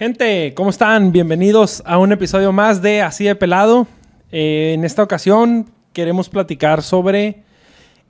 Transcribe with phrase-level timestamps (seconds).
[0.00, 1.12] Gente, ¿cómo están?
[1.12, 3.86] Bienvenidos a un episodio más de Así de Pelado.
[4.32, 7.42] Eh, en esta ocasión queremos platicar sobre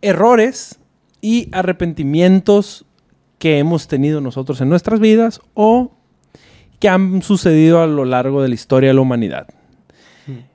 [0.01, 0.79] errores
[1.21, 2.85] y arrepentimientos
[3.41, 5.91] que hemos tenido nosotros en nuestras vidas o
[6.79, 9.49] que han sucedido a lo largo de la historia de la humanidad.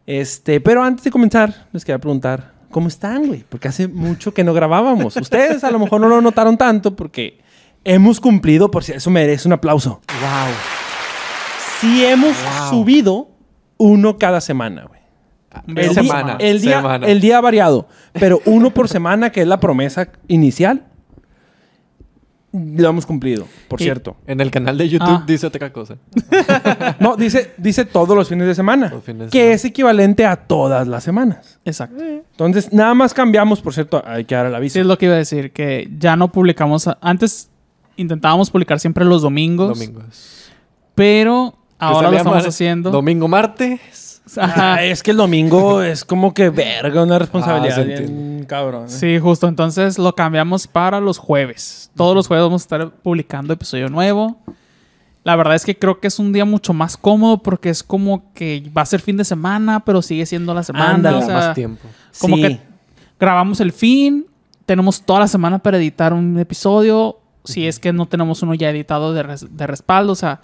[0.07, 3.43] Este, pero antes de comenzar, les quería preguntar, ¿cómo están, güey?
[3.49, 5.17] Porque hace mucho que no grabábamos.
[5.17, 7.39] Ustedes a lo mejor no lo notaron tanto porque
[7.83, 9.99] hemos cumplido, por si eso merece un aplauso.
[10.21, 10.84] Wow.
[11.85, 12.69] Sí hemos Wow.
[12.69, 13.29] subido
[13.77, 14.99] uno cada semana, güey.
[15.67, 16.37] El día- semana.
[16.39, 17.07] el, día, semana.
[17.07, 20.83] el día ha variado, pero uno por semana, que es la promesa inicial,
[22.51, 24.15] lo hemos cumplido, por Y cierto.
[24.27, 25.23] En el canal de YouTube Ah.
[25.27, 25.95] dice otra cosa.
[26.99, 29.29] No, dice, dice todos los fines de semana, de que semana.
[29.53, 31.59] es equivalente a todas las semanas.
[31.65, 32.01] Exacto.
[32.03, 34.73] Entonces, nada más cambiamos, por cierto, hay que dar el aviso.
[34.73, 36.89] Sí, es lo que iba a decir, que ya no publicamos.
[37.01, 37.49] Antes
[37.97, 40.49] intentábamos publicar siempre los domingos, Domingos.
[40.95, 42.91] pero ahora lo estamos haciendo.
[42.91, 44.21] Domingo, martes.
[44.37, 44.73] Ajá.
[44.77, 48.85] Ah, es que el domingo es como que verga, una responsabilidad Ah, se bien cabrón.
[48.85, 48.89] ¿eh?
[48.89, 49.47] Sí, justo.
[49.47, 51.91] Entonces lo cambiamos para los jueves.
[51.95, 54.37] Todos los jueves vamos a estar publicando episodio nuevo.
[55.23, 58.31] La verdad es que creo que es un día mucho más cómodo porque es como
[58.33, 60.91] que va a ser fin de semana, pero sigue siendo la semana.
[60.95, 61.87] Ándale, o Da sea, más tiempo.
[62.19, 62.41] Como Sí.
[62.41, 62.59] que
[63.19, 64.25] grabamos el fin,
[64.65, 68.69] tenemos toda la semana para editar un episodio, si es que no tenemos uno ya
[68.71, 70.41] editado de, res- de respaldo, o sea,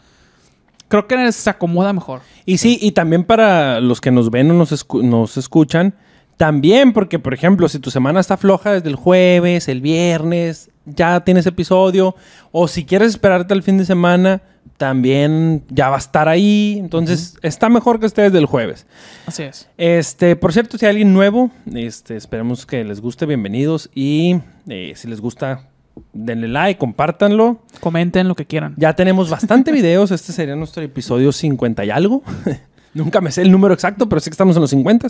[0.92, 2.22] creo que se acomoda mejor.
[2.46, 5.96] Y sí, y también para los que nos ven o nos, escu- nos escuchan,
[6.38, 11.24] también porque, por ejemplo, si tu semana está floja desde el jueves, el viernes, ya
[11.24, 12.16] tienes episodio,
[12.52, 14.42] o si quieres esperarte al fin de semana,
[14.78, 16.78] también ya va a estar ahí.
[16.80, 18.88] Entonces, está mejor que esté desde el jueves.
[19.28, 19.70] Así es.
[19.78, 23.92] Este, por cierto, si hay alguien nuevo, este, esperemos que les guste, bienvenidos.
[23.94, 25.68] Y eh, si les gusta,
[26.14, 27.62] denle like, compártanlo.
[27.80, 28.74] Comenten lo que quieran.
[28.78, 30.12] Ya tenemos bastante videos.
[30.12, 32.24] Este sería nuestro episodio 50 y algo.
[32.94, 35.08] Nunca me sé el número exacto, pero sé que estamos en los 50.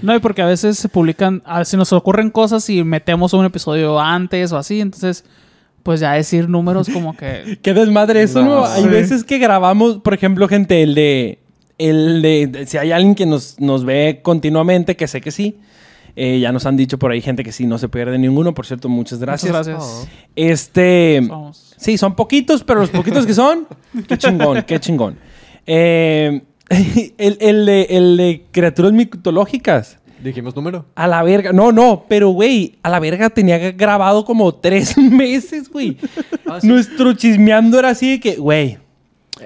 [0.00, 3.44] No, y porque a veces se publican, a veces nos ocurren cosas y metemos un
[3.44, 5.26] episodio antes o así, entonces,
[5.82, 7.58] pues ya decir números como que...
[7.62, 8.60] Qué desmadre eso, ¿no?
[8.60, 8.64] No.
[8.64, 8.88] Hay Sí.
[8.88, 11.38] veces que grabamos, por ejemplo, gente, el de...
[11.76, 15.58] El de, de- si hay alguien que nos, nos ve continuamente, que sé que sí.
[16.20, 18.52] Eh, ya nos han dicho por ahí gente que sí, no se pierde ninguno.
[18.54, 19.50] Por cierto, muchas gracias.
[19.52, 19.88] Muchas gracias.
[20.04, 20.08] Oh.
[20.36, 21.20] Este...
[21.28, 21.74] Vamos.
[21.76, 23.66] Sí, son poquitos, pero los poquitos que son,
[24.08, 25.16] qué chingón, qué chingón.
[25.66, 26.42] Eh,
[27.18, 29.98] el, el de, el de criaturas mitológicas.
[30.22, 30.84] Dijimos número.
[30.96, 31.52] A la verga.
[31.52, 35.96] No, no, pero güey, a la verga tenía grabado como tres meses, güey.
[36.46, 36.66] Ah, sí.
[36.66, 38.78] Nuestro chismeando era así de que, güey,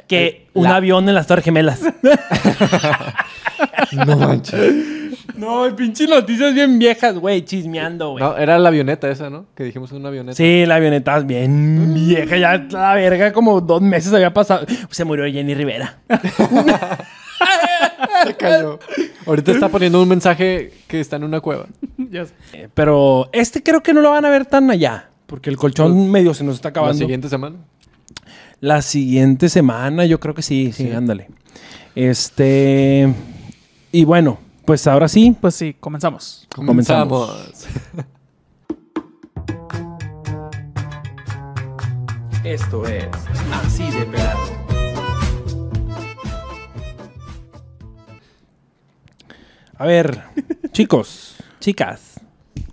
[0.09, 1.81] que Eh, un la- avión en las Torres Gemelas.
[4.07, 4.75] No manches.
[5.43, 8.23] No, pinche noticias bien viejas, güey, chismeando, güey.
[8.25, 9.47] No, era la avioneta esa, ¿no?
[9.55, 10.37] Que dijimos una avioneta.
[10.37, 14.65] Sí, la avioneta es bien vieja, ya la verga, como dos meses había pasado.
[14.91, 15.99] Se murió Jenny Rivera.
[18.27, 18.79] Se cayó.
[19.27, 21.67] Ahorita está poniendo un mensaje que está en una cueva.
[22.53, 25.09] Eh, Pero este creo que no lo van a ver tan allá.
[25.27, 26.99] Porque el colchón medio se nos está La acabando.
[26.99, 27.57] siguiente semana.
[28.61, 30.93] La siguiente semana, yo creo que sí, sí, Sí.
[30.93, 31.29] ándale.
[31.95, 33.13] Este.
[33.93, 35.37] Y bueno, pues ahora sí.
[35.41, 36.47] Pues sí, comenzamos.
[36.55, 37.31] Comenzamos.
[37.31, 38.13] Comenzamos.
[42.45, 43.07] Esto es
[43.53, 44.41] Así de Pelado.
[49.77, 50.23] A ver,
[50.73, 52.21] chicos, chicas.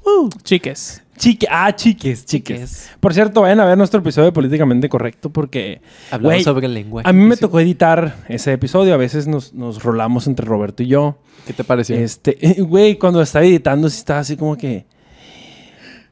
[0.03, 1.03] Uh, Chiques.
[1.19, 2.57] Chique, ah, chiques, chiques.
[2.57, 2.89] Chiques.
[2.99, 5.81] Por cierto, vayan a ver nuestro episodio de Políticamente Correcto porque.
[6.09, 7.07] Hablamos sobre el lenguaje.
[7.07, 8.93] A mí me tocó editar ese episodio.
[8.93, 11.17] A veces nos, nos rolamos entre Roberto y yo.
[11.45, 11.95] ¿Qué te pareció?
[11.95, 14.85] Este, güey, cuando estaba editando, sí estaba así como que.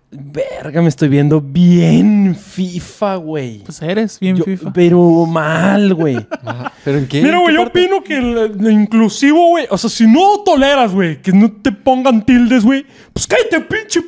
[0.10, 3.60] Verga, me estoy viendo bien FIFA, güey.
[3.64, 4.72] Pues eres bien Yo- FIFA.
[4.72, 6.16] Pero mal, güey.
[6.86, 7.22] ¿Pero en qué?
[7.22, 7.80] Mira, ¿En güey, yo parte?
[7.82, 9.68] opino que lo inclusivo, güey.
[9.70, 14.02] O sea, si no toleras, güey, que no te pongan tildes, güey, pues cállate, pinche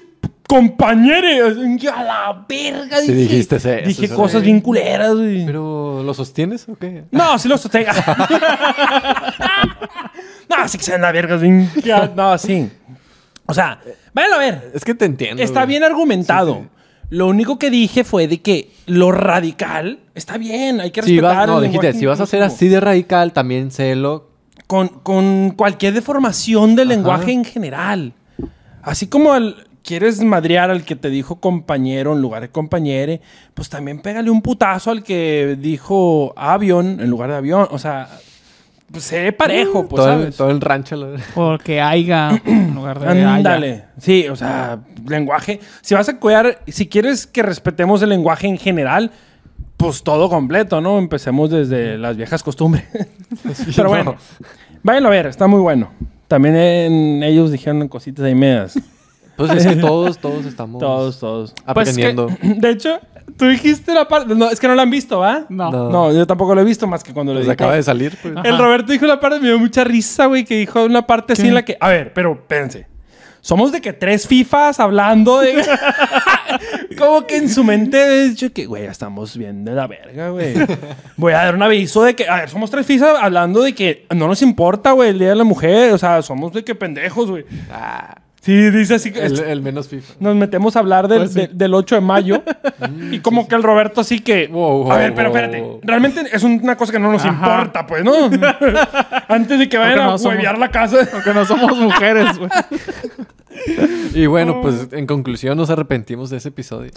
[0.50, 1.48] compañero.
[1.96, 3.32] A la verga, Sí dije.
[3.34, 5.46] dijiste eso, Dije eso, cosas bien culeras, güey.
[5.46, 7.04] ¿Pero lo sostienes o qué?
[7.12, 7.94] No, sí lo sostenga.
[10.50, 11.36] no, sí que se la verga.
[11.38, 11.70] bien-
[12.16, 12.70] No, sí.
[13.46, 13.80] O sea,
[14.14, 14.72] vayan a ver.
[14.74, 15.42] Es que te entiendo.
[15.42, 15.70] Está güey.
[15.70, 16.56] bien argumentado.
[16.56, 16.70] Sí, sí.
[17.12, 21.38] Lo único que dije fue de que lo radical está bien, hay que Si respetar.
[21.38, 24.30] vas, no, dijiste, si vas a ser así de radical, también sélo.
[24.68, 26.96] Con, con cualquier deformación del Ajá.
[26.98, 28.14] lenguaje en general.
[28.84, 29.56] Así como el,
[29.90, 33.22] quieres madrear al que te dijo compañero en lugar de compañere,
[33.56, 37.68] pues también pégale un putazo al que dijo avión en lugar de avión.
[37.72, 38.08] O sea,
[38.92, 40.38] pues sé parejo, pues, todo, el, ¿sabes?
[40.38, 40.96] todo el rancho.
[40.96, 43.24] lo- Porque haya en lugar de.
[43.24, 43.86] Ándale.
[44.00, 44.78] Sí, o sea,
[45.08, 45.60] lenguaje.
[45.82, 49.10] Si vas a cuidar, si quieres que respetemos el lenguaje en general,
[49.76, 51.00] pues todo completo, ¿no?
[51.00, 52.86] Empecemos desde las viejas costumbres.
[53.76, 54.16] Pero bueno,
[54.84, 55.90] váyanlo a ver, está muy bueno.
[56.28, 58.78] También en- ellos dijeron cositas ahí medias.
[59.48, 61.54] Pues es que todos, todos estamos Todos, todos.
[61.54, 62.28] Pues que- aprendiendo.
[62.42, 63.00] De hecho,
[63.38, 64.36] tú dijiste la parte.
[64.36, 65.46] No, es que no la han visto, ¿va?
[65.50, 65.72] No.
[65.72, 65.90] No.
[65.90, 67.54] No, yo tampoco lo he visto más que cuando lo Pues dije.
[67.54, 68.34] acaba de salir, pues.
[68.44, 71.48] El Roberto dijo una parte, me dio mucha risa, güey, que dijo una parte así
[71.48, 71.78] en la que.
[71.80, 72.88] A ver, pero espérense.
[73.42, 75.64] Somos de que tres FIFAs hablando de.
[76.98, 80.54] Como que en su mente he dicho que, güey, estamos bien de la verga, güey.
[81.16, 84.06] Voy a dar un aviso de que, a ver, somos tres FIFAs hablando de que
[84.14, 85.94] no nos importa, güey, el Día de la Mujer.
[85.94, 87.46] O sea, somos de que pendejos, güey.
[87.72, 89.20] Ah, Sí, dice así que.
[89.26, 90.14] el, el menos FIFA.
[90.20, 91.40] Nos metemos a hablar del, Pues sí.
[91.42, 92.42] de- del 8 de mayo.
[93.12, 94.48] y como que el Roberto así que.
[94.48, 95.62] Wow, a ver, wow, pero wow, espérate.
[95.62, 95.80] wow.
[95.84, 97.34] Realmente es una cosa que no nos Ajá.
[97.34, 98.14] importa, pues, ¿no?
[99.28, 100.98] Antes de que vayan Porque no a somos- huevear la casa.
[101.12, 102.50] Porque no somos mujeres, güey.
[104.14, 106.92] Y bueno, pues en conclusión nos arrepentimos de ese episodio.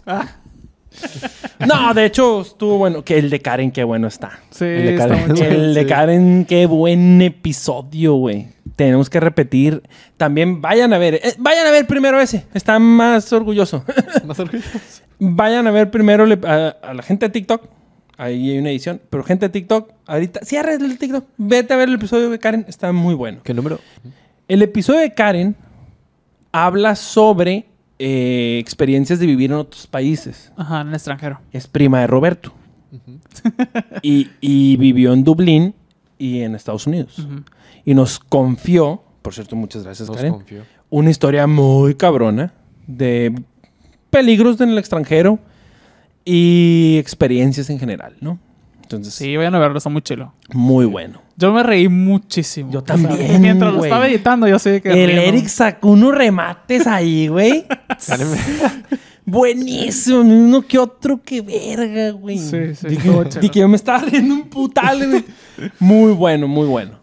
[1.66, 3.04] No, de hecho, estuvo bueno.
[3.04, 4.40] Que el de Karen, qué bueno está.
[4.50, 5.26] Sí, El de está Karen.
[5.28, 5.50] muy chido.
[5.50, 5.86] El de Sí.
[5.86, 8.48] Karen, qué buen episodio, güey.
[8.74, 9.82] Tenemos que repetir.
[10.16, 11.14] También vayan a ver.
[11.14, 12.46] eh, vayan a ver primero ese.
[12.54, 13.84] Está más orgulloso.
[14.26, 14.68] Más orgulloso.
[15.20, 17.62] vayan a ver primero le- a, a la gente de TikTok.
[18.16, 19.00] Ahí hay una edición.
[19.10, 21.24] Pero gente de TikTok, ahorita, cierra el TikTok.
[21.36, 22.64] Vete a ver el episodio de Karen.
[22.68, 23.40] Está muy bueno.
[23.44, 23.78] ¿Qué número?
[24.48, 25.54] El episodio de Karen
[26.50, 27.66] habla sobre
[28.04, 30.52] eh, experiencias de vivir en otros países.
[30.56, 31.40] Ajá, en el extranjero.
[31.52, 32.52] Es prima de Roberto.
[34.02, 35.74] y, y vivió en Dublín
[36.18, 37.26] y en Estados Unidos.
[37.84, 40.62] Y nos confió, por cierto, muchas gracias, Nos Karen, confío.
[40.90, 42.52] una historia muy cabrona
[42.86, 43.32] de
[44.10, 45.38] peligros en el extranjero
[46.24, 48.38] y experiencias en general, ¿no?
[48.96, 50.32] Entonces, Sí, vayan a verlo, está muy chilo.
[50.52, 51.20] muy bueno.
[51.36, 52.70] Yo me reí muchísimo.
[52.70, 54.90] Yo O sea, también, mientras lo estaba editando, yo sé que.
[54.90, 55.22] El riendo.
[55.22, 57.66] Eric sacó unos remates ahí, güey.
[59.24, 60.20] Buenísimo.
[60.20, 62.38] Uno que otro que verga, güey.
[62.38, 65.24] Sí, sí, Di que, que yo me estaba riendo un putal, güey.
[65.78, 67.00] Muy bueno, muy bueno.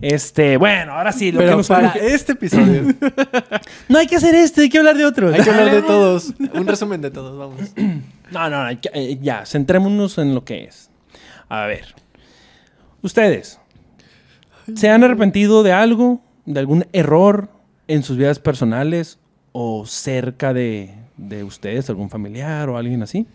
[0.00, 2.82] Este, bueno, ahora sí, lo que Pero nos para este episodio
[3.88, 5.32] No hay que hacer este, hay que hablar de otros.
[5.32, 6.34] hay que hablar de todos.
[6.52, 7.70] Un resumen de todos, vamos.
[8.32, 10.85] No, no, no, que- eh, ya, centrémonos en lo que es.
[11.48, 11.94] A ver.
[13.02, 13.60] Ustedes,
[14.74, 16.20] ¿se han arrepentido de algo?
[16.44, 17.48] ¿De algún error
[17.88, 19.18] en sus vidas personales
[19.52, 23.26] o cerca de, de ustedes, algún familiar o alguien así?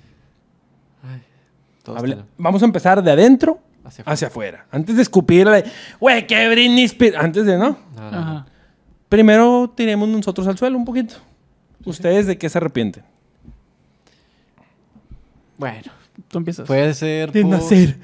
[1.84, 2.25] Tenemos.
[2.38, 4.68] Vamos a empezar de adentro Hacia hacia afuera.
[4.69, 5.64] Antes de escupirle,
[6.00, 7.18] güey, que Britney Spears.
[7.18, 7.78] Antes de, ¿no?
[7.96, 8.46] No, no, no.
[9.10, 11.16] Primero tiremos nosotros al suelo un poquito.
[11.84, 13.04] ¿Ustedes de qué se arrepienten?
[15.57, 15.92] Bueno,
[16.28, 16.68] Tú empiezas.
[16.68, 17.31] puede ser.
[17.31, 17.98] De por- nacer.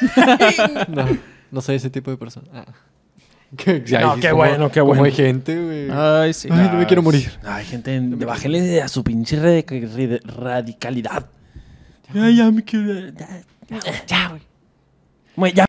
[0.88, 1.06] No,
[1.50, 2.46] no soy ese tipo de persona.
[2.52, 2.64] Ah.
[3.56, 5.04] Que- ya, No, qué como- bueno, qué como bueno.
[5.04, 5.88] hay gente, güey.
[5.90, 6.48] Ay, sí.
[6.50, 7.30] Ay, no me quiero morir.
[7.44, 11.26] Ay, gente, bájenle a su pinche radic- radi- radicalidad.
[12.14, 13.10] Ay, ya me quiero.
[13.10, 13.44] Ya,
[14.06, 14.28] ya,
[15.36, 15.52] güey.
[15.54, 15.66] Ya.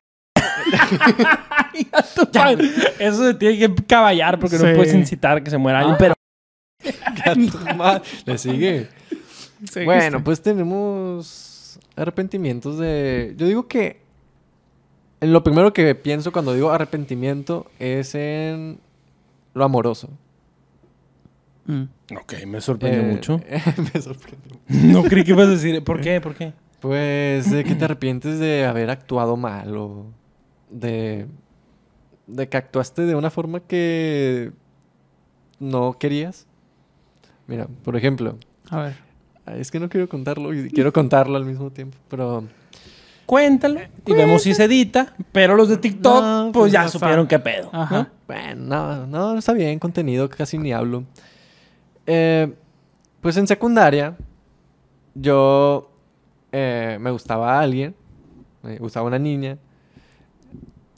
[1.73, 2.69] Ya, tu madre.
[2.99, 5.97] Eso se tiene que caballar porque no puedes incitar a que se muera alguien.
[5.99, 6.13] Pero
[7.25, 8.01] Ya tu madre.
[8.25, 8.87] Le sigue.
[9.59, 9.85] Seguiste.
[9.85, 11.56] Bueno, pues tenemos
[11.97, 13.33] arrepentimientos de...
[13.37, 14.01] Yo digo que...
[15.19, 18.79] En lo primero que pienso cuando digo arrepentimiento es en
[19.55, 20.09] lo amoroso.
[21.65, 21.83] Mm.
[22.21, 23.41] Ok, me sorprendió Eh, mucho.
[23.93, 24.59] me sorprendió.
[24.67, 25.83] No creí que ibas a decir.
[25.83, 26.21] ¿Por qué?
[26.21, 26.53] ¿Por qué?
[26.79, 30.05] Pues de que te arrepientes de haber actuado mal o
[30.69, 31.25] de,
[32.27, 34.51] de que actuaste de una forma que
[35.59, 36.45] no querías.
[37.47, 38.37] Mira, por ejemplo,
[38.69, 38.95] A ver.
[39.55, 42.43] Es que no quiero contarlo y quiero contarlo al mismo tiempo, pero
[43.27, 43.81] Cuéntalo.
[44.05, 45.13] Y vemos si se edita.
[45.33, 47.69] Pero los de TikTok, No, pues, pues ya supieron qué pedo.
[47.73, 47.95] Ajá.
[47.97, 48.07] ¿no?
[48.25, 51.03] bueno, no, no, no está bien, contenido, casi ni hablo.
[52.05, 52.53] Eh,
[53.19, 54.15] pues en secundaria,
[55.13, 55.91] yo
[56.53, 57.93] eh, me gustaba a alguien,
[58.63, 59.57] me gustaba una niña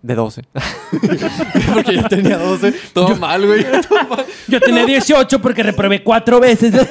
[0.01, 0.43] de 12.
[1.73, 3.63] Porque yo tenía 12, todo mal, güey.
[3.89, 4.25] todo mal.
[4.47, 6.73] Yo tenía 18 porque reprobé cuatro veces.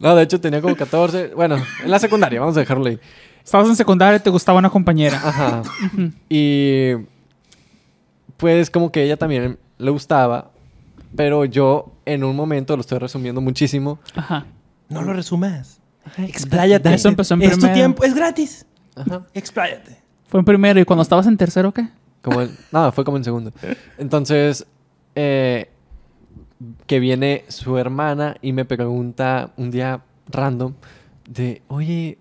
[0.00, 1.34] No, de hecho tenía como 14.
[1.34, 3.00] Bueno, en la secundaria, vamos a dejarlo ahí.
[3.44, 5.16] Estabas en secundaria y te gustaba una compañera.
[5.16, 5.62] Ajá.
[6.28, 6.92] y
[8.36, 10.52] pues como que ella también le gustaba,
[11.16, 14.46] pero yo en un momento, lo estoy resumiendo muchísimo, Ajá.
[14.88, 15.80] No lo resumas.
[16.16, 16.94] Expláyate.
[16.94, 18.66] Eso empezó en Es tu tiempo, es gratis.
[18.94, 19.26] Ajá.
[19.34, 19.97] Expláyate.
[20.28, 21.88] Fue en primero y cuando estabas en tercero, ¿qué?
[22.22, 23.50] Como en- no, fue como en segundo.
[23.98, 24.66] Entonces,
[25.14, 25.68] eh,
[26.86, 30.74] que viene su hermana y me pregunta un día random
[31.28, 32.18] de, oye,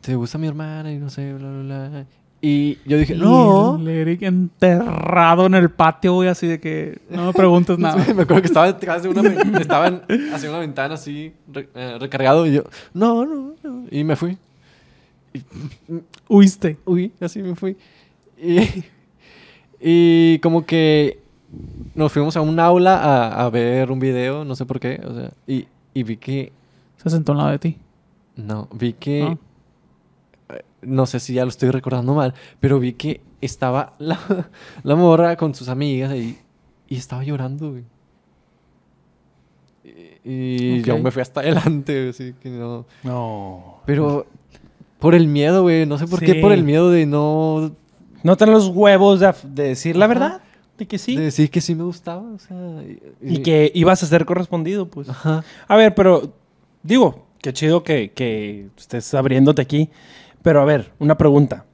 [0.00, 0.90] ¿te gusta mi hermana?
[0.92, 2.06] Y no sé, bla, bla, bla.
[2.44, 3.78] Y yo dije, no.
[3.78, 7.96] Y el Eric enterrado en el patio, güey, así de que no me preguntes nada.
[8.14, 9.22] me acuerdo que estaba detrás de una...
[9.60, 10.02] estaban
[10.34, 12.44] hacia una ventana así, re- eh, recargado.
[12.46, 12.64] Y yo,
[12.94, 13.84] no, no, no.
[13.92, 14.36] Y me fui.
[16.28, 16.78] Huiste.
[16.84, 17.76] Uy, así me fui.
[18.36, 18.84] Y,
[19.80, 21.20] y como que
[21.94, 25.00] nos fuimos a un aula a, a ver un video, no sé por qué.
[25.04, 26.52] O sea, y, y vi que...
[26.96, 27.78] Se sentó al lado de ti.
[28.36, 29.22] No, vi que...
[29.22, 29.36] Ah.
[30.54, 34.18] eh, No sé si ya lo estoy recordando mal, pero vi que estaba la,
[34.82, 36.38] la morra con sus amigas y,
[36.88, 37.84] y estaba llorando, güey.
[40.24, 42.86] Y, y yo me fui hasta adelante, así que no...
[43.02, 43.80] No.
[43.84, 44.26] Pero
[45.02, 45.84] por el miedo, güey.
[45.84, 46.26] No sé por Sí.
[46.26, 47.72] qué por el miedo de no...
[48.22, 50.40] No tener los huevos de, decir la verdad.
[50.78, 51.16] De que sí.
[51.16, 52.56] De decir que sí me gustaba, o sea...
[53.20, 55.08] Y que ibas a ser correspondido, pues.
[55.08, 55.44] Ajá.
[55.68, 56.32] A ver, pero
[56.82, 59.90] digo, qué chido que, que estés abriéndote aquí.
[60.42, 61.64] Pero a ver, una pregunta.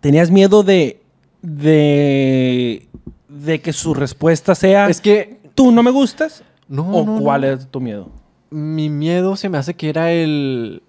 [0.00, 1.00] ¿Tenías miedo de,
[1.42, 2.86] de,
[3.28, 5.40] de que su respuesta sea, Es que...
[5.54, 6.42] tú no me gustas?
[6.68, 7.46] No, ¿O no, cuál no.
[7.48, 8.10] es tu miedo?
[8.50, 10.82] Mi miedo se me hace que era el...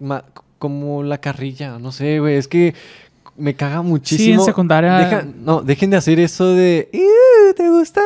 [0.00, 0.24] ma-
[0.58, 2.36] como la carrilla, no sé, güey.
[2.36, 2.74] Es que
[3.36, 4.44] me caga muchísimo.
[4.44, 6.88] secundaria- Deja- no, dejen de hacer eso de...
[6.92, 8.04] "Ih, ¿Te gustas?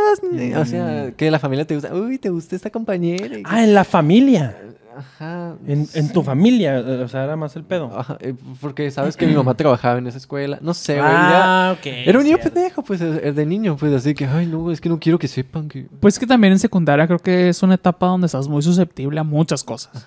[0.56, 1.92] O sea, que la familia te gusta.
[1.94, 3.36] Uy, ¿te gusta esta compañera?
[3.44, 4.56] Ah, en la familia.
[4.96, 5.54] Ajá.
[5.66, 6.78] En, en tu familia.
[6.78, 7.90] eh, O sea, era más el pedo.
[7.96, 10.58] Ajá, eh, porque sabes que mi mamá trabajaba en esa escuela.
[10.60, 11.06] No sé, güey.
[11.12, 11.86] Ah, ok.
[11.86, 12.54] Era, un niño cierto.
[12.54, 15.28] pendejo, pues, eh, de niño, pues, así que, ay, no, es que no quiero que
[15.28, 15.86] sepan que...
[16.00, 19.24] Pues que también en secundaria creo que es una etapa donde estás muy susceptible a
[19.24, 20.06] muchas cosas.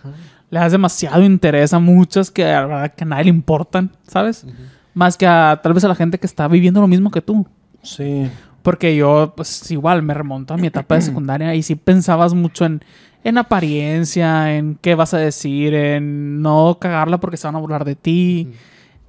[0.50, 3.92] Le das demasiado interés a muchas que a la verdad que a nadie le importan,
[4.08, 4.46] ¿sabes?
[4.94, 7.46] Más que a tal vez a la gente que está viviendo lo mismo que tú.
[7.84, 8.30] Sí.
[8.64, 12.66] Porque yo, pues igual, me remonto a mi etapa de secundaria y sí pensabas mucho
[12.66, 12.84] en,
[13.28, 17.84] en apariencia, en qué vas a decir, en no cagarla porque se van a burlar
[17.86, 18.50] de ti,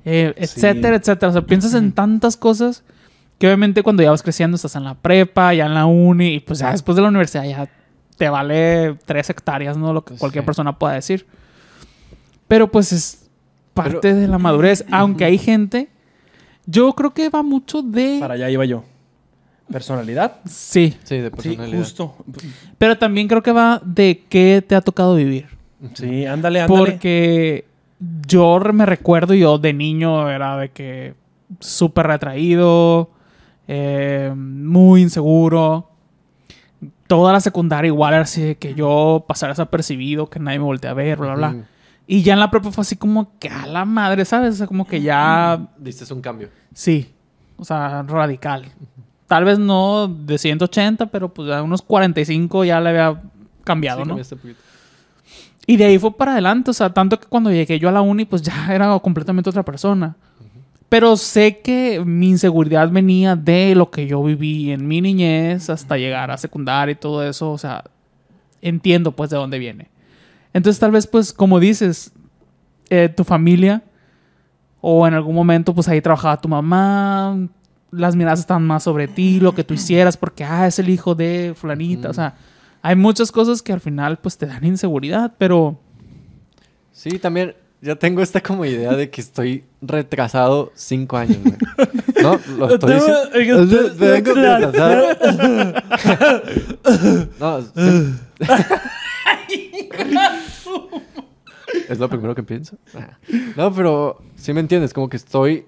[0.04, 1.30] eh, etcétera, etcétera.
[1.30, 2.82] O sea, piensas en tantas cosas
[3.38, 6.40] que obviamente cuando ya vas creciendo estás en la prepa, ya en la uni, y
[6.40, 7.68] pues ya después de la universidad ya
[8.16, 9.92] te vale tres hectáreas, ¿no?
[9.92, 10.46] Lo que Pues cualquier sí.
[10.46, 11.24] persona pueda decir.
[12.48, 13.28] Pero pues es
[13.74, 15.88] parte Pero- de la madurez, aunque hay gente...
[16.70, 18.18] Yo creo que va mucho de...
[18.20, 18.84] Para allá iba yo.
[19.70, 20.36] ¿Personalidad?
[20.46, 21.78] Sí, Sí, de Sí, personalidad.
[21.78, 22.16] justo.
[22.78, 25.46] Pero también creo que va de qué te ha tocado vivir.
[25.94, 26.66] Sí, ándale, ándale.
[26.66, 27.64] Porque
[28.26, 31.14] yo me recuerdo, yo de niño era de que
[31.60, 33.10] súper retraído,
[33.66, 35.90] eh, muy inseguro.
[37.06, 40.90] Toda la secundaria igual era así de que yo pasara desapercibido, que nadie me voltea
[40.90, 41.64] a ver, bla, bla, bla.
[42.06, 44.54] Y ya en la prepa fue así como que a la madre, ¿sabes?
[44.54, 46.48] O sea, como que ya Diste un cambio.
[46.72, 47.12] Sí,
[47.56, 48.66] o sea, radical.
[49.28, 53.22] Tal vez no de 180, pero pues a unos 45 ya le había
[53.62, 54.18] cambiado, Sí, ¿no?
[55.66, 58.00] Y de ahí fue para adelante, o sea, tanto que cuando llegué yo a la
[58.00, 60.16] uni, pues ya era completamente otra persona.
[60.88, 65.98] Pero sé que mi inseguridad venía de lo que yo viví en mi niñez hasta
[65.98, 67.84] llegar a secundaria y todo eso, o sea,
[68.62, 69.90] entiendo pues de dónde viene.
[70.54, 72.12] Entonces tal vez pues como dices,
[72.88, 73.82] eh, tu familia
[74.80, 77.38] o en algún momento pues ahí trabajaba tu mamá,
[77.90, 81.14] las miradas están más sobre ti, lo que tú hicieras porque, ah, es el hijo
[81.14, 82.34] de fulanita, o sea,
[82.82, 85.78] hay muchas cosas que al final pues te dan inseguridad, pero
[86.92, 91.54] Sí, también ya tengo esta como idea de que estoy retrasado cinco años, güey.
[92.20, 92.40] ¿No?
[92.56, 93.94] Lo estoy diciendo.
[93.96, 95.06] Vengo retrasado.
[97.38, 97.58] No.
[101.88, 102.76] Es lo primero que pienso.
[103.56, 105.66] No, pero sí me entiendes, como que estoy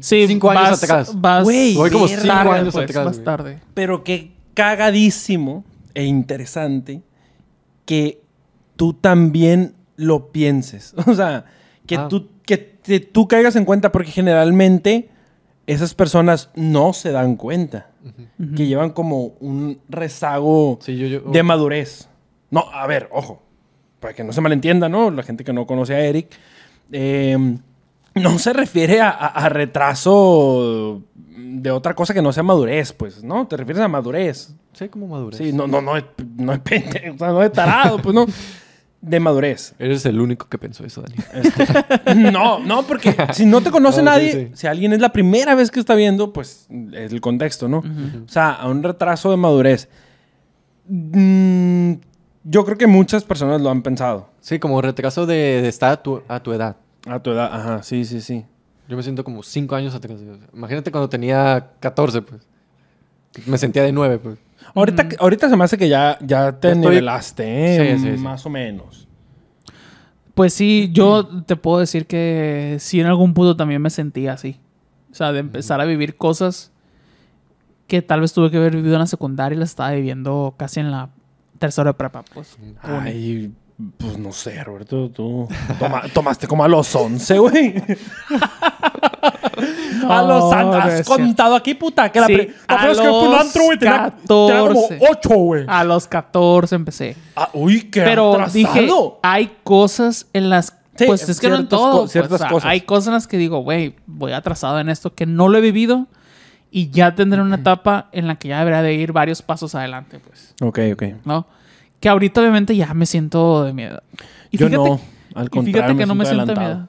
[0.00, 1.20] sí, Cinco años vas- atrás.
[1.20, 3.12] Vas, Güey, Voy como verga, cinco tarde, años pues, atrás.
[3.12, 3.24] güey.
[3.24, 3.60] tarde.
[3.74, 5.64] Pero qué cagadísimo
[5.94, 7.02] e interesante
[7.84, 8.20] que
[8.76, 10.94] tú también lo pienses.
[11.06, 11.44] O sea,
[11.86, 12.08] que, Ah.
[12.08, 15.08] tú, que te- tú caigas en cuenta porque generalmente
[15.66, 17.90] esas personas no se dan cuenta.
[18.54, 22.08] Que llevan como un rezago Sí, yo, yo- de madurez.
[22.52, 23.42] No, a ver, ojo.
[23.98, 25.10] Para que no se malentienda, ¿no?
[25.10, 26.28] La gente que no conoce a Eric.
[26.92, 27.36] eh,
[28.16, 31.02] no se refiere a, a- a retraso
[31.36, 33.46] de otra cosa que no sea madurez, pues, ¿no?
[33.46, 34.54] Te refieres a madurez.
[34.72, 35.38] Sí, como madurez.
[35.38, 35.92] Sí, no, no, no,
[36.36, 38.26] no es pende- o sea, no es tarado, pues, no.
[39.00, 39.74] De madurez.
[39.78, 42.30] Eres el único que pensó eso, Dani.
[42.32, 44.50] No, no, porque si no te conoce No, nadie, sí.
[44.54, 47.78] si alguien es la primera vez que está viendo, pues es el contexto, ¿no?
[47.78, 49.88] O sea, a un retraso de madurez.
[50.88, 51.92] Mm,
[52.44, 54.30] yo creo que muchas personas lo han pensado.
[54.40, 56.76] Sí, como retraso de, de estar a tu, a tu edad.
[57.06, 58.44] A tu edad, ajá, sí, sí, sí.
[58.88, 60.18] Yo me siento como cinco años atrás.
[60.52, 62.42] Imagínate cuando tenía 14, pues.
[63.46, 64.38] Me sentía de 9, pues.
[64.74, 67.44] Ahorita, ahorita se me hace que ya, ya te estoy- nivelaste,
[67.92, 67.96] ¿eh?
[67.98, 68.22] Sí, sí, sí.
[68.22, 69.06] Más o menos.
[70.34, 74.60] Pues sí, yo te puedo decir que sí en algún punto también me sentía así.
[75.10, 76.72] O sea, de empezar a vivir cosas
[77.86, 80.80] que tal vez tuve que haber vivido en la secundaria y las estaba viviendo casi
[80.80, 81.08] en la
[81.58, 82.58] tercera de prepa, pues.
[82.82, 83.52] Ay,
[83.98, 85.46] pues no sé, Roberto, tú
[85.78, 87.74] toma- tomaste como a los 11, güey.
[90.08, 92.88] a los No, no has contado aquí, puta, que la, Sí, pre- la a primera
[92.88, 94.98] vez que fue un los antro, güey, tenía, tenía como 14.
[95.10, 95.64] 8, güey.
[95.68, 97.16] A los 14 empecé.
[97.34, 98.52] Ah, uy, qué Pero atrasado.
[98.58, 98.88] dije,
[99.22, 100.74] hay cosas en las...
[100.96, 101.92] Sí, pues es que no en todo.
[101.92, 102.70] co- pues, ciertas o sea, cosas.
[102.70, 105.60] Hay cosas en las que digo, güey, voy atrasado en esto que no lo he
[105.60, 106.06] vivido
[106.70, 110.18] y ya tendré una etapa en la que ya debería de ir varios pasos adelante,
[110.20, 111.02] pues, Ok, ok.
[111.26, 111.46] ¿no?
[112.06, 114.00] Que ahorita obviamente ya me siento de miedo.
[114.52, 115.00] Y Yo fíjate, no,
[115.34, 116.88] al y contrario, fíjate que no me siento de miedo.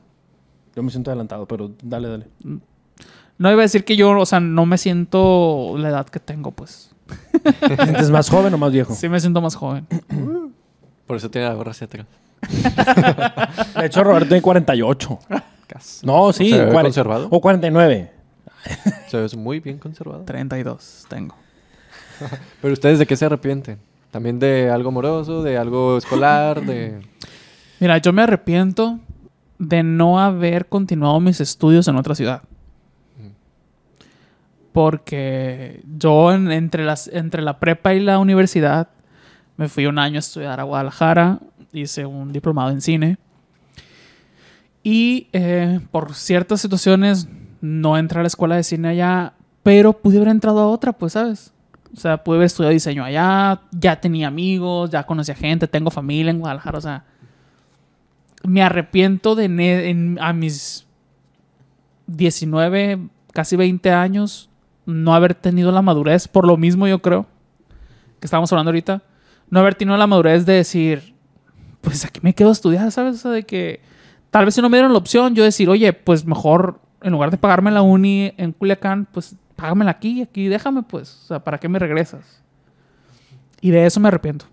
[0.75, 2.27] Yo me siento adelantado, pero dale, dale.
[3.39, 6.51] No iba a decir que yo, o sea, no me siento la edad que tengo,
[6.51, 6.91] pues.
[7.41, 8.93] ¿Te sientes más joven o más viejo?
[8.93, 9.87] Sí me siento más joven.
[11.07, 12.05] Por eso tiene la gorra hacia atrás.
[13.75, 15.19] De hecho, Roberto tiene 48.
[15.65, 16.05] Casi.
[16.05, 16.51] No, sí.
[16.51, 17.27] ¿Se ve cuare- conservado?
[17.31, 18.11] O 49.
[19.07, 20.25] Se ve muy bien conservado.
[20.25, 21.33] 32 tengo.
[22.61, 23.79] Pero ustedes de qué se arrepienten?
[24.11, 25.43] ¿También de algo amoroso?
[25.43, 26.65] ¿De algo escolar?
[26.65, 26.99] ¿De...?
[27.79, 28.99] Mira, yo me arrepiento
[29.59, 32.41] de no haber continuado mis estudios en otra ciudad.
[34.73, 38.89] Porque yo en- entre, las, entre la prepa y la universidad
[39.55, 41.39] me fui un año a estudiar a Guadalajara,
[41.73, 43.17] hice un diplomado en cine
[44.83, 47.27] y eh, por ciertas situaciones
[47.59, 49.33] no entré a la escuela de cine allá,
[49.63, 51.51] pero pude haber entrado a otra, pues, ¿sabes?
[51.95, 56.31] O sea, pude haber estudiado diseño allá, ya tenía amigos, ya conocía gente, tengo familia
[56.31, 57.05] en Guadalajara, o sea,
[58.43, 60.85] me arrepiento de en- a mis
[62.07, 62.99] 19,
[63.33, 64.49] casi 20 años,
[64.85, 67.25] no haber tenido la madurez, por lo mismo yo creo,
[68.19, 69.03] que estamos hablando ahorita,
[69.49, 71.13] no haber tenido la madurez de decir,
[71.81, 73.15] pues aquí me quedo a estudiar, ¿sabes?
[73.15, 73.81] O sea, de que
[74.31, 77.31] tal vez si no me dieron la opción, yo decir, oye, pues mejor, en lugar
[77.31, 81.57] de pagarme la uni en Culiacán, pues págamela aquí, aquí déjame, pues, o sea, ¿para
[81.57, 82.41] qué me regresas?
[83.59, 84.45] Y de eso me arrepiento.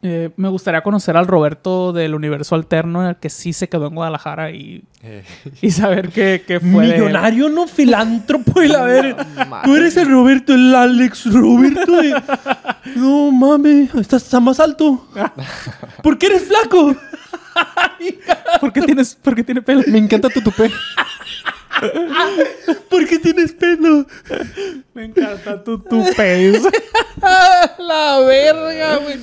[0.00, 3.96] Eh, me gustaría conocer al Roberto del universo alterno, el que sí se quedó en
[3.96, 5.24] Guadalajara y, Eh,
[5.60, 6.86] y saber qué, qué fue.
[6.86, 7.00] de él.
[7.02, 8.62] Millonario, no filántropo.
[8.62, 9.16] Y la ver.
[9.64, 12.00] Tú eres el Roberto, el Alex Roberto.
[12.00, 12.14] de-
[12.94, 15.08] No mames, estás está más alto.
[16.02, 16.94] ¿Por qué eres flaco?
[18.60, 19.82] ¿Por qué tienes, por qué tiene pelo?
[19.88, 20.70] Me encanta tu tupé.
[22.90, 24.06] ¿Por qué tienes pelo?
[24.94, 26.52] Me encanta tu tupé.
[27.78, 29.18] La verga, güey.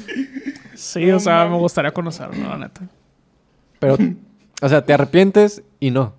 [0.76, 2.82] Sí, o sea, me gustaría conocerlo, la neta.
[3.80, 3.98] Pero,
[4.62, 6.14] o sea, te arrepientes y no.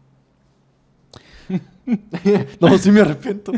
[2.60, 3.52] no, sí me arrepiento.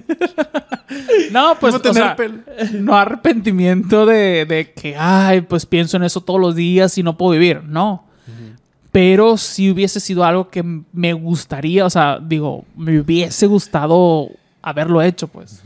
[1.31, 2.39] No, pues, No o tener sea, pelo.
[2.81, 7.17] no arrepentimiento de, de que, ay, pues pienso en eso todos los días y no
[7.17, 7.63] puedo vivir.
[7.65, 8.08] No.
[8.93, 14.31] Pero si hubiese sido algo que me gustaría, o sea, digo, me hubiese gustado
[14.63, 15.63] haberlo hecho, pues.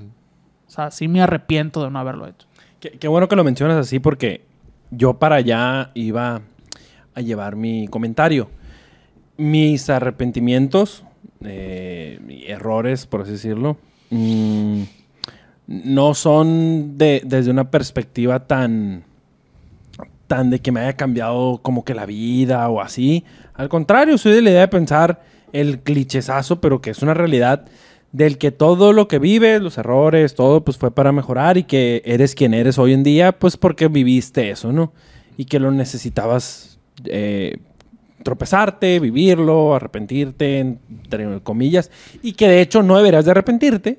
[0.66, 2.46] O sea, sí me arrepiento de no haberlo hecho.
[2.80, 4.42] Qué, qué bueno que lo mencionas así porque
[4.90, 6.42] yo para allá iba
[7.14, 8.50] a llevar mi comentario.
[9.36, 11.04] Mis arrepentimientos,
[11.44, 13.76] eh, errores, por así decirlo,
[14.10, 14.82] mm,
[15.68, 19.04] no son de- desde una perspectiva tan,
[20.50, 23.24] de que me haya cambiado como que la vida o así.
[23.54, 27.66] Al contrario, soy de la idea de pensar el clichezazo, pero que es una realidad
[28.12, 32.02] del que todo lo que vives, los errores, todo, pues fue para mejorar y que
[32.04, 34.92] eres quien eres hoy en día, pues porque viviste eso, ¿no?
[35.36, 37.58] Y que lo necesitabas eh,
[38.22, 41.90] tropezarte, vivirlo, arrepentirte, entre comillas,
[42.22, 43.98] y que de hecho no deberías de arrepentirte,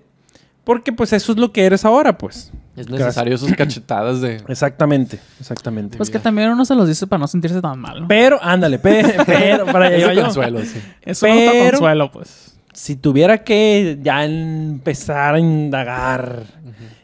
[0.63, 2.51] porque pues eso es lo que eres ahora, pues.
[2.75, 4.37] Es necesario sus cachetadas de...
[4.47, 5.97] Exactamente, exactamente.
[5.97, 8.01] Pues que también uno se los dice para no sentirse tan mal.
[8.01, 8.07] ¿no?
[8.07, 10.21] Pero, ándale, pe- pero, para allá Es iba yo.
[10.23, 10.81] consuelo, sí.
[11.03, 12.55] Eso no da pero- consuelo, pues.
[12.73, 16.43] Si tuviera que ya empezar a indagar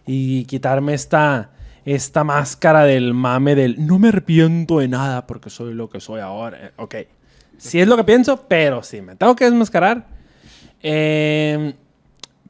[0.08, 1.52] y quitarme esta,
[1.86, 6.22] esta máscara del mame del no me arrepiento de nada porque soy lo que soy
[6.22, 6.58] ahora.
[6.60, 6.96] Eh, Ok,
[7.60, 10.08] sí es lo que pienso, pero si me tengo que desmascarar,
[10.82, 11.76] eh,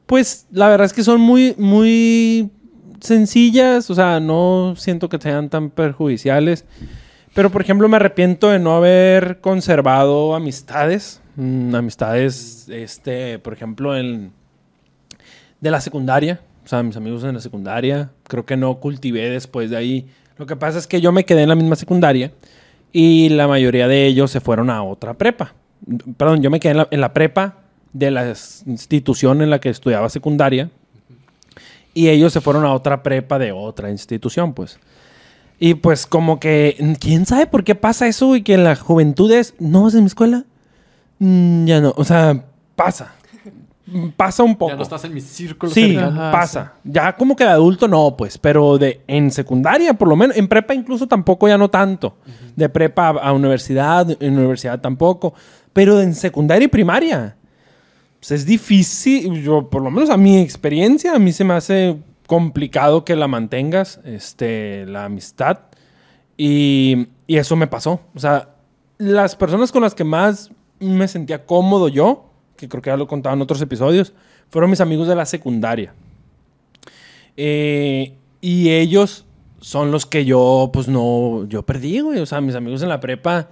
[0.06, 2.50] pues la verdad es que son muy, muy
[3.00, 6.64] sencillas, o sea, no siento que sean tan perjudiciales.
[7.34, 11.20] Pero, por ejemplo, me arrepiento de no haber conservado amistades.
[11.36, 14.32] Mm, amistades, este, por ejemplo, en,
[15.60, 16.40] de la secundaria.
[16.64, 18.10] O sea, mis amigos en la secundaria.
[18.24, 20.08] Creo que no cultivé después de ahí.
[20.36, 22.32] Lo que pasa es que yo me quedé en la misma secundaria
[22.92, 25.54] y la mayoría de ellos se fueron a otra prepa.
[26.16, 27.58] Perdón, yo me quedé en la, en la prepa
[27.92, 28.34] de la
[28.66, 30.70] institución en la que estudiaba secundaria
[32.00, 34.78] y ellos se fueron a otra prepa de otra institución, pues.
[35.58, 38.42] Y pues como que, ¿quién sabe por qué pasa eso, güey?
[38.42, 40.44] Que en la juventud es, ¿no vas en mi escuela?
[41.18, 43.12] Mm, ya no, o sea, pasa.
[44.16, 44.70] Pasa un poco.
[44.70, 45.96] Ya no estás en mi círculo Sí.
[45.96, 46.74] Ajá, pasa.
[46.84, 50.48] Ya como que de adulto no, pues, pero de en secundaria por lo menos, en
[50.48, 52.16] prepa incluso tampoco ya no tanto.
[52.56, 55.34] De prepa a, a universidad, en universidad tampoco,
[55.74, 57.36] pero en secundaria y primaria.
[58.20, 61.96] Pues es difícil, yo por lo menos a mi experiencia, a mí se me hace
[62.26, 65.60] complicado que la mantengas, este, la amistad.
[66.36, 68.00] Y, y eso me pasó.
[68.14, 68.50] O sea,
[68.98, 73.04] las personas con las que más me sentía cómodo yo, que creo que ya lo
[73.04, 74.12] he contado en otros episodios,
[74.50, 75.94] fueron mis amigos de la secundaria.
[77.36, 79.24] Eh, y ellos
[79.60, 82.18] son los que yo, pues no, yo perdí, güey.
[82.18, 83.48] O sea, mis amigos en la prepa,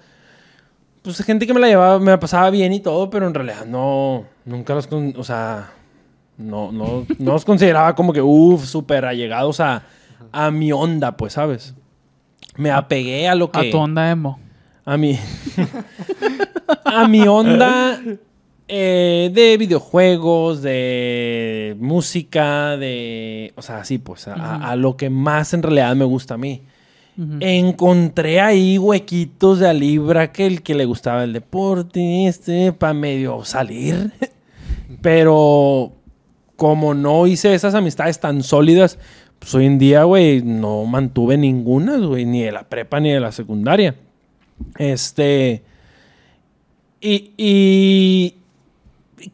[1.16, 3.64] pues gente que me la llevaba, me la pasaba bien y todo, pero en realidad
[3.64, 5.70] no, nunca los, con- o sea,
[6.36, 9.84] no, no, no los consideraba como que, uff, súper allegados a,
[10.32, 11.74] a mi onda, pues, ¿sabes?
[12.56, 13.68] Me apegué a lo que...
[13.68, 14.38] A tu onda emo.
[14.84, 15.18] A mi.
[16.84, 18.00] a mi onda
[18.68, 23.52] eh, de videojuegos, de música, de.
[23.56, 26.38] O sea, sí, pues, a, a- a lo que más en realidad me gusta a
[26.38, 26.62] mí.
[27.40, 32.94] Encontré ahí huequitos de a libra que el que le gustaba el deporte, este, para
[32.94, 34.12] medio salir.
[35.02, 35.92] Pero
[36.54, 39.00] como no hice esas amistades tan sólidas,
[39.40, 43.18] pues hoy en día, güey, no mantuve ninguna, güey, ni de la prepa ni de
[43.18, 43.96] la secundaria.
[44.76, 45.64] Este.
[47.00, 48.34] Y, y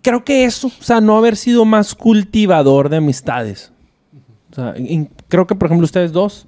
[0.01, 3.73] creo que eso, o sea, no haber sido más cultivador de amistades.
[5.29, 6.47] Creo que, por ejemplo, ustedes dos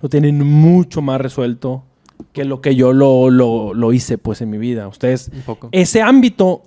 [0.00, 1.84] lo tienen mucho más resuelto
[2.32, 4.88] que lo que yo lo, lo- lo hice, pues, en mi vida.
[4.88, 5.68] Ustedes, Un poco.
[5.72, 6.62] ese ámbito,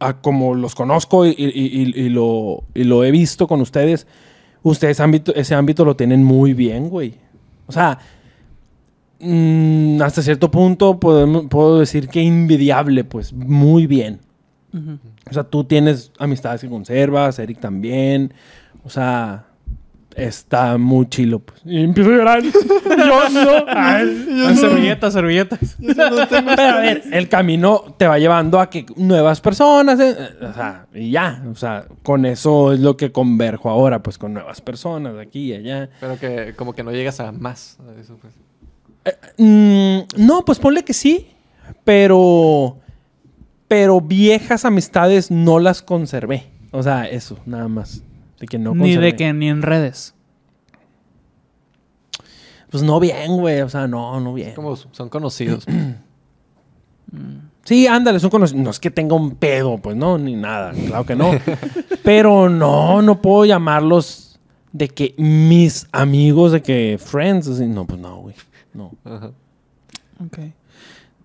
[0.00, 4.06] a como los conozco y, y- y- y lo, y lo he visto con ustedes,
[4.62, 7.14] ustedes ámbito, ese ámbito lo tienen muy bien, güey.
[7.66, 7.98] O sea,
[9.20, 14.20] mm, hasta cierto punto podemos- puedo decir que envidiable, pues, muy bien.
[15.28, 18.32] O sea, tú tienes amistades que conservas, Eric también.
[18.84, 19.46] O sea,
[20.16, 21.60] está muy chilo, pues.
[21.64, 22.42] Y empiezo a llorar.
[22.42, 23.64] yo no.
[23.68, 25.76] Ay, servilletas, servilletas.
[25.78, 30.86] pero a ver, el camino te va llevando a que nuevas personas, eh, o sea,
[30.94, 35.16] y ya, o sea, con eso es lo que converjo ahora, pues con nuevas personas
[35.18, 35.88] aquí y allá.
[36.00, 37.78] Pero que como que no llegas a más.
[37.80, 38.34] a eso, pues.
[39.38, 41.28] Mm, no, pues ponle que sí,
[41.84, 42.76] pero,
[43.68, 46.46] pero viejas amistades no las conservé.
[46.70, 48.02] O sea, eso, nada más.
[48.40, 50.14] De que no ni de que ni en redes.
[52.70, 54.54] Pues no bien, güey, o sea, no, no bien.
[54.54, 55.66] Como son conocidos.
[57.64, 58.62] Sí, ándale, son conocidos.
[58.62, 61.32] No es que tenga un pedo, pues no, ni nada, claro que no.
[62.02, 64.40] Pero no, no puedo llamarlos
[64.72, 67.66] de que mis amigos, de que friends, así.
[67.66, 68.34] No, pues no, güey.
[68.72, 68.92] No.
[69.04, 69.32] Ajá.
[70.24, 70.38] Ok.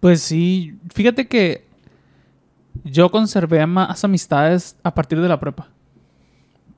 [0.01, 1.65] Pues sí, fíjate que
[2.83, 5.69] yo conservé más amistades a partir de la prepa.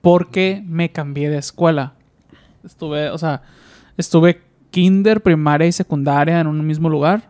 [0.06, 1.94] Porque me cambié de escuela.
[2.64, 3.42] Estuve, o sea,
[3.98, 4.40] estuve
[4.70, 7.24] kinder, primaria y secundaria en un mismo lugar.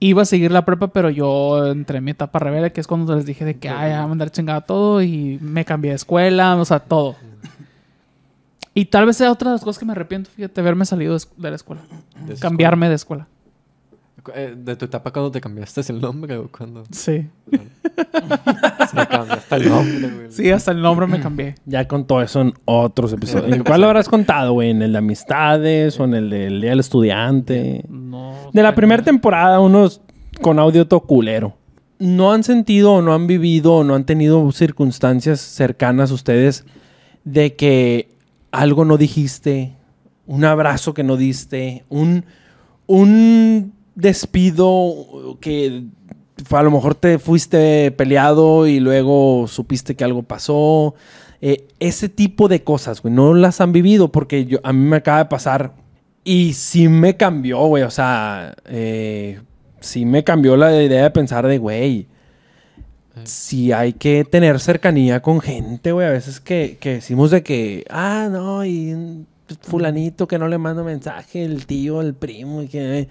[0.00, 3.14] Iba a seguir la prepa, pero yo entré en mi etapa rebelde, que es cuando
[3.14, 6.64] les dije de que, ay, ya, mandar chingada todo y me cambié de escuela, o
[6.64, 7.14] sea, todo.
[8.72, 11.50] Y tal vez sea otra de las cosas que me arrepiento, fíjate, haberme salido de,
[11.50, 11.82] la escuela.
[12.26, 13.28] De Cambiarme de escuela.
[14.34, 17.26] Eh, ¿De tu etapa cuando te cambiaste el nombre o cuando Sí.
[17.50, 20.26] se cambiaste el nombre, güey?
[20.32, 21.54] Sí, hasta el nombre me cambié.
[21.66, 23.52] Ya con todo eso en otros episodios.
[23.56, 24.70] ¿En cuál lo habrás contado, güey?
[24.70, 27.84] ¿En el de amistades o en el del Día del Estudiante?
[27.88, 28.34] No.
[28.52, 30.00] De la primera temporada, unos
[30.40, 31.54] con audio todo culero.
[31.98, 36.64] ¿No han sentido o no han vivido o no han tenido circunstancias cercanas ustedes
[37.24, 38.08] de que
[38.52, 39.74] algo no dijiste,
[40.26, 42.24] un abrazo que no diste, un,
[42.86, 45.84] un despido que
[46.50, 50.94] a lo mejor te fuiste peleado y luego supiste que algo pasó?
[51.40, 54.96] Eh, ese tipo de cosas, güey, no las han vivido porque yo, a mí me
[54.96, 55.74] acaba de pasar
[56.24, 57.82] y sí me cambió, güey.
[57.82, 59.40] O sea, eh,
[59.80, 62.06] sí me cambió la idea de pensar de, güey,
[63.24, 66.06] si hay que tener cercanía con gente, güey.
[66.06, 69.26] A veces que, que decimos de que, ah, no, y
[69.62, 73.08] fulanito que no le manda mensaje, el tío, el primo, y que...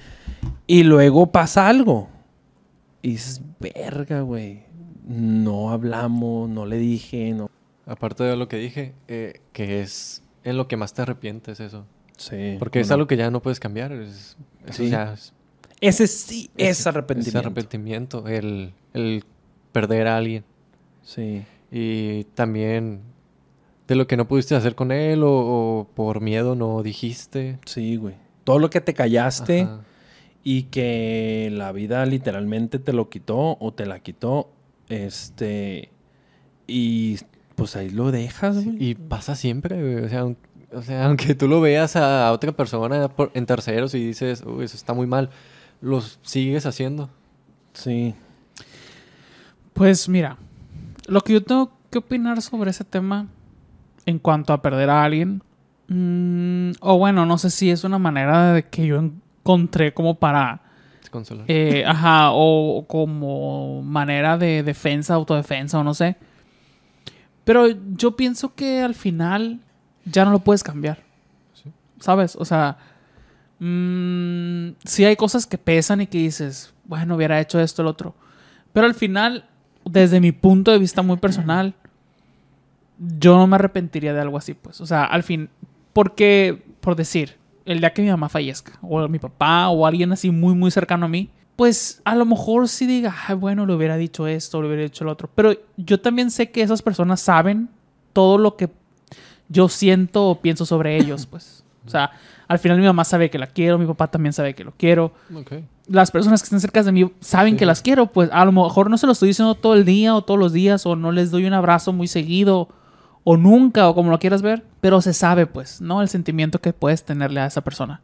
[0.68, 2.10] Y luego pasa algo.
[3.02, 4.64] Y dices, verga, güey.
[5.08, 7.50] No hablamos, no le dije, no...
[7.86, 11.86] Aparte de lo que dije, eh, que es en lo que más te arrepientes eso.
[12.18, 12.56] Sí.
[12.60, 12.96] Porque es no.
[12.96, 13.92] algo que ya no puedes cambiar.
[13.94, 14.90] Es, eso Sí.
[14.90, 15.34] ya es,
[15.80, 17.40] Ese sí es, es- arrepentimiento.
[17.40, 18.28] Es arrepentimiento.
[18.28, 19.24] El, el
[19.72, 20.44] perder a alguien.
[21.04, 21.44] Sí.
[21.72, 23.02] Y también
[23.88, 27.60] de lo que no pudiste hacer con él o, o por miedo no dijiste.
[27.66, 28.16] Sí, güey.
[28.44, 29.82] todo lo que te callaste Ajá.
[30.44, 34.50] y que la vida literalmente te lo quitó o te la quitó,
[34.90, 35.92] este,
[36.68, 37.18] y
[37.56, 38.78] pues ahí lo dejas, güey.
[38.80, 40.06] Y pasa siempre, güey.
[40.06, 40.26] O sea,
[40.74, 44.76] o sea, aunque tú lo veas a otra persona en terceros y dices, uy, eso
[44.76, 45.30] está muy mal,
[45.82, 47.10] los sigues haciendo.
[47.74, 48.14] Sí.
[49.74, 50.38] Pues mira,
[51.08, 53.28] lo que yo tengo que opinar sobre ese tema
[54.08, 55.44] en cuanto a perder a alguien,
[55.90, 60.62] mm, o bueno, no sé si es una manera de que yo encontré como para,
[61.12, 61.46] consolar.
[61.50, 66.16] eh, ajá, o como manera de defensa, autodefensa, o no sé.
[67.44, 69.60] Pero yo pienso que al final
[70.06, 71.04] ya no lo puedes cambiar.
[71.54, 71.70] Sí.
[72.00, 72.38] ¿Sabes?
[72.38, 72.78] O sea,
[73.60, 78.16] mm, sí hay cosas que pesan y que dices, bueno, hubiera hecho esto, el otro.
[78.72, 79.50] Pero al final,
[79.84, 81.76] desde mi punto de vista muy personal,
[83.00, 84.82] yo no me arrepentiría de algo así, pues.
[84.82, 85.50] O sea, al fin,
[85.94, 90.32] porque, por decir, el día que mi mamá fallezca, o mi papá, o alguien así
[90.32, 93.98] muy, muy cercano a mí, pues a lo mejor sí diga, "Ay, bueno, le hubiera
[93.98, 95.30] dicho esto, le hubiera dicho lo otro.
[95.34, 97.70] Pero yo también sé que esas personas saben
[98.14, 98.70] todo lo que
[99.50, 101.64] yo siento o pienso sobre ellos, pues.
[101.86, 102.12] O sea,
[102.48, 105.14] al final mi mamá sabe que la quiero, mi papá también sabe que lo quiero
[105.88, 107.60] las personas que están cerca de mí saben Sí.
[107.60, 110.14] que las quiero, pues a lo mejor no se lo estoy diciendo todo el día
[110.16, 112.68] o todos los días o no les doy un abrazo muy seguido
[113.30, 116.02] o nunca o como lo quieras ver, pero se sabe pues, ¿no?
[116.02, 118.00] El sentimiento que puedes tenerle a esa persona.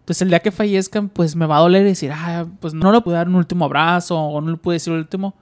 [0.00, 3.00] Entonces el día que fallezcan pues me va a doler decir, ah, pues no le
[3.00, 5.36] pude dar un último abrazo o no le pude decir el último,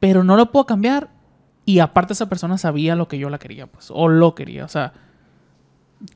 [0.00, 1.08] pero no lo puedo cambiar
[1.64, 4.68] y aparte esa persona sabía lo que yo la quería pues o lo quería, o
[4.68, 4.92] sea,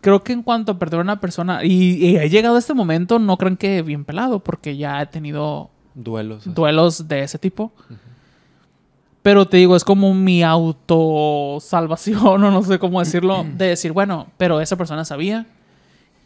[0.00, 2.74] creo que en cuanto a perder a una persona y, y he llegado a este
[2.74, 6.52] momento, no crean que bien pelado, porque ya he tenido Duelos.
[6.52, 7.72] duelos de ese tipo.
[9.24, 14.28] Pero te digo, es como mi autosalvación, o no sé cómo decirlo, de decir, bueno,
[14.36, 15.46] pero esa persona sabía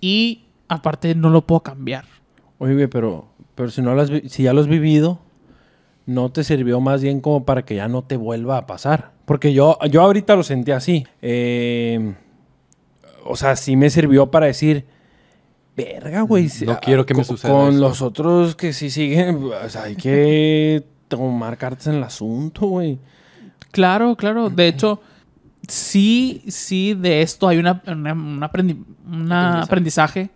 [0.01, 2.05] y aparte no lo puedo cambiar.
[2.59, 5.21] Oye, pero, pero si, no lo has si ya lo has vivido,
[6.07, 9.13] ¿no te sirvió más bien como para que ya no te vuelva a pasar?
[9.25, 11.07] Porque yo, yo ahorita lo sentí así.
[11.23, 12.15] Eh,
[13.25, 14.87] o sea, sí me sirvió para decir,
[15.77, 16.49] verga, güey.
[16.49, 17.79] si- No quiero que me suceda Con eso".
[17.81, 22.99] los otros que sí siguen, o sea, hay que tomar cartas en el asunto, güey.
[23.71, 24.49] Claro, claro.
[24.51, 25.01] De hecho,
[25.67, 30.31] sí, sí, de esto hay una, una- un aprendi- una aprendizaje.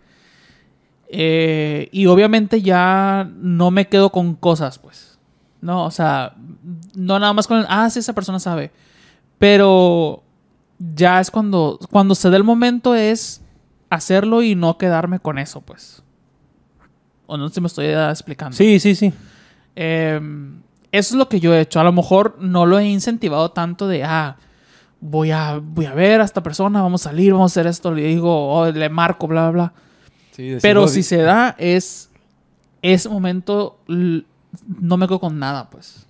[1.09, 5.19] Eh, y obviamente ya no me quedo con cosas, pues.
[5.61, 6.35] No, o sea,
[6.95, 8.71] no nada más con el, ah, sí, esa persona sabe.
[9.39, 10.23] Pero
[10.79, 13.43] ya es cuando, cuando se dé el momento es
[13.91, 16.03] hacerlo y no quedarme con eso, pues.
[17.27, 18.57] O no sé si me estoy explicando.
[18.57, 19.13] Sí, sí, sí.
[19.77, 20.21] Eh,
[20.93, 21.81] eso es lo que yo he hecho.
[21.81, 24.37] A lo mejor no lo he incentivado tanto de, ah,
[25.01, 27.93] voy a, voy a ver a esta persona, vamos a salir, vamos a hacer esto,
[27.93, 29.73] le digo, oh, le marco, bla, bla, bla.
[30.31, 32.11] Sí, Pero si se da, es
[32.81, 36.07] ese momento, no me quedo con nada, pues,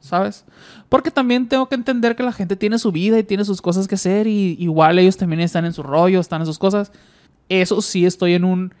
[0.00, 0.44] ¿sabes?
[0.88, 3.88] Porque también tengo que entender que la gente tiene su vida y tiene sus cosas
[3.88, 6.92] que hacer y igual ellos también están en su rollo, están en sus cosas.
[7.48, 8.74] Eso sí estoy en un...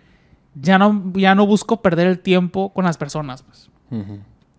[0.60, 3.70] Ya no, ya no busco perder el tiempo con las personas, pues.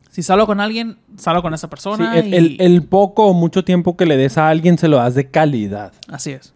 [0.10, 2.36] Si salgo con alguien, salgo con esa Sí, persona el, y...
[2.36, 5.30] el- el poco o mucho tiempo que le des a alguien se lo das de
[5.30, 5.94] calidad.
[6.08, 6.54] Así es.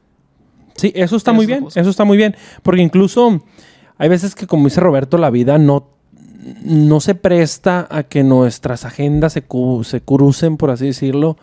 [0.75, 2.35] Sí, eso está Eso muy bien, eso está muy bien.
[2.63, 3.43] Porque incluso
[3.97, 5.87] hay veces que, como dice Roberto, la vida no,
[6.63, 11.37] no se presta a que nuestras agendas se, cu- se crucen, por así decirlo,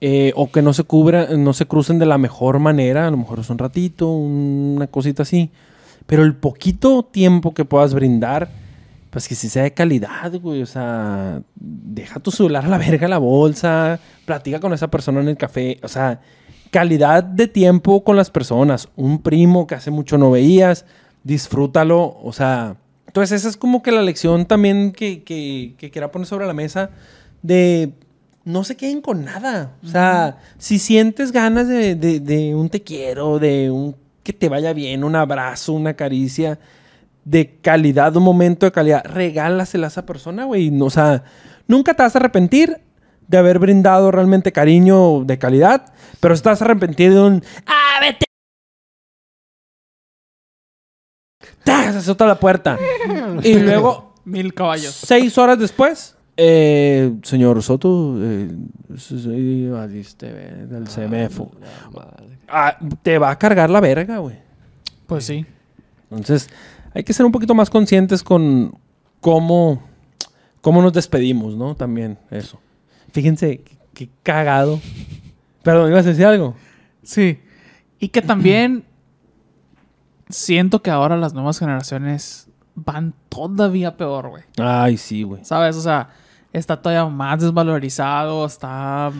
[0.00, 3.08] eh, o que no se, cubra, no se crucen de la mejor manera.
[3.08, 5.50] A lo mejor es un ratito, una cosita así.
[6.10, 8.50] Pero el poquito tiempo que puedas brindar,
[9.10, 10.60] pues que sí sea de calidad, güey.
[10.60, 15.28] O sea, deja tu celular a la verga la bolsa, platica con esa persona en
[15.28, 15.78] el café.
[15.84, 16.20] O sea,
[16.72, 18.88] calidad de tiempo con las personas.
[18.96, 20.84] Un primo que hace mucho no veías,
[21.22, 22.18] disfrútalo.
[22.24, 26.26] O sea, entonces esa es como que la lección también que, que, que quiera poner
[26.26, 26.90] sobre la mesa
[27.42, 27.92] de
[28.44, 29.76] no se queden con nada.
[29.84, 33.94] O sea, si sientes ganas de, de- de un te quiero, de un
[34.32, 36.58] que te vaya bien, un abrazo, una caricia
[37.24, 40.70] de calidad, un momento de calidad, regálasela a esa persona, güey.
[40.70, 41.24] No, O sea,
[41.66, 42.78] nunca te vas a arrepentir
[43.28, 47.44] de haber brindado realmente cariño de calidad, pero si te vas a arrepentir de un
[47.66, 48.26] ¡Ah, vete!
[51.64, 51.92] ¡Tas!
[51.92, 52.78] Se azota la puerta.
[53.42, 54.94] y luego, Mil caballos.
[54.94, 58.48] seis horas después, eh, señor Soto, eh,
[58.96, 61.50] sí, valiste, CMFO.
[61.92, 62.38] Madre.
[62.48, 64.36] Ah, te va a cargar la verga, güey.
[65.06, 65.44] Pues sí.
[66.10, 66.48] Entonces,
[66.94, 68.72] hay que ser un poquito más conscientes con
[69.20, 69.82] cómo,
[70.62, 71.74] cómo nos despedimos, ¿no?
[71.74, 72.58] También eso.
[73.12, 74.80] Fíjense, qué cagado.
[75.62, 76.54] Perdón, ¿ibas a decir algo?
[77.02, 77.38] Sí.
[77.98, 78.84] Y que también
[80.30, 84.44] siento que ahora las nuevas generaciones van todavía peor, güey.
[84.56, 85.44] Ay, sí, güey.
[85.44, 85.76] ¿Sabes?
[85.76, 86.08] O sea,
[86.52, 89.10] está todavía más desvalorizado, está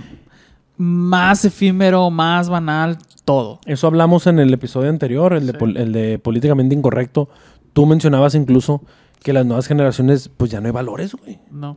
[0.76, 3.60] más efímero, más banal, todo.
[3.66, 5.58] Eso hablamos en el episodio anterior, el de, Sí.
[5.76, 7.28] el de políticamente incorrecto.
[7.72, 8.82] Tú mencionabas incluso
[9.22, 11.38] que las nuevas generaciones, pues ya no hay valores, güey.
[11.50, 11.72] No.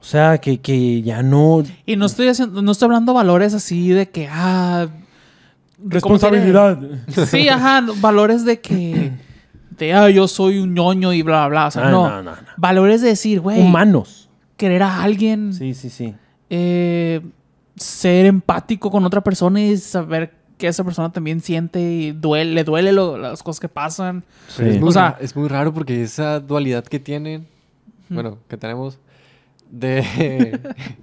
[0.00, 1.62] O sea, que, que ya no...
[1.86, 4.86] Y no estoy haciendo, no estoy hablando valores así de que, ah.
[5.82, 6.78] Responsabilidad.
[7.26, 9.12] Sí, ajá, valores de que.
[9.78, 11.66] De, ah, yo soy un ñoño y bla, bla, bla.
[11.68, 12.08] O sea, Ah, no.
[12.10, 12.36] no, no, no.
[12.58, 14.19] Valores de decir, güey, Humanos.
[14.60, 16.14] Querer a alguien, Sí, sí, sí.
[16.50, 17.20] eh,
[17.76, 22.64] ser empático con otra persona y saber que esa persona también siente y duele, le
[22.64, 24.22] duele lo- las cosas que pasan.
[24.48, 24.64] Sí.
[24.64, 27.46] Es, muy O sea- ra- es muy raro porque esa dualidad que tienen,
[28.10, 28.98] bueno, que tenemos,
[29.70, 30.02] de...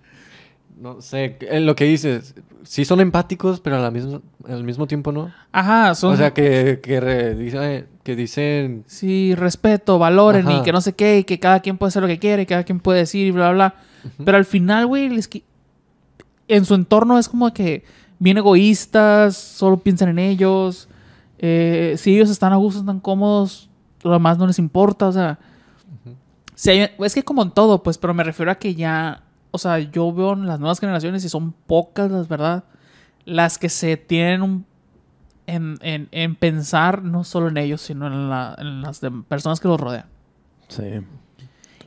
[0.80, 4.86] no sé, eh, lo que dices, sí son empáticos, pero a la misma- al mismo
[4.86, 5.32] tiempo no.
[5.52, 6.14] Ajá, son.
[6.14, 8.86] O sea, que, que, re- dice- que dicen...
[8.88, 10.64] Sí, respeto, valoren y Ajá.
[10.64, 12.64] que no sé qué, y que cada quien puede hacer lo que quiere, y cada
[12.64, 13.76] quien puede decir y bla, bla.
[14.24, 15.44] Pero al final, güey, les qui-
[16.48, 17.84] en su entorno es como que
[18.18, 20.88] bien egoístas, solo piensan en ellos.
[21.40, 23.70] eh, si ellos están a gusto, están cómodos,
[24.04, 25.38] lo demás no les importa, o sea.
[26.56, 29.58] si hay- es que como en todo, pues, pero me refiero a que ya, o
[29.58, 32.64] sea, yo veo en las nuevas generaciones y son pocas, las verdad,
[33.26, 34.66] las que se tienen un
[35.48, 39.60] en, en- en pensar no solo en ellos, sino en, la- en las de- personas
[39.60, 40.06] que los rodean.
[40.68, 40.84] Sí.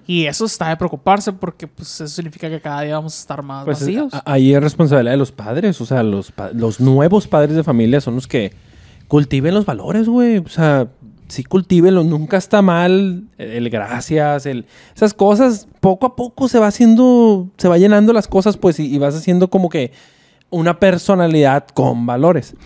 [0.06, 3.42] Y eso está de preocuparse porque pues, eso significa que cada día vamos a estar
[3.42, 4.12] más Pues vacíos.
[4.24, 5.80] ahí es responsabilidad de los padres.
[5.80, 8.52] O sea, los, los nuevos padres de familia son los que
[9.06, 10.38] cultiven los valores, güey.
[10.38, 10.88] O sea,
[11.28, 12.06] sí cultívenlos.
[12.06, 14.66] Nunca está mal el gracias, el...
[14.96, 17.48] Esas cosas, poco a poco se va haciendo...
[17.56, 19.92] Se va llenando las cosas, pues, y, y vas haciendo como que
[20.48, 22.56] una personalidad con valores.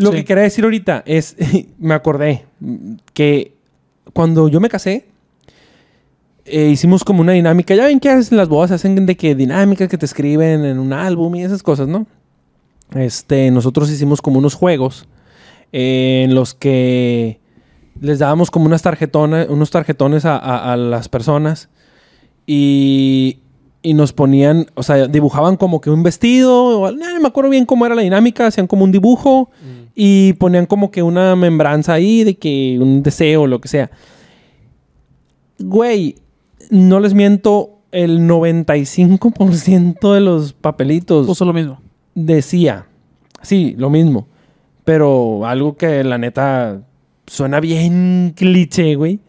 [0.00, 0.16] Lo Sí.
[0.18, 1.36] que quería decir ahorita es...
[1.78, 3.52] me acordé mm, que
[4.12, 5.06] cuando yo me casé...
[6.44, 7.74] eh, hicimos como una dinámica.
[7.74, 10.92] Ya ven que hacen las bodas, hacen de que dinámicas que te escriben en un
[10.92, 12.06] álbum y esas cosas, ¿no?
[12.94, 15.06] Este, nosotros hicimos como unos juegos
[15.72, 17.38] eh, en los que
[18.00, 21.68] les dábamos como unas tarjetones, unos tarjetones a, a- a las personas
[22.46, 23.38] y,
[23.82, 27.66] y nos ponían, o sea, dibujaban como que un vestido, o- no me acuerdo bien
[27.66, 29.50] cómo era la dinámica, hacían como un dibujo
[29.94, 33.90] y ponían como que una membranza ahí de que un deseo o lo que sea.
[35.58, 36.16] Güey,
[36.70, 41.80] no les miento, el 95% de los papelitos Puso lo mismo.
[42.14, 42.86] decía,
[43.42, 44.26] sí, lo mismo,
[44.84, 46.82] pero algo que la neta
[47.26, 49.20] suena bien cliché, güey.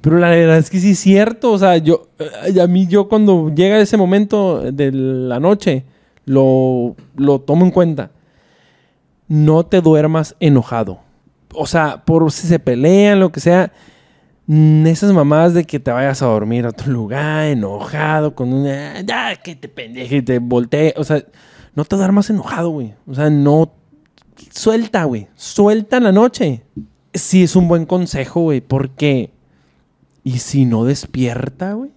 [0.00, 3.08] Pero la verdad es que sí es cierto, o sea, yo, eh, a mí yo
[3.08, 5.84] cuando llega ese momento de la noche,
[6.26, 8.10] lo, lo tomo en cuenta.
[9.28, 11.00] No te duermas enojado.
[11.54, 13.72] O sea, por si se pelean, lo que sea,
[14.46, 19.00] mm, esas mamadas de que te vayas a dormir a otro lugar enojado con una...
[19.00, 20.94] Ya, que te pendeje y te voltee.
[20.96, 21.24] O sea,
[21.74, 22.94] no te duermas enojado, güey.
[23.06, 23.72] O sea, no...
[24.50, 25.28] Suelta, güey.
[25.34, 26.62] Suelta en la noche.
[27.14, 29.30] Sí es un buen consejo, güey, porque...
[30.22, 31.92] ¿Y si no despierta, güey?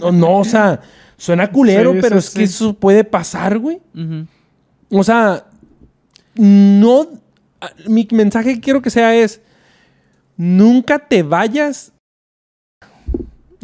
[0.00, 0.82] No, no, o sea,
[1.16, 3.80] suena culero, Sí, pero sí, es que eso puede pasar, güey.
[4.90, 5.46] O sea,
[6.34, 7.06] no.
[7.86, 9.40] Mi mensaje que quiero que sea es:
[10.36, 11.92] nunca te vayas.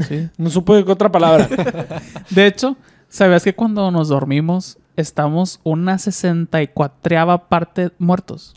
[0.09, 0.29] Sí.
[0.39, 1.49] No supe otra palabra.
[2.31, 2.77] De hecho,
[3.09, 8.55] ¿sabías que cuando nos dormimos estamos una 64 parte muertos?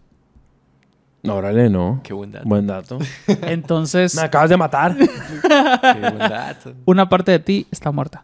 [1.28, 2.02] Órale, no.
[2.04, 2.48] Qué buen dato.
[2.48, 3.00] Buen dato.
[3.42, 4.96] Entonces, Me acabas de matar.
[4.98, 6.74] Qué buen dato.
[6.86, 8.24] una parte de ti está muerta.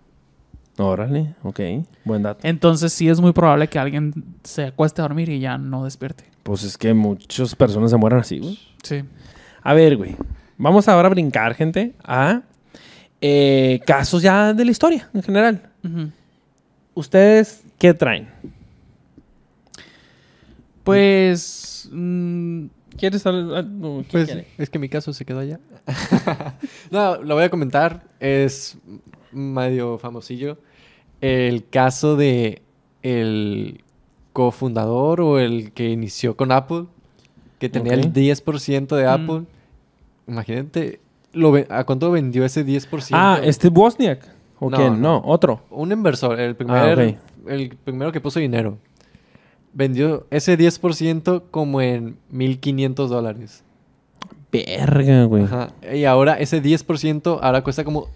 [0.78, 1.60] Órale, ok.
[2.04, 2.42] Buen dato.
[2.48, 6.26] Entonces, sí es muy probable que alguien se acueste a dormir y ya no despierte.
[6.44, 8.60] Pues es que muchas personas se mueren así, güey.
[8.84, 9.04] Sí.
[9.64, 10.16] A ver, güey.
[10.58, 12.42] Vamos ahora a brincar, gente, a
[13.22, 15.70] eh, casos ya de la historia en general.
[16.94, 18.28] ¿Ustedes qué traen?
[20.84, 21.90] Pues.
[21.92, 22.66] mm,
[22.98, 23.66] ¿Quieres hablar?
[23.66, 24.48] no, ¿quién Pues quiere?
[24.58, 25.60] es que mi caso se quedó allá.
[26.92, 28.04] no, lo voy a comentar.
[28.20, 28.78] Es
[29.36, 30.58] medio famosillo.
[31.22, 32.62] El caso de
[33.04, 33.84] el
[34.34, 36.86] cofundador o el que inició con Apple,
[37.60, 38.00] que tenía Ok.
[38.00, 39.10] el 10% de Mm.
[39.10, 39.42] Apple.
[40.28, 41.00] Imagínate,
[41.34, 43.16] lo ve- ¿a cuánto vendió ese 10%?
[43.18, 44.28] Ah, este Bosniak.
[44.60, 45.02] ¿O No, quién?
[45.02, 45.22] No, no.
[45.26, 45.62] otro.
[45.70, 48.78] Un inversor, el, primer, Ah, el primero que puso dinero.
[49.74, 53.64] Vendió ese 10% como en 1.500 dólares.
[54.52, 55.44] Verga, güey.
[55.44, 55.74] Ajá.
[55.94, 58.08] Y ahora ese 10% ahora cuesta como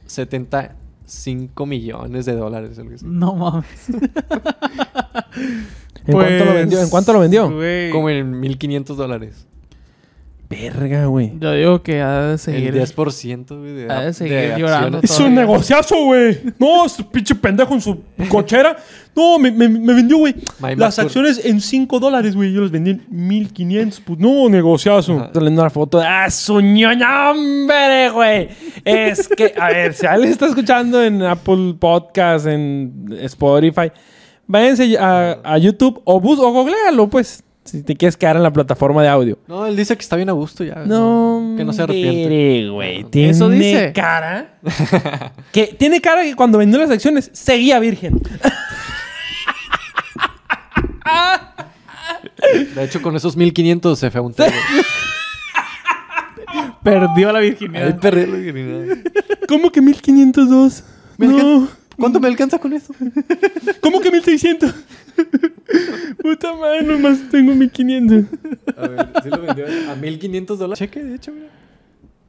[1.09, 2.77] 75 millones de dólares.
[2.79, 3.05] algo así.
[3.05, 3.89] no mames.
[6.05, 6.81] ¿En cuánto lo vendió?
[6.81, 7.51] ¿En cuánto lo vendió?
[7.51, 7.91] Güey.
[7.91, 9.47] Como en 1.500 dólares.
[10.49, 11.33] Verga, güey.
[11.39, 12.73] Yo digo que ha de El seguir.
[12.73, 15.11] 10% güey, de, Ha de de seguir llorando acciones.
[15.11, 16.39] Es un negociazo, güey.
[16.57, 18.75] No, este pinche pendejo en su cochera.
[19.15, 20.33] No, me, me, me vendió, güey.
[20.75, 22.51] Las acciones en 5 dólares, güey.
[22.51, 23.99] Yo las vendí en 1500.
[23.99, 25.29] Pues no, negociazo.
[25.31, 26.07] Saliendo una foto de.
[26.07, 28.49] ¡Ah, su ñoña, hombre, güey!
[28.83, 33.91] Es que, a ver, si alguien está escuchando en Apple Podcast, en Spotify,
[34.47, 37.43] váyanse a, a YouTube o, bus o googlealo, pues.
[37.69, 39.37] Si te quieres quedar en la plataforma de audio.
[39.47, 40.75] No, él dice que está bien a gusto ya.
[40.85, 42.23] No, Que no se arrepiente.
[42.23, 43.03] hombre, güey.
[43.05, 43.91] Tiene Eso dice.
[43.93, 44.59] cara.
[45.51, 48.19] que tiene cara que cuando vendió las acciones seguía virgen.
[52.75, 54.53] De hecho, con esos 1500 se fue a un tele.
[56.83, 57.99] Perdió la virginidad.
[57.99, 58.97] perdí la virginidad.
[59.47, 60.83] ¿Cómo que 1502?
[61.17, 61.67] Me No.
[61.97, 62.93] ¿Cuánto me alcanza con eso?
[63.81, 64.73] ¿Cómo que 1600?
[66.21, 68.25] Puta madre, nomás tengo 1500.
[68.77, 70.79] A ver, sí lo vendió a 1500 dólares.
[70.79, 71.47] Cheque, de hecho, mira.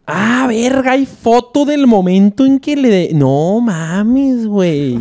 [0.06, 2.88] Ah, verga, hay foto del momento en que le...
[2.88, 4.98] de- No mames, güey.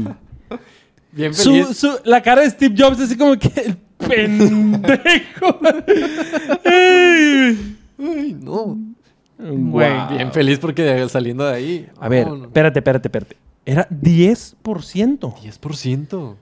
[1.12, 1.78] Bien Su, feliz.
[1.78, 5.60] su- la cara de Steve Jobs así como que pendejo.
[7.98, 8.78] Ay, no.
[9.40, 9.92] Güey.
[10.12, 11.88] Bien feliz porque saliendo de ahí.
[12.00, 12.46] A ver, no, no.
[12.46, 13.38] espérate, espérate, espérate.
[13.66, 14.56] Era 10%.
[15.20, 16.36] 10%.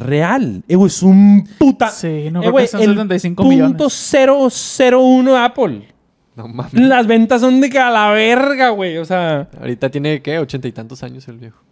[0.00, 0.62] Real.
[0.68, 1.88] Güey, es un puta...
[1.88, 4.78] Sí, no creo güey, que sean el 75 punto millones.
[4.78, 5.88] 001 Apple.
[6.36, 6.74] No mames.
[6.74, 8.98] Las ventas son de que a la verga, güey.
[8.98, 9.48] O sea...
[9.60, 10.38] Ahorita tiene, ¿qué?
[10.38, 11.62] Ochenta y tantos años el viejo.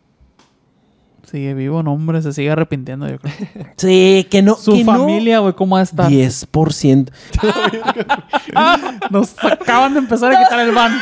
[1.30, 3.34] Sigue vivo, no, hombre, se sigue arrepintiendo, yo creo.
[3.76, 4.54] Sí, que no...
[4.54, 6.10] Su que familia, güey, ¿cómo va a estar?
[6.10, 7.10] 10%.
[9.10, 10.92] Nos acaban de empezar a quitar el ban.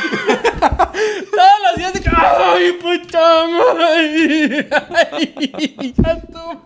[0.59, 2.09] Todos los días de que...
[2.09, 4.67] ¡Ay, puta madre!
[5.13, 6.59] Ay, ya tú.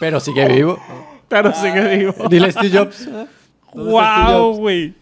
[0.00, 0.76] Pero sigue vivo.
[1.28, 2.14] Pero sigue vivo.
[2.28, 3.06] Dile Steve Jobs.
[3.06, 3.28] ¿eh?
[3.72, 4.92] ¿Dónde está ¡Wow, güey!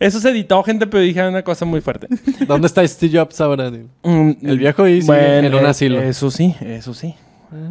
[0.00, 2.06] Eso se editó, gente, pero dije una cosa muy fuerte.
[2.46, 3.70] ¿Dónde está Steve Jobs ahora?
[3.70, 6.00] Mm, El viejo ahí sigue en un eh, asilo.
[6.00, 7.14] Eso sí, eso sí.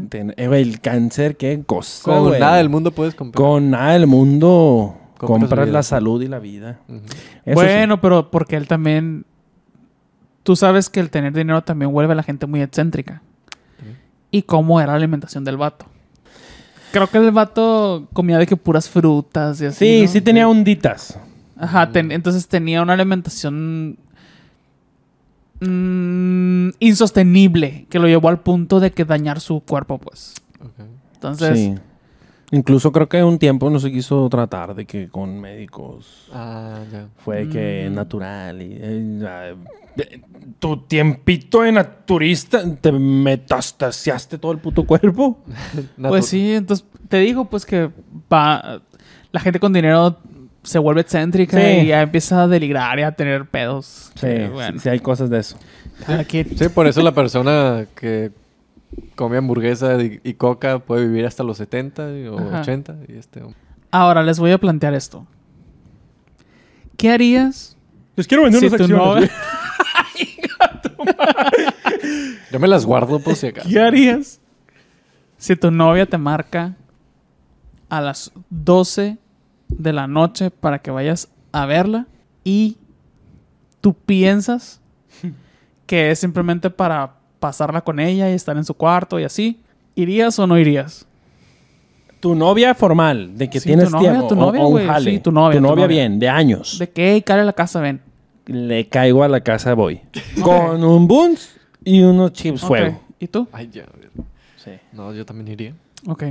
[0.10, 2.40] Ten- eh, el cáncer, qué cosa, Con güey.
[2.40, 3.36] nada del mundo puedes comprar.
[3.36, 6.80] Con nada del mundo Compras la salud y la vida.
[7.46, 9.26] Bueno, pero porque él también.
[10.44, 13.22] Tú sabes que el tener dinero también vuelve a la gente muy excéntrica.
[14.30, 15.86] Y cómo era la alimentación del vato.
[16.92, 19.66] Creo que el vato comía de que puras frutas y sí.
[19.66, 19.78] así.
[19.78, 20.08] Sí, ¿no?
[20.12, 21.20] sí tenía onditas.
[21.60, 23.98] Ajá, ten- entonces tenía una alimentación
[25.60, 30.36] mm, insostenible que lo llevó al punto de que dañar su cuerpo, pues.
[31.14, 31.76] Entonces, sí.
[32.52, 37.08] Incluso creo que un tiempo no se quiso tratar de que con médicos Ah, ya.
[37.18, 37.94] fue que Mm.
[37.94, 38.62] natural.
[38.62, 39.56] Y, eh,
[40.60, 45.40] tu tiempito de naturista, te metastasiaste todo el puto cuerpo.
[46.08, 47.90] Pues sí, entonces te digo pues que
[48.32, 48.82] va,
[49.34, 50.18] la gente con dinero
[50.68, 51.66] se vuelve excéntrica Sí.
[51.82, 54.12] y ya empieza a deligrar y a tener pedos.
[54.16, 55.58] Sí, Que, bueno, sí hay cosas de eso.
[56.30, 58.32] Sí, por eso la persona que
[59.16, 62.62] come hamburguesa y, y coca puede vivir hasta los 70 o Ajá.
[62.62, 62.96] 80.
[63.08, 63.42] Y este,
[63.92, 65.26] Ahora les voy a plantear esto.
[66.98, 67.78] ¿Qué harías
[68.16, 69.06] Les quiero vender si unas acciones.
[69.06, 69.32] novia...
[72.52, 73.68] yo me las guardo por si acaso.
[73.70, 74.40] ¿Qué harías
[75.38, 76.76] si tu novia te marca
[77.90, 79.18] a las 12
[79.70, 82.08] de la noche para que vayas a verla
[82.44, 82.78] y
[83.82, 84.82] tú piensas
[85.86, 89.60] que es simplemente para pasarla con ella y estar en su cuarto y así?
[89.96, 91.06] ¿Irías o no irías?
[92.20, 94.28] Tu novia formal, de que Sí, tienes tu novia, tiempo.
[94.30, 94.88] tu novia, o un güey.
[94.88, 95.12] jale.
[95.12, 95.88] Sí, tu novia, Tu tu novia novia.
[95.88, 96.80] bien, de años.
[96.80, 97.22] ¿De qué?
[97.26, 98.02] Cara a la casa, ven.
[98.48, 100.02] Le caigo a la casa, voy.
[100.42, 103.00] Con un buns y unos chips fuego.
[103.20, 103.48] ¿Y tú?
[103.52, 103.84] Ay, ya.
[103.84, 104.10] a ver.
[104.56, 104.72] Sí.
[104.94, 105.74] No, yo también iría.
[106.08, 106.24] Ok.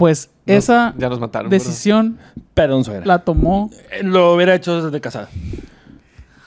[0.00, 1.50] Pues Nos- esa ya nos mataron.
[1.50, 1.62] ¿verdad?
[1.64, 2.18] decisión
[2.54, 3.04] Perdón, suegra.
[3.06, 5.28] la tomó Eh, Lo hubiera hecho desde casada.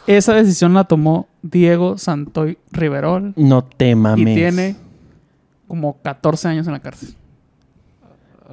[0.08, 4.28] Esa decisión la tomó Diego Santoy Riverol No te mames.
[4.28, 4.76] y tiene
[5.68, 7.14] como 14 años en la cárcel.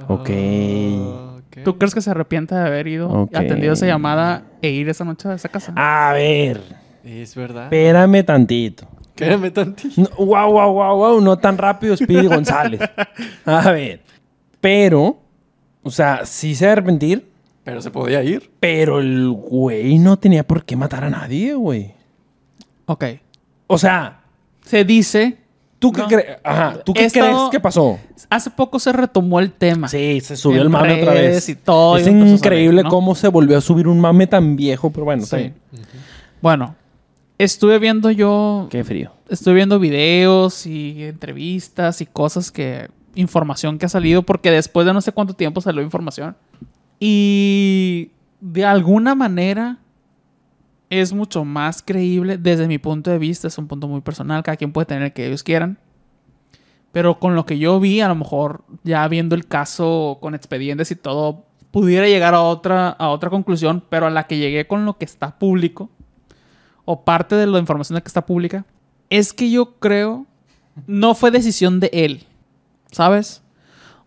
[0.07, 0.29] Ok.
[0.29, 1.63] Ah, ok.
[1.65, 3.31] ¿Tú crees que se arrepiente de haber ido Ok.
[3.33, 5.73] y atendido esa llamada e ir esa noche a esa casa?
[5.75, 6.61] A ver.
[7.03, 7.63] Es verdad.
[7.65, 8.87] Espérame tantito.
[9.15, 10.01] Quédame tantito.
[10.01, 11.21] No, wow, wow, wow, wow.
[11.21, 12.79] No tan rápido, Speedy González.
[13.45, 14.01] A ver.
[14.61, 15.19] Pero,
[15.83, 17.27] o sea, sí se va a arrepentir,
[17.63, 18.51] Pero se podía ir.
[18.59, 21.93] pero el güey no tenía por qué matar a nadie, güey.
[22.85, 23.05] Ok.
[23.67, 24.17] O sea,
[24.63, 25.37] Se dice,
[25.79, 26.07] ¿tú qué No.
[26.07, 26.37] crees?
[26.43, 27.99] Ajá, ¿tú qué crees que pasó?
[28.29, 29.87] hace poco se retomó el tema.
[29.89, 31.49] Sí, se subió el mame otra vez.
[31.49, 32.89] y todo, y es a increíble salir, ¿no?
[32.89, 35.51] cómo se volvió a subir un mame tan viejo, pero bueno, Sí.
[36.41, 36.75] Bueno,
[37.39, 39.11] estuve viendo yo, Qué frío.
[39.29, 44.93] estuve viendo videos y entrevistas y cosas que, información que ha salido, porque después de
[44.93, 46.35] no sé cuánto tiempo salió información.
[46.99, 49.79] Y de alguna manera
[50.89, 53.47] es mucho más creíble desde mi punto de vista.
[53.47, 54.43] Es un punto muy personal.
[54.43, 55.79] Cada quien puede tener el que ellos quieran.
[56.91, 60.91] Pero con lo que yo vi, a lo mejor ya viendo el caso con expedientes
[60.91, 64.85] y todo, pudiera llegar a otra, a otra conclusión, pero a la que llegué con
[64.85, 65.89] lo que está público,
[66.83, 68.65] o parte de la información que está pública,
[69.09, 70.25] es que yo creo
[70.87, 72.25] no fue decisión de él,
[72.91, 73.41] ¿sabes?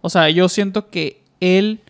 [0.00, 1.80] O sea, yo siento que él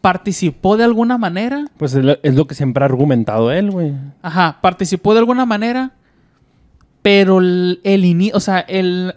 [0.00, 1.66] participó de alguna manera.
[1.76, 3.92] Pues es lo, que siempre ha argumentado él, güey.
[4.22, 5.92] Ajá, participó de alguna manera,
[7.02, 9.14] pero el, el ini- o sea, el,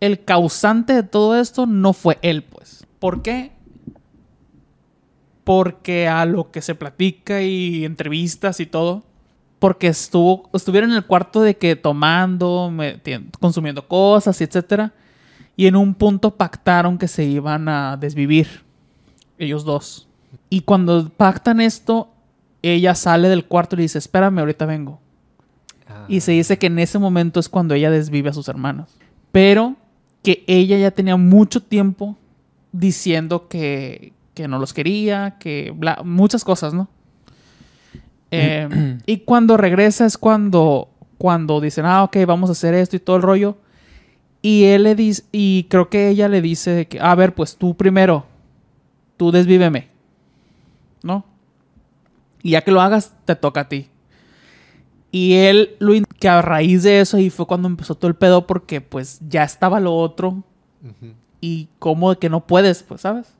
[0.00, 2.86] el causante de todo esto no fue él, pues.
[2.98, 3.52] ¿Por qué?
[5.44, 9.04] Porque a lo que se platica y entrevistas y todo,
[9.58, 12.72] porque estuvo, estuvieron en el cuarto de que tomando,
[13.40, 14.92] consumiendo cosas y etcétera,
[15.56, 18.62] y en un punto pactaron que se iban a desvivir,
[19.38, 20.06] ellos dos.
[20.50, 22.08] Y cuando pactan esto,
[22.62, 25.00] ella sale del cuarto y le dice, espérame, ahorita vengo.
[25.88, 26.04] Ah.
[26.08, 28.96] Y se dice que en ese momento es cuando ella desvive a sus hermanos.
[29.32, 29.76] Pero
[30.22, 32.16] que ella ya tenía mucho tiempo
[32.72, 36.88] diciendo que, que no los quería, que bla- muchas cosas, ¿no?
[38.30, 40.88] Eh, y cuando regresa es cuando,
[41.18, 43.56] cuando dicen, ah, ok, vamos a hacer esto y todo el rollo.
[44.46, 47.76] Y él le dice, y creo que ella le dice que, a ver, pues tú
[47.76, 48.26] primero,
[49.16, 49.88] tú desvíveme,
[51.02, 51.24] ¿no?
[52.44, 53.88] Y ya que lo hagas, te toca a ti.
[55.10, 58.46] Y él, lo que a raíz de eso, ahí fue cuando empezó todo el pedo,
[58.46, 60.44] porque pues ya estaba lo otro.
[61.40, 63.34] Y como de que no puedes, pues, ¿sabes?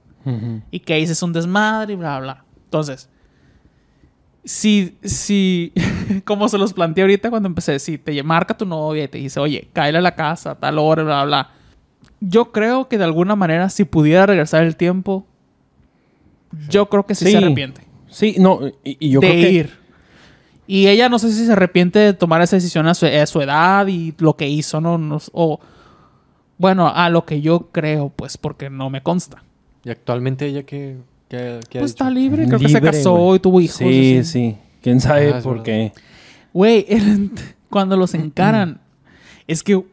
[0.72, 2.44] Y que dices un desmadre y bla, bla.
[2.64, 3.08] Entonces,
[4.46, 5.72] si, si,
[6.24, 9.38] como se los planteé ahorita cuando empecé, si te marca tu novia y te dice,
[9.40, 11.50] oye, cáele a la casa tal hora, bla, bla.
[12.20, 15.26] Yo creo que de alguna manera, si pudiera regresar el tiempo,
[16.70, 17.32] yo creo que sí, Sí.
[17.32, 19.50] se arrepiente Sí, no, y, y yo de creo que...
[19.50, 19.70] ir.
[20.68, 23.40] Y ella no sé si se arrepiente de tomar esa decisión a su, a su
[23.40, 24.96] edad y lo que hizo, ¿no?
[24.96, 25.60] No o,
[26.58, 29.42] bueno, a lo que yo creo, pues, porque no me consta.
[29.84, 30.96] Y actualmente ella que...
[31.28, 33.76] Pues está libre, creo que se casó y tuvo hijos.
[33.76, 34.24] Sí, así.
[34.24, 34.56] sí.
[34.82, 35.64] ¿Quién sabe Ah, por verdad.
[35.64, 35.92] qué?
[36.52, 36.86] Güey,
[37.70, 38.80] cuando los encaran,
[39.46, 39.84] es que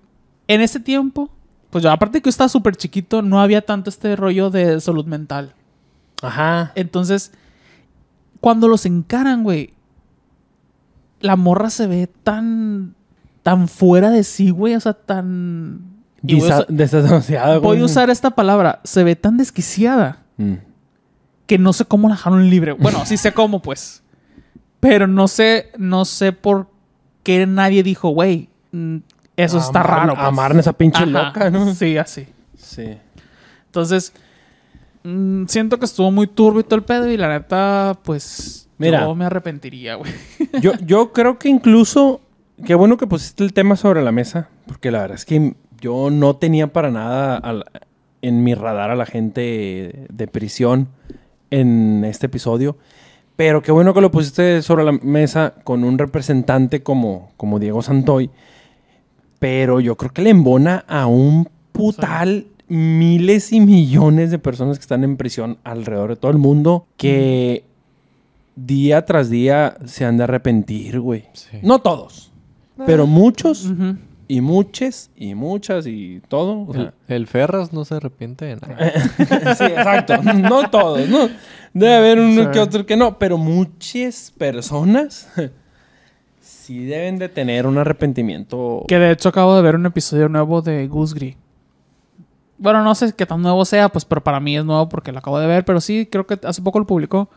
[0.48, 1.30] en ese tiempo,
[1.72, 5.06] pues yo aparte que yo estaba súper chiquito, no había tanto este rollo de salud
[5.06, 5.54] mental.
[6.22, 6.72] Ajá.
[6.76, 7.32] Entonces,
[8.40, 9.72] cuando los encaran, güey,
[11.20, 12.94] la morra se ve tan,
[13.42, 15.82] tan fuera de sí, güey, o sea, tan...
[16.22, 20.54] y voy a usar esta palabra, se ve tan desquiciada Mm.
[21.54, 22.72] Que no sé cómo la dejaron libre.
[22.72, 24.02] Bueno, sí sé cómo, pues.
[24.80, 26.66] Pero no sé, no sé por
[27.22, 28.98] qué nadie dijo, güey, mm,
[29.38, 30.16] eso está raro.
[30.16, 30.26] pues".
[30.28, 31.76] Amarme esa pinche Ajá, loca, ¿no?
[31.76, 32.26] Sí, así.
[32.58, 32.98] Sí.
[33.68, 34.14] Entonces,
[35.04, 39.02] mm, siento que estuvo muy turbio y todo el pedo y la neta, pues, Mira.
[39.02, 40.12] yo me arrepentiría, güey.
[40.60, 42.20] Yo, yo creo que incluso...
[42.66, 44.50] Qué bueno que pusiste el tema sobre la mesa.
[44.66, 47.66] Porque la verdad es que yo no tenía para nada al-
[48.24, 50.88] en mi radar a la gente de prisión
[51.54, 52.78] en este episodio.
[53.36, 57.82] Pero qué bueno que lo pusiste sobre la mesa con un representante como, como Diego
[57.82, 58.30] Santoy.
[59.40, 64.84] Pero yo creo que le embona a un putal miles y millones de personas que
[64.84, 67.66] están en prisión alrededor de todo el mundo que
[68.56, 71.26] día tras día se han de arrepentir, güey.
[71.34, 71.58] Sí.
[71.62, 72.32] No todos,
[72.86, 73.72] pero muchos.
[74.28, 76.66] Y muchas y muchas y todo.
[76.68, 78.92] o sea, El, el Ferras no se arrepiente de nada.
[79.56, 80.22] sí, exacto.
[80.22, 81.30] No todos, ¿no?
[81.74, 82.50] Debe haber uno Sí.
[82.52, 85.28] que otro que no, pero muchas personas
[86.42, 88.84] sí deben de tener un arrepentimiento.
[88.88, 91.36] Que de hecho acabo de ver un episodio nuevo de Goose Gris.
[92.58, 95.20] Bueno, no sé qué tan nuevo sea, pues, pero para mí es nuevo porque lo
[95.20, 95.66] acabo de ver.
[95.66, 97.30] Pero sí, creo que hace poco lo publicó.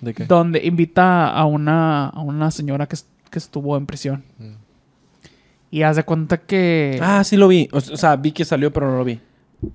[0.00, 0.24] ¿De qué?
[0.24, 2.96] Donde invita a una, a una señora que,
[3.30, 4.24] que estuvo en prisión.
[4.38, 4.63] Mm.
[5.74, 7.68] Y haz de cuenta que Ah, sí lo vi.
[7.72, 9.20] O, sea, vi que salió, pero no lo vi.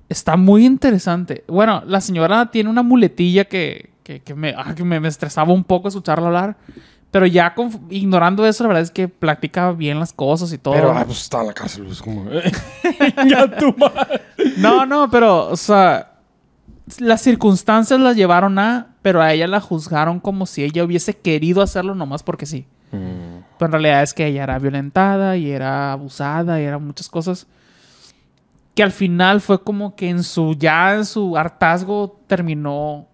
[0.08, 1.44] está muy interesante.
[1.46, 5.52] Bueno, la señora tiene una muletilla que, que, que me, ah, que me, me estresaba
[5.52, 6.56] un poco escucharla hablar.
[7.10, 10.72] Pero ya conf- ignorando eso, la verdad es que platica bien las cosas y todo.
[10.74, 12.24] Pero, ah, pues está en la cárcel, es como...
[13.28, 14.22] ya tu madre.
[14.56, 16.12] No, no, pero, o sea,
[16.98, 21.60] las circunstancias las llevaron a, pero a ella la juzgaron como si ella hubiese querido
[21.60, 22.64] hacerlo nomás porque sí.
[22.92, 23.39] Mm.
[23.60, 27.46] Pero en realidad es que ella era violentada y era abusada y eran muchas cosas
[28.74, 33.06] que al final fue como que en su, ya en su hartazgo terminó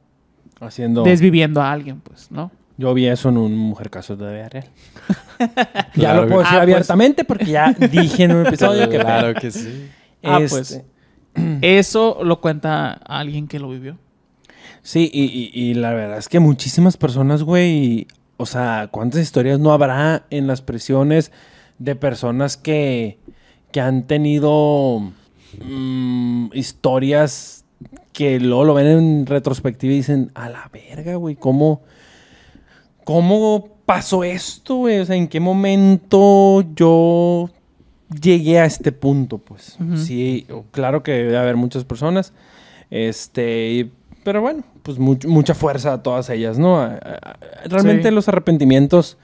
[0.61, 1.03] Haciendo...
[1.03, 2.53] desviviendo a alguien, pues, ¿no?
[2.79, 4.67] Yo vi eso en un Mujer Caso de vida real.
[5.39, 6.63] ya Claro lo puedo decir Ah, pues.
[6.63, 8.99] abiertamente porque ya dije en un episodio que...
[8.99, 9.91] Claro que sí.
[10.23, 10.83] Ah, Este, pues.
[11.63, 13.99] Eso lo cuenta alguien que lo vivió.
[14.83, 18.07] Sí, y, y- y la verdad es que muchísimas personas, güey,
[18.37, 21.33] o sea, ¿cuántas historias no habrá en las prisiones
[21.79, 23.19] de personas que,
[23.73, 25.13] que han tenido
[25.65, 27.65] mm, historias
[28.13, 31.83] que luego lo ven en retrospectiva y dicen, a la verga, güey, ¿cómo,
[33.05, 35.01] ¿cómo pasó esto, güey?
[35.01, 37.51] O sea, ¿en qué momento yo
[38.21, 39.77] llegué a este punto, pues?
[39.97, 42.33] Sí, claro que debe haber muchas personas,
[42.91, 43.91] este,
[44.25, 46.79] pero bueno, pues much- mucha fuerza a todas ellas, ¿no?
[46.79, 47.37] A- a-
[47.69, 48.15] Realmente Sí.
[48.15, 49.19] los arrepentimientos,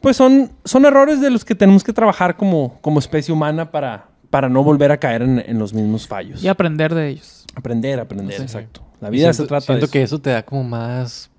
[0.00, 4.06] pues son, son errores de los que tenemos que trabajar como, como especie humana para,
[4.30, 6.42] para no volver a caer en, en los mismos fallos.
[6.42, 7.44] Y aprender de ellos.
[7.54, 8.42] Aprender, aprender, Sí.
[8.42, 8.80] exacto.
[9.00, 10.16] La vida se trata Siento de que eso.
[10.16, 11.30] eso te da como más...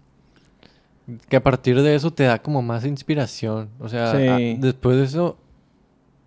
[1.28, 3.70] Que a partir de eso te da como más inspiración.
[3.80, 4.28] O sea, Sí.
[4.28, 5.38] a- después de eso...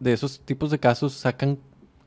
[0.01, 1.57] De esos tipos de casos sacan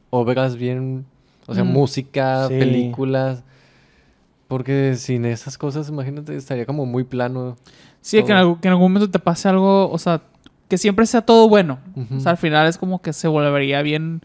[0.09, 1.05] obras bien...
[1.47, 1.71] O sea, Mm.
[1.71, 2.55] música, Sí.
[2.59, 3.43] películas...
[4.55, 7.57] Porque sin esas cosas, imagínate, estaría como muy plano.
[7.99, 10.21] Sí, que en, algún, que en algún momento te pase algo, o sea,
[10.69, 11.79] que siempre sea todo bueno.
[12.15, 14.21] O sea, al final es como que se volvería bien,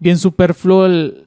[0.00, 1.26] bien superfluo el,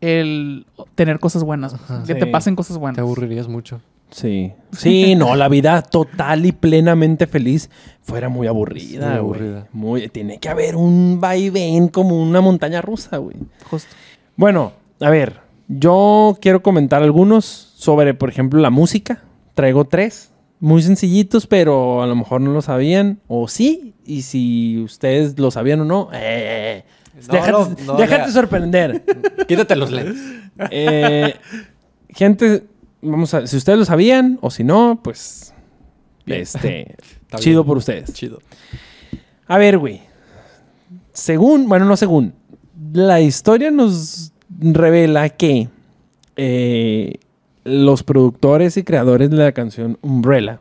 [0.00, 0.66] el
[0.96, 1.74] tener cosas buenas.
[1.74, 2.02] Ajá.
[2.04, 2.18] Que Sí.
[2.18, 2.98] te pasen cosas Te buenas.
[2.98, 3.80] aburrirías mucho.
[4.10, 4.52] Sí.
[4.72, 7.70] Sí, no, la vida total y plenamente feliz
[8.02, 9.68] fuera muy aburrida, Muy aburrida.
[9.72, 13.36] Muy, tiene que haber un vaivén como una montaña rusa, güey.
[13.70, 13.94] Justo.
[14.34, 19.22] Bueno, a ver, yo quiero comentar algunos sobre, por ejemplo, la música.
[19.54, 24.78] Traigo tres, muy sencillitos, pero a lo mejor no lo sabían, o sí, y si
[24.78, 26.84] ustedes lo sabían o no, eh,
[27.26, 29.04] No, déjate, no, no, déjate sorprender.
[29.48, 30.16] Quítate los lentes.
[30.70, 31.34] Eh,
[32.10, 32.64] gente,
[33.02, 35.52] vamos a, si ustedes lo sabían o si no, pues,
[36.24, 36.40] Bien.
[36.40, 36.96] este,
[37.36, 37.66] chido bien.
[37.66, 38.12] por ustedes.
[38.14, 38.40] Chido.
[39.46, 40.02] A ver, güey.
[41.12, 42.34] Según, bueno, no según.
[42.92, 45.68] La historia nos revela que
[46.36, 47.14] eh,
[47.64, 50.60] los productores y creadores de la canción Umbrella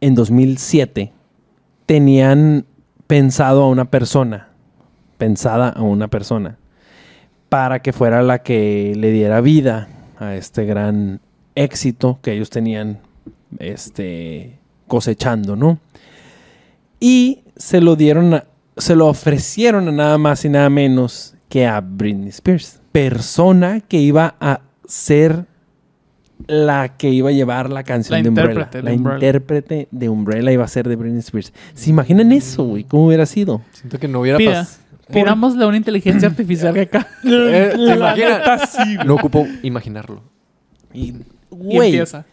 [0.00, 1.12] en 2007
[1.86, 2.64] tenían
[3.06, 4.48] pensado a una persona,
[5.18, 6.56] pensada a una persona,
[7.48, 9.88] para que fuera la que le diera vida
[10.18, 11.20] a este gran
[11.54, 13.00] éxito que ellos tenían
[13.58, 15.78] este, cosechando, ¿no?
[17.00, 18.44] Y se lo dieron, a-
[18.76, 23.98] se lo ofrecieron a nada más y nada menos que a Britney Spears, persona que
[23.98, 25.46] iba a ser
[26.46, 28.50] la que iba a llevar la canción La de Umbrella.
[28.50, 29.16] intérprete de la Umbrella.
[29.16, 31.52] intérprete de Umbrella iba a ser de Britney Spears.
[31.74, 32.84] ¿Se imaginan eso, güey?
[32.84, 33.60] ¿Cómo hubiera sido?
[33.72, 34.66] Siento que no hubiera pasado.
[35.12, 37.08] pidámosle a una inteligencia artificial que acá.
[37.24, 39.06] Eh, ¿te sí, güey.
[39.06, 40.22] No ocupo imaginarlo.
[40.92, 41.14] Y, Y
[41.50, 42.24] güey, empieza.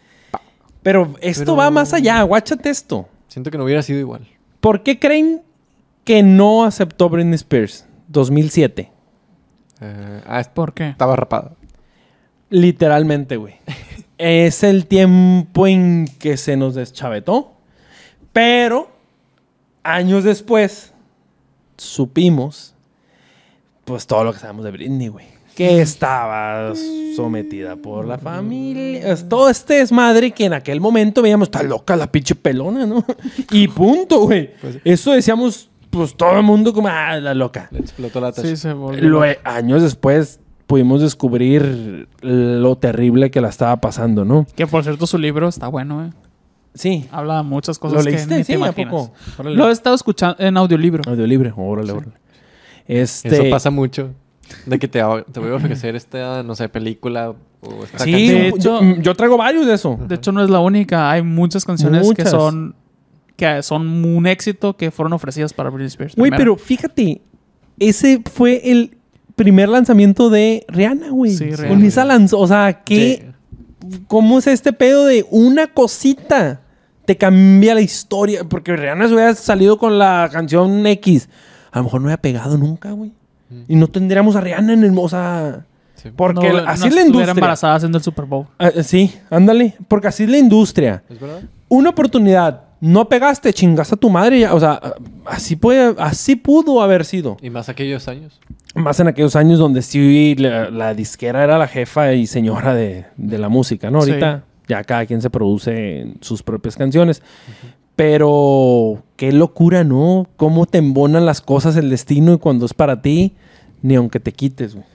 [0.82, 2.22] pero esto Pero- va más allá.
[2.22, 3.08] Guáchate esto.
[3.28, 4.26] Siento que no hubiera sido igual.
[4.60, 5.42] ¿Por qué creen
[6.04, 7.86] que no aceptó Britney Spears?
[8.08, 8.92] 2007.
[9.80, 10.90] Eh, ah, ¿Por qué?
[10.90, 11.52] estaba rapada.
[12.50, 13.54] Literalmente, güey.
[14.18, 17.52] es el tiempo en que se nos deschavetó.
[18.32, 18.90] Pero
[19.82, 20.92] años después
[21.76, 22.74] supimos
[23.84, 25.26] pues todo lo que sabemos de Britney, güey.
[25.54, 26.74] Que estaba
[27.14, 29.12] sometida por la familia.
[29.12, 33.02] Es todo este desmadre que en aquel momento veíamos, está loca la pinche pelona, ¿no?
[33.52, 34.54] y punto, güey.
[34.60, 34.78] Pues.
[34.84, 37.68] Eso decíamos, pues todo el mundo como, ah, la loca.
[37.70, 38.46] Le explotó la tacha.
[38.48, 39.02] Sí, se volvió.
[39.08, 44.46] Lo- años después pudimos descubrir lo terrible que la estaba pasando, ¿no?
[44.56, 46.10] Que por cierto, su libro está bueno, eh.
[46.74, 47.06] Sí.
[47.10, 48.34] Habla de muchas ¿Lo cosas que leíste?
[48.34, 48.90] ni te Sí, ¿a imaginas.
[48.92, 49.12] poco?
[49.44, 51.02] Lo he estado escuchando en audiolibro.
[51.10, 52.12] Audiolibre, órale, órale.
[52.86, 53.28] Este...
[53.28, 54.10] Eso pasa mucho.
[54.66, 55.00] De que te,
[55.32, 57.30] te voy a ofrecer esta, no sé, película
[57.62, 58.84] o esta Sí, De canción.
[58.86, 59.98] hecho- yo, yo traigo varios de eso.
[60.06, 61.10] De hecho, no es la única.
[61.10, 62.74] Hay muchas canciones que son
[63.36, 66.16] que son un éxito que fueron ofrecidas para Britney Spears.
[66.16, 67.20] Güey, pero fíjate,
[67.78, 68.96] ese fue el
[69.36, 71.32] primer lanzamiento de Rihanna, güey.
[71.32, 71.86] Sí, Con Rihanna.
[71.86, 73.32] esa lanzó, o sea, ¿qué,
[74.08, 76.62] ¿cómo es este pedo de una cosita
[77.04, 78.44] te cambia la historia?
[78.44, 81.28] Porque Rihanna se hubiera salido con la canción X.
[81.70, 83.12] A lo mejor no hubiera pegado nunca, güey.
[83.68, 84.92] Y no tendríamos a Rihanna en el...
[84.98, 85.66] O sea...
[85.94, 86.10] Sí.
[86.14, 87.30] Porque No, así no es la estuviera industria.
[87.30, 88.46] embarazada haciendo el Super Bowl.
[88.58, 89.76] Ah, sí, ándale.
[89.88, 91.02] Porque así es la industria.
[91.08, 91.42] ¿Es verdad?
[91.68, 92.64] Una oportunidad.
[92.80, 94.40] No pegaste, chingaste a tu madre.
[94.40, 94.54] ya.
[94.54, 94.80] O sea,
[95.24, 97.36] así, puede, así pudo haber sido.
[97.40, 98.40] Y más aquellos años.
[98.74, 103.06] Más en aquellos años donde sí la, la disquera era la jefa y señora de,
[103.16, 104.02] de la música, ¿no?
[104.02, 104.10] Sí.
[104.10, 107.22] Ahorita ya cada quien se produce sus propias canciones.
[107.94, 110.26] Pero qué locura, ¿no?
[110.36, 113.32] Cómo te embonan las cosas el destino y cuando es para ti,
[113.80, 114.86] ni aunque te quites, güey.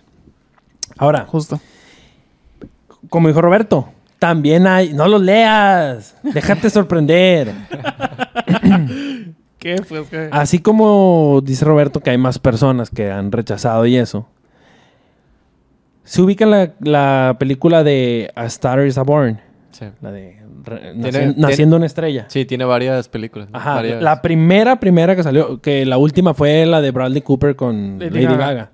[0.98, 1.60] Ahora, Justo.
[3.10, 3.90] como dijo Roberto,
[4.22, 4.94] también hay...
[4.94, 7.52] No los leas, déjate sorprender.
[9.58, 9.82] ¿Qué?
[9.90, 10.06] Pues.
[10.32, 14.28] Así como dice Roberto que hay más personas que han rechazado y eso.
[16.04, 19.40] Se ubica la, la película de A Star is a Born.
[19.72, 19.86] Sí.
[20.02, 22.26] La de re- Tiene- Naciendo una estrella.
[22.28, 23.48] Sí, tiene varias películas.
[23.54, 27.56] Ajá, Varias- la primera, primera que salió, que la última fue la de Bradley Cooper
[27.56, 28.38] con Lady Lady, Gaga.
[28.38, 28.72] Gaga.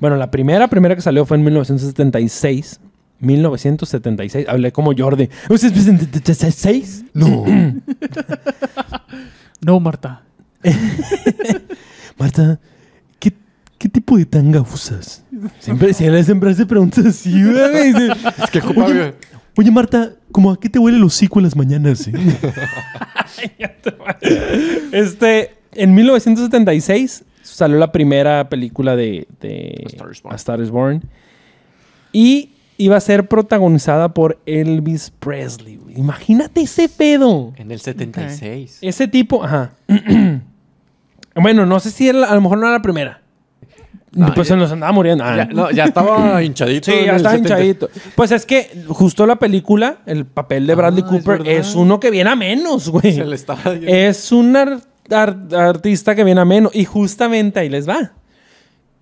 [0.00, 2.80] Bueno, la primera, primera que salió fue en 1976.
[3.20, 4.46] 1976.
[4.48, 5.28] Hablé como Jordi.
[5.48, 7.04] ¿1976?
[7.14, 7.44] No.
[9.60, 10.22] No, Marta.
[12.18, 12.58] Marta,
[13.18, 13.32] ¿qué,
[13.78, 15.22] qué tipo de tanga usas?
[15.60, 17.56] Siempre, siempre, siempre hace preguntas así, güey.
[18.42, 19.14] Es que ocupa- Oye,
[19.56, 22.06] oye, Marta, ¿cómo a qué te huele el hocico en las mañanas?
[22.08, 22.12] eh?"
[24.92, 30.32] este, en 1976 salió la primera película de, de A Star is Born.
[30.32, 31.02] A Star is Born.
[32.12, 35.76] Y iba a ser protagonizada por Elvis Presley.
[35.76, 35.98] güey.
[35.98, 37.52] Imagínate ese pedo.
[37.56, 38.78] En el 76.
[38.82, 39.72] Ese tipo, ajá.
[41.34, 43.22] bueno, no sé si a lo mejor no era la primera.
[44.12, 45.24] No, pues ya- se nos andaba muriendo.
[45.24, 46.90] Ah, Ya, no, ya estaba hinchadito.
[46.90, 47.48] Sí, ya estaba 70.
[47.54, 47.90] hinchadito.
[48.14, 52.00] Pues es que justo la película, el papel de Bradley Ah, es Cooper, es, uno
[52.00, 53.12] que viene a menos, güey.
[53.14, 53.60] Se le estaba...
[53.86, 56.74] Es un ar- ar- artista que viene a menos.
[56.74, 58.12] Y justamente ahí les va.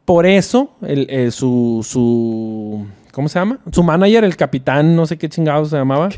[0.04, 2.84] Por eso, el, eh, su, su.
[3.14, 3.60] ¿Cómo se llama?
[3.72, 6.08] Su manager, el capitán, no sé qué chingados se llamaba,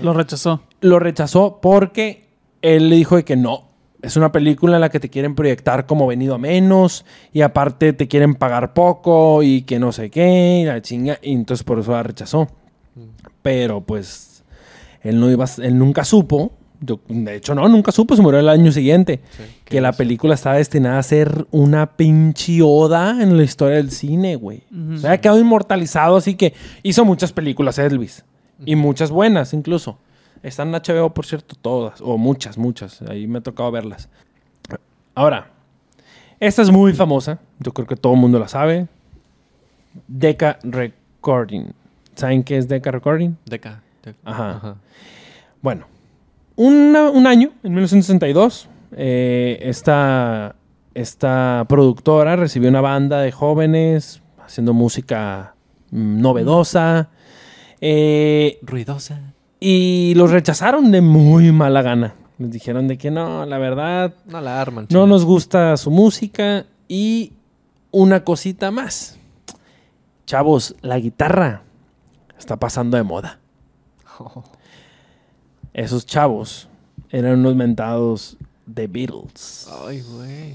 [0.00, 0.60] Lo rechazó.
[0.82, 2.28] lo rechazó porque
[2.60, 3.70] él le dijo de que no.
[4.02, 7.92] Es una película en la que te quieren proyectar como venido a menos y aparte
[7.92, 11.18] te quieren pagar poco y que no sé qué, y la chinga.
[11.22, 12.48] Y entonces por eso la rechazó.
[13.42, 14.44] Pero pues
[15.02, 16.52] él no iba, a- él nunca supo.
[16.82, 19.20] Yo- de hecho, no, nunca supo, se murió el año siguiente.
[19.36, 23.90] Sí, que la película estaba destinada a ser una pinche oda en la historia del
[23.90, 24.62] cine, güey.
[24.94, 26.52] O sea, ha quedado inmortalizado, así que
[26.82, 28.24] hizo muchas películas Elvis.
[28.66, 29.98] Y muchas buenas, incluso.
[30.42, 32.00] Están en HBO, por cierto, todas.
[32.00, 33.00] O muchas, muchas.
[33.02, 34.08] Ahí me ha tocado verlas.
[35.14, 35.50] Ahora,
[36.40, 37.38] esta es muy famosa.
[37.60, 38.86] Yo creo que todo el mundo la sabe.
[40.08, 41.72] Decca Recording.
[42.14, 43.36] ¿Saben qué es Decca Recording?
[43.46, 43.82] Deca.
[44.04, 44.18] Deca.
[44.24, 44.76] Ajá.
[45.60, 45.86] Bueno,
[46.66, 50.54] una- un año, en 1962, eh, esta,
[50.94, 55.54] esta productora recibió una banda de jóvenes haciendo música
[55.90, 57.08] mm, novedosa
[57.80, 59.20] eh, Ruidosa.
[59.60, 62.14] y los rechazaron de muy mala gana.
[62.38, 64.86] Les dijeron de que no, la verdad, No la arman.
[64.90, 67.32] no nos gusta su música y
[67.90, 69.18] una cosita más.
[70.26, 71.62] Chavos, la guitarra
[72.38, 73.38] está pasando de moda.
[75.74, 76.68] Esos chavos
[77.10, 79.68] eran unos mentados de Beatles.
[79.86, 80.54] Ay, güey.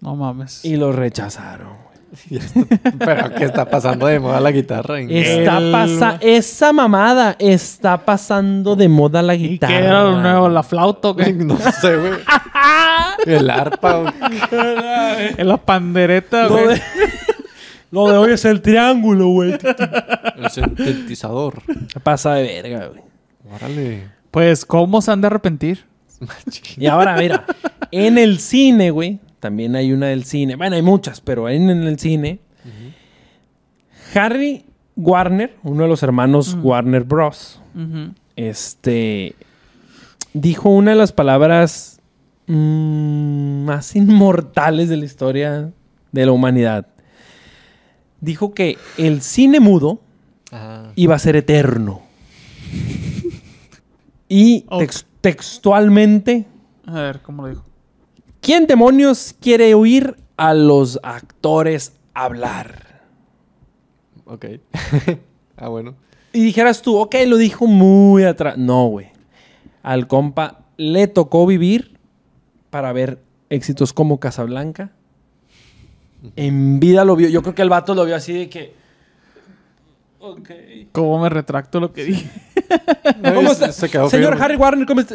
[0.00, 0.64] No mames.
[0.64, 1.86] Y los rechazaron.
[2.98, 5.00] Pero ¿qué está pasando de moda la guitarra?
[5.00, 9.74] Está pasa esa mamada está pasando de moda la ¿Y qué guitarra.
[9.78, 10.48] era lo nuevo?
[10.48, 11.32] ¿La flauta o qué?
[11.34, 12.12] No sé, güey.
[13.26, 13.98] El arpa.
[14.00, 14.14] güey.
[15.36, 16.66] En la pandereta, Lo güey.
[16.68, 16.82] de,
[17.90, 19.58] lo de hoy es el triángulo, güey.
[20.36, 21.60] El sintetizador.
[22.02, 23.02] Pasa de verga, güey.
[23.52, 24.15] Órale.
[24.36, 25.86] Pues, ¿cómo se han de arrepentir?
[26.76, 27.46] Y ahora, mira,
[27.90, 30.56] en el cine, güey, también hay una del cine.
[30.56, 32.40] Bueno, hay muchas, pero en, en el cine,
[34.14, 36.66] Harry Warner, uno de los hermanos Mm.
[36.66, 37.62] Warner Bros.,
[38.36, 39.34] este,
[40.34, 41.98] dijo una de las palabras
[42.46, 45.70] mm, más inmortales de la historia
[46.12, 46.86] de la humanidad.
[48.20, 50.02] Dijo que el cine mudo
[50.52, 50.92] Ajá.
[50.94, 52.02] iba a ser eterno.
[54.28, 56.46] Y tex- textualmente
[56.86, 57.64] A ver, ¿cómo lo dijo?
[58.40, 63.02] ¿Quién demonios quiere oír a los actores hablar?
[64.24, 64.46] Ok.
[65.56, 65.94] ah, bueno.
[66.32, 68.56] Y dijeras tú, ok, lo dijo muy atrás.
[68.58, 69.08] No, güey.
[69.82, 71.98] Al compa le tocó vivir
[72.70, 74.90] para ver éxitos como Casablanca.
[76.34, 77.28] En vida lo vio.
[77.28, 78.74] Yo creo que el vato lo vio así de que.
[80.18, 80.50] Ok.
[80.92, 82.28] ¿Cómo me retracto lo que dije?
[83.34, 83.72] ¿Cómo Se- está?
[83.72, 84.44] se quedó Señor firme.
[84.44, 85.14] Harry Warner, ¿cómo está?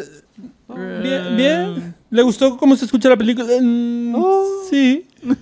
[1.02, 1.94] Bien, bien.
[2.10, 3.46] ¿Le gustó cómo se escucha la película?
[3.60, 4.14] Mm,
[4.70, 5.06] Sí.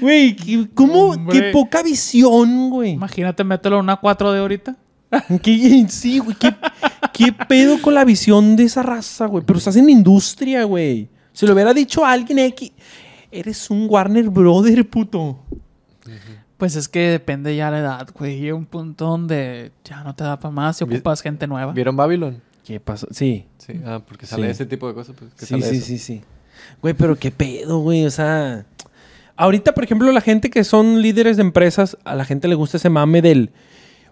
[0.00, 1.10] Güey, ¿qué- ¿cómo?
[1.10, 1.38] Hombre.
[1.40, 2.92] Qué poca visión, güey.
[2.92, 4.76] Imagínate mételo en una 4 de ahorita.
[5.42, 6.36] ¿Qué- Sí, güey.
[6.38, 6.54] ¿Qué,
[7.12, 9.44] qué pedo con la visión de esa raza, güey?
[9.44, 11.08] Pero estás en industria, güey.
[11.32, 12.72] Se lo hubiera dicho a alguien X.
[13.30, 15.44] Eres un Warner Brother, puto.
[16.60, 18.38] Pues es que depende ya la edad, güey.
[18.38, 21.72] Llega un punto donde ya no te da para más y ocupas gente nueva.
[21.72, 22.40] ¿Vieron Babylon?
[22.64, 23.08] ¿Qué pasó?
[23.10, 23.46] Sí.
[23.58, 23.80] Sí.
[23.84, 24.50] Ah, porque sale Sí.
[24.52, 25.16] ese tipo de cosas.
[25.18, 25.86] Pues, que Sí, sale sí, eso.
[25.86, 26.22] sí, sí.
[26.82, 28.04] Güey, pero qué pedo, güey.
[28.04, 28.64] O sea,
[29.36, 32.76] ahorita, por ejemplo, la gente que son líderes de empresas, a la gente le gusta
[32.76, 33.50] ese mame del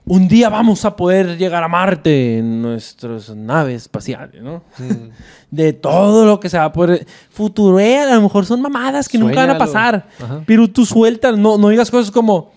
[0.09, 4.65] un día vamos a poder llegar a Marte en nuestras naves espaciales, ¿no?
[4.79, 5.11] Mm.
[5.51, 7.07] De todo lo que se va a poder.
[7.31, 10.09] Futuré, a lo mejor son mamadas que nunca van a pasar.
[10.23, 10.43] Ajá.
[10.47, 12.53] Pero tú sueltas, no, no digas cosas como.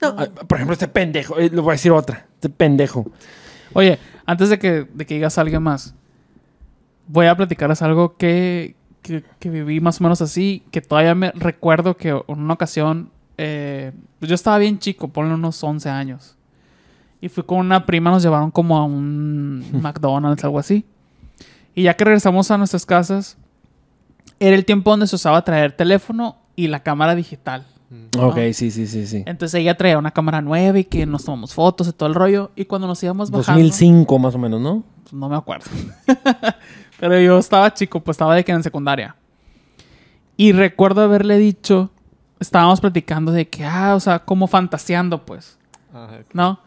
[0.00, 2.26] No, por ejemplo, este pendejo, eh, le voy a decir otra.
[2.34, 3.10] Este pendejo.
[3.72, 5.94] Oye, antes de que, de que digas a alguien más,
[7.08, 11.32] voy a platicarles algo que, que, que viví más o menos así, que todavía me
[11.32, 16.37] recuerdo que en una ocasión, eh, pues yo estaba bien chico, ponle unos 11 años.
[17.20, 20.84] Y fui con una prima, nos llevaron como a un McDonald's, algo así.
[21.74, 23.36] Y ya que regresamos a nuestras casas,
[24.40, 27.66] era el tiempo donde se usaba traer teléfono y la cámara digital.
[28.18, 29.22] Ok, sí, sí, sí, sí.
[29.26, 32.50] Entonces ella traía una cámara nueva y que nos tomamos fotos y todo el rollo.
[32.54, 33.62] Y cuando nos íbamos bajando...
[33.62, 34.84] 2005 más o menos, ¿no?
[35.02, 35.70] Pues, no me acuerdo.
[37.00, 39.16] Pero yo estaba chico, pues estaba de que en secundaria.
[40.36, 41.90] Y recuerdo haberle dicho,
[42.40, 45.58] estábamos platicando de que, ah, o sea, como fantaseando, pues,
[45.92, 46.18] Ajá.
[46.32, 46.60] ¿no?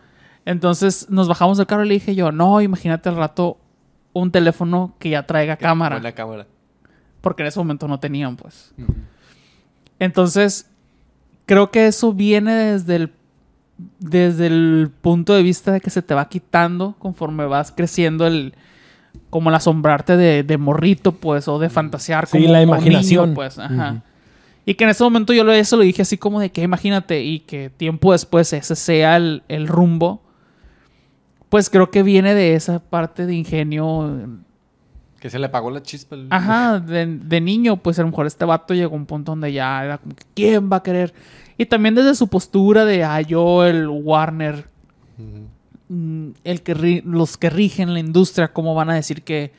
[0.45, 3.57] Entonces nos bajamos del carro y le dije yo, no, imagínate al rato
[4.13, 5.95] un teléfono que ya traiga cámara.
[5.97, 6.47] Buena cámara.
[7.21, 8.73] Porque en ese momento no tenían, pues.
[9.99, 10.69] Entonces,
[11.45, 13.11] creo que eso viene desde el,
[13.99, 18.53] desde el punto de vista de que se te va quitando conforme vas creciendo el
[19.29, 23.25] como el asombrarte de, de morrito, pues, o de fantasear Sí, como la imaginación.
[23.29, 24.03] niño, pues, ajá.
[24.65, 27.21] Y que en ese momento yo lo, eso lo dije así como de que imagínate
[27.23, 30.21] y que tiempo después ese sea el, el rumbo,
[31.51, 34.27] pues creo que viene de esa parte de ingenio
[35.19, 36.15] Que se le apagó la chispa.
[36.31, 39.53] Ajá, de, de niño, pues a lo mejor este vato llegó a un punto donde
[39.53, 41.13] ya era como que, ¿quién va a querer?
[41.59, 44.67] Y también desde su postura de, ah, yo, el Warner,
[45.89, 49.51] mm, el que ri- los que rigen la industria, ¿cómo van a decir que,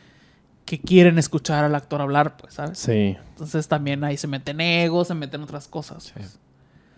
[0.65, 2.37] que quieren escuchar al actor hablar?
[2.39, 2.79] Pues, ¿sabes?
[2.79, 3.17] Sí.
[3.31, 6.11] Entonces también ahí se meten egos, se meten otras cosas.
[6.17, 6.39] pues.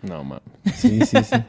[0.07, 0.43] No, mames.
[0.75, 1.35] Sí, sí, sí.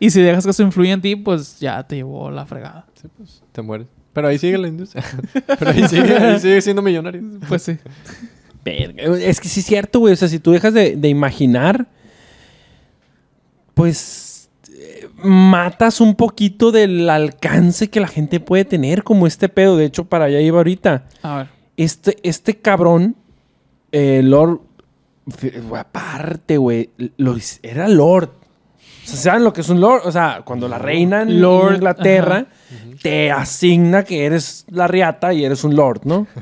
[0.00, 2.84] Y si dejas que eso influya en ti, pues ya te llevó la fregada.
[3.00, 3.86] Sí, pues, te mueres.
[4.12, 5.04] Pero ahí sigue la industria.
[5.58, 7.22] Pero ahí sigue, ahí sigue siendo millonario.
[7.48, 7.78] Pues sí.
[8.64, 10.12] Verga, Es que sí es cierto, güey.
[10.12, 11.86] O sea, si tú dejas de, de imaginar,
[13.74, 19.76] pues eh, matas un poquito del alcance que la gente puede tener como este pedo.
[19.76, 21.04] De hecho, para allá iba ahorita.
[21.22, 21.48] A ver.
[21.76, 23.16] Este, este cabrón,
[23.92, 24.60] eh, Lord,
[25.76, 26.90] aparte, güey,
[27.62, 28.30] era Lord.
[29.04, 30.02] O sea, ¿saben lo que es un Lord?
[30.04, 32.46] O sea, cuando la reina en Lord, Inglaterra
[33.02, 36.26] te asigna que eres la riata y eres un Lord, ¿no?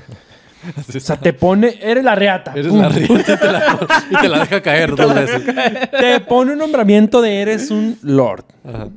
[0.95, 2.53] O sea, te pone, eres la riata.
[2.55, 5.43] Eres la riata y te la, y te la deja caer dos veces.
[5.91, 8.45] Te pone un nombramiento de eres un Lord.
[8.65, 8.89] Ajá.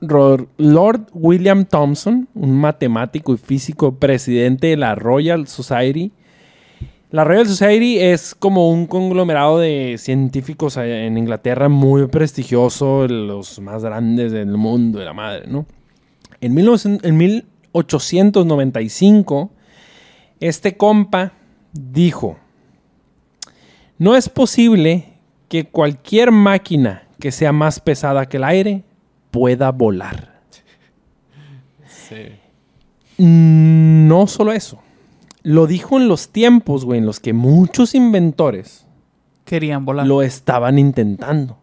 [0.00, 6.12] Lord William Thompson, un matemático y físico presidente de la Royal Society.
[7.10, 13.58] La Royal Society es como un conglomerado de científicos allá en Inglaterra muy prestigioso, los
[13.60, 15.64] más grandes del mundo de la madre, ¿no?
[16.42, 19.50] En, 1900 en 1895,
[20.40, 21.32] este compa
[21.72, 22.36] dijo,
[23.96, 25.14] no es posible
[25.48, 28.84] que cualquier máquina que sea más pesada que el aire
[29.30, 30.42] pueda volar.
[31.86, 32.32] Sí.
[33.16, 34.82] No solo eso.
[35.42, 38.84] Lo dijo en los tiempos, güey, en los que muchos inventores
[39.44, 40.06] Querían volar.
[40.06, 41.58] lo estaban intentando.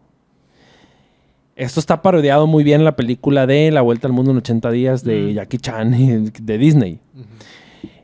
[1.54, 4.70] Esto está parodiado muy bien en la película de La Vuelta al Mundo en 80
[4.70, 5.34] días de Mm.
[5.34, 6.98] Jackie Chan y de Disney.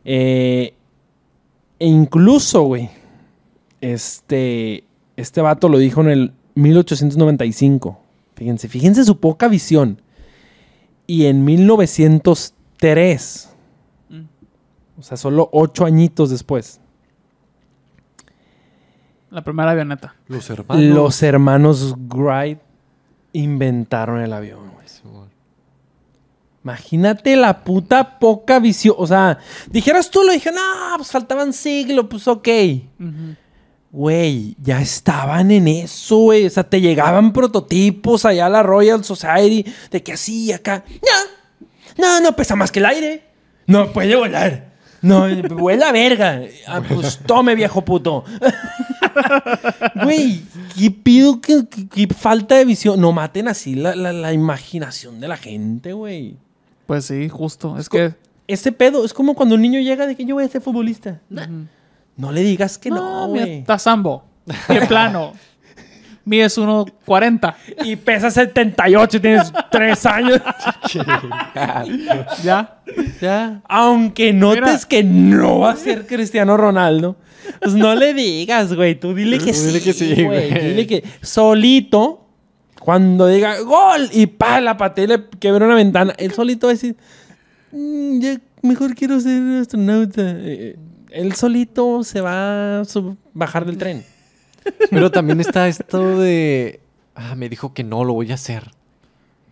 [0.04, 0.74] Eh,
[1.78, 2.88] e incluso, güey,
[3.80, 4.84] este,
[5.16, 7.98] este vato lo dijo en el 1895.
[8.36, 10.00] Fíjense, fíjense su poca visión.
[11.06, 13.51] Y en 1903, Mm.
[15.02, 16.80] O sea, solo ocho añitos después,
[19.30, 20.14] La primera avioneta.
[20.28, 20.84] Los hermanos.
[20.84, 22.60] los hermanos Wright
[23.32, 24.82] inventaron el avión, güey.
[26.62, 28.94] Imagínate la puta poca visión.
[28.96, 29.38] O sea,
[29.68, 30.60] dijeras tú, lo dije, no,
[30.96, 32.48] pues faltaban siglos, pues ok.
[33.00, 33.34] Ujú.
[33.90, 36.46] Güey, ya estaban en eso, güey.
[36.46, 40.84] O sea, te llegaban prototipos allá a la Royal Society de que así, acá.
[41.98, 43.24] No, no, no pesa más que el aire.
[43.66, 44.71] No puede volar.
[45.02, 45.26] No,
[45.56, 46.40] vuela verga.
[46.66, 48.24] Ah, pues tome, viejo puto.
[50.04, 50.42] Güey,
[50.78, 51.40] ¿qué pido?
[51.40, 53.00] ¿Qué, qué- qué falta de visión?
[53.00, 56.36] No maten así la, la- la imaginación de la gente, güey.
[56.86, 57.78] Pues sí, justo.
[57.78, 58.14] Es que.
[58.48, 61.20] Este pedo es como cuando un niño llega de que yo voy a ser futbolista.
[62.16, 63.58] No le digas que no, mira, güey.
[63.60, 64.24] Está Sambo.
[64.66, 65.32] Qué plano.
[66.24, 67.54] Mides 1.40.
[67.84, 70.40] y pesa 78 y tienes 3 años.
[72.42, 72.82] Ya.
[73.20, 73.60] Ya.
[73.68, 74.78] Aunque notes Mira.
[74.88, 77.16] que no va a ser Cristiano Ronaldo,
[77.60, 78.94] pues no le digas, güey.
[78.98, 79.66] Tú dile que sí.
[79.66, 80.50] dile que sí, güey.
[80.50, 80.68] güey.
[80.68, 82.26] Dile que solito,
[82.80, 86.72] cuando diga gol y pa, la patea y le quebra una ventana, él solito va
[86.72, 86.96] a decir,
[87.72, 90.22] "Mm, ya mejor quiero ser astronauta.
[90.24, 90.76] Eh,
[91.14, 94.02] Él solito se va a sub- bajar del tren.
[94.90, 96.80] Pero también está esto de.
[97.14, 98.70] Ah, me dijo que no, lo voy a hacer.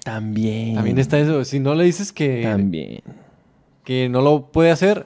[0.03, 0.75] También.
[0.75, 1.45] También está eso.
[1.45, 3.03] Si no le dices que, También.
[3.85, 5.05] que no lo puede hacer,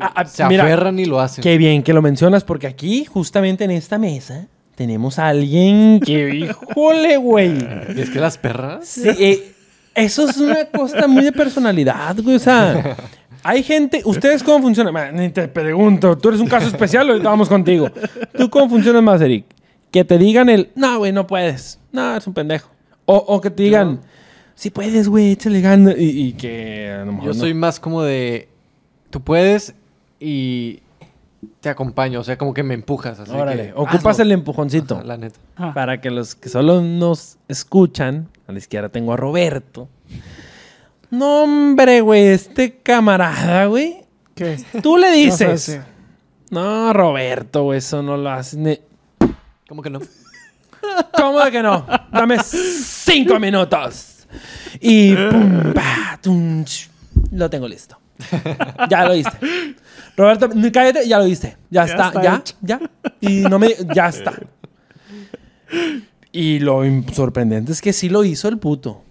[0.00, 1.42] Ah, ah, se mira, aferran y lo hacen.
[1.42, 6.34] Qué bien que lo mencionas, porque aquí, justamente en esta mesa, tenemos a alguien que,
[6.34, 7.56] híjole, güey.
[7.96, 8.86] Y es que las perras.
[8.86, 9.52] Sí, eh,
[9.94, 12.36] eso es una cosa muy de personalidad, güey.
[12.36, 12.96] O sea,
[13.42, 14.02] hay gente.
[14.04, 15.14] ¿Ustedes cómo funcionan?
[15.16, 16.16] Ni te pregunto.
[16.18, 17.90] Tú eres un caso especial, ahorita vamos contigo.
[18.36, 19.44] ¿Tú cómo funcionas más, Eric?
[19.90, 20.70] Que te digan el.
[20.74, 21.78] No, güey, no puedes.
[21.92, 22.70] No, es un pendejo.
[23.06, 24.00] O, o que te digan.
[24.54, 25.94] Sí puedes, güey, échale ganas.
[25.96, 27.40] Y, y que a lo mejor Yo no.
[27.40, 28.48] soy más como de.
[29.10, 29.74] Tú puedes
[30.20, 30.80] y
[31.60, 32.20] te acompaño.
[32.20, 33.20] O sea, como que me empujas.
[33.20, 34.24] Así Órale, que, ocupas hazlo.
[34.24, 34.96] el empujoncito.
[34.96, 35.38] Ajá, la neta.
[35.56, 35.72] Ah.
[35.74, 39.88] Para que los que solo nos escuchan, a la izquierda tengo a Roberto.
[41.10, 44.04] No, hombre, güey, este camarada, güey.
[44.34, 44.58] ¿Qué?
[44.82, 45.40] Tú le dices.
[45.50, 45.78] No sé, sí.
[46.50, 48.58] No, Roberto, güey, eso no lo haces.
[48.58, 48.78] ni-
[49.68, 50.00] ¿Cómo que no?
[51.14, 51.86] ¿Cómo de que no?
[52.12, 54.26] Dame cinco minutos.
[54.80, 56.88] Y pum, pa, tum, ch,
[57.32, 57.98] lo tengo listo.
[58.88, 59.30] Ya lo hice.
[60.16, 61.56] Roberto, no, cállate, ya lo hice.
[61.70, 62.54] Ya, Ya está, está ya, hecho.
[62.62, 62.80] ya.
[63.20, 63.74] Y no me.
[63.94, 64.32] Ya está.
[66.32, 66.82] Y lo
[67.12, 69.02] sorprendente es que sí lo hizo el puto.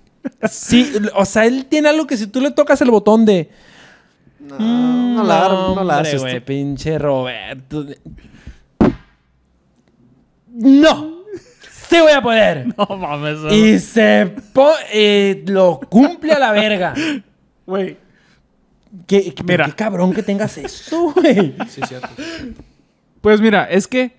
[0.50, 3.50] Sí, o sea, él tiene algo que si tú le tocas el botón de.
[4.40, 6.22] No, no la, no la hombre, haces.
[6.22, 6.46] tú.
[6.46, 7.86] pinche Roberto.
[10.50, 11.18] No.
[11.90, 12.68] Sí voy a poder.
[12.78, 13.52] No mames.
[13.54, 16.94] Y se po y lo cumple a la verga.
[17.66, 17.98] Güey.
[19.06, 19.66] ¿Qué, qué, Mira.
[19.66, 21.56] qué cabrón que tengas esto, güey.
[21.70, 22.10] Sí, cierto.
[23.22, 24.16] Pues mira, es que.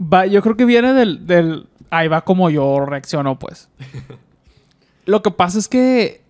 [0.00, 1.66] Va, yo creo que viene del, del.
[1.90, 3.68] Ahí va como yo reacciono, pues.
[5.04, 6.22] Lo que pasa es que.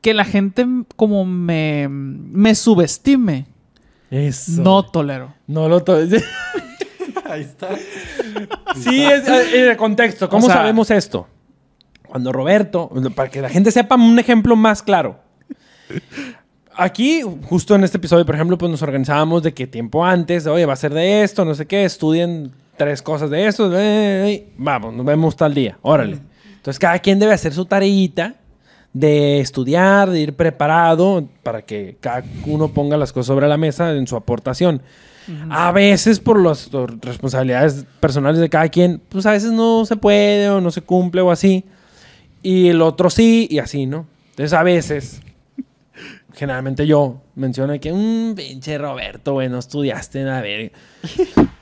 [0.00, 1.88] Que la gente como me.
[1.88, 3.46] Me subestime.
[4.10, 4.62] Eso.
[4.62, 5.34] No tolero.
[5.46, 5.96] No lo to-
[7.28, 7.68] Ahí está.
[8.76, 10.28] Sí, es, es el contexto.
[10.28, 11.26] ¿Cómo O sea- sabemos esto?
[12.06, 15.18] Cuando Roberto, para que la gente sepa un ejemplo más claro.
[16.74, 20.66] Aquí, justo en este episodio, por ejemplo, pues nos organizábamos de que tiempo antes, oye,
[20.66, 24.48] va a ser de esto, no sé qué, estudien tres cosas de esto, eh, eh,
[24.58, 26.18] vamos, nos vemos tal día, órale.
[26.66, 28.34] Entonces cada quien debe hacer su tareita
[28.92, 33.92] de estudiar, de ir preparado para que cada uno ponga las cosas sobre la mesa
[33.92, 34.82] en su aportación.
[35.48, 36.68] A veces por las
[37.02, 41.20] responsabilidades personales de cada quien, pues a veces no se puede o no se cumple
[41.20, 41.64] o así.
[42.42, 44.08] Y el otro sí y así, ¿no?
[44.30, 45.20] Entonces a veces,
[46.34, 50.72] generalmente yo menciono que, un pinche Roberto, güey, no estudiaste nada, ver.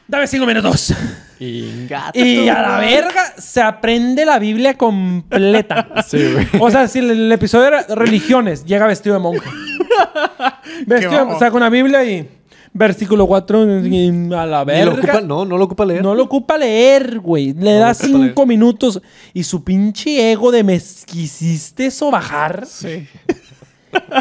[0.07, 0.93] Dame cinco minutos.
[1.41, 2.19] Ingato.
[2.19, 5.89] Y a la verga se aprende la Biblia completa.
[6.07, 6.47] Sí, güey.
[6.61, 9.49] O sea, si el, el episodio era religiones, llega vestido de monje.
[10.87, 11.39] vestido, mamón.
[11.39, 12.29] saca una Biblia y
[12.75, 14.85] versículo 4 a la verga.
[14.85, 16.03] lo ocupa, no, no lo ocupa leer.
[16.03, 17.55] No lo ocupa leer, güey.
[17.55, 19.01] Le No da cinco minutos
[19.33, 22.67] y su pinche ego de me quisiste eso bajar.
[22.67, 23.07] Sí.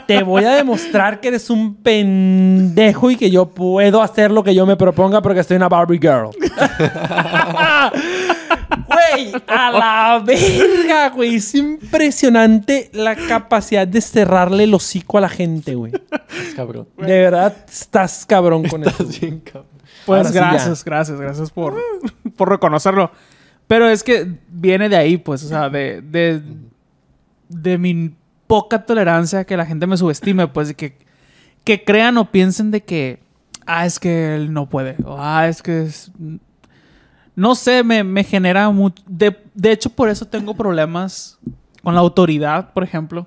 [0.07, 4.55] Te voy a demostrar que eres un pendejo y que yo puedo hacer lo que
[4.55, 6.29] yo me proponga porque estoy una Barbie Girl.
[8.87, 11.35] Güey, a la verga, güey.
[11.35, 15.91] Es impresionante la capacidad de cerrarle el hocico a la gente, güey.
[15.91, 16.87] Es cabrón.
[16.97, 18.89] De verdad, estás cabrón con eso.
[18.91, 19.67] Estás bien cabrón.
[20.05, 20.49] Pues Ahora sí ya.
[20.49, 21.75] gracias, gracias, gracias por,
[22.35, 23.11] por reconocerlo.
[23.67, 26.41] Pero es que viene de ahí, pues, o sea, de, de,
[27.49, 28.13] de mi
[28.47, 30.97] poca tolerancia a que la gente me subestime, pues, que,
[31.63, 33.19] que crean o piensen de que,
[33.65, 36.11] ah, es que él no puede, o ah, es que es...
[37.35, 39.01] No sé, me, me genera mucho...
[39.07, 41.39] De, de hecho, por eso tengo problemas
[41.81, 43.25] con la autoridad, por ejemplo,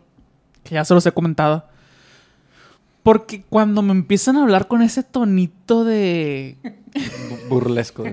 [0.62, 1.64] que ya se los he comentado.
[3.02, 6.56] Porque cuando me empiezan a hablar con ese tonito de...
[6.94, 8.04] Bu- Burlesco.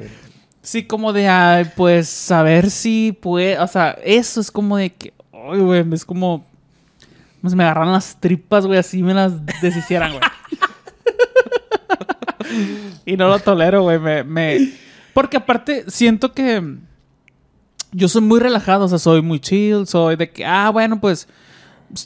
[0.62, 5.14] Sí, como de, ay, pues, saber si puede, o sea, eso es como de que,
[5.32, 6.46] ay, güey, es como
[7.50, 10.24] si me agarran las tripas, güey, así me las deshicieran, güey.
[13.06, 14.74] y no lo tolero, güey, me, me,
[15.14, 16.78] porque aparte siento que
[17.92, 21.28] yo soy muy relajado, o sea, soy muy chill, soy de que, ah, bueno, pues,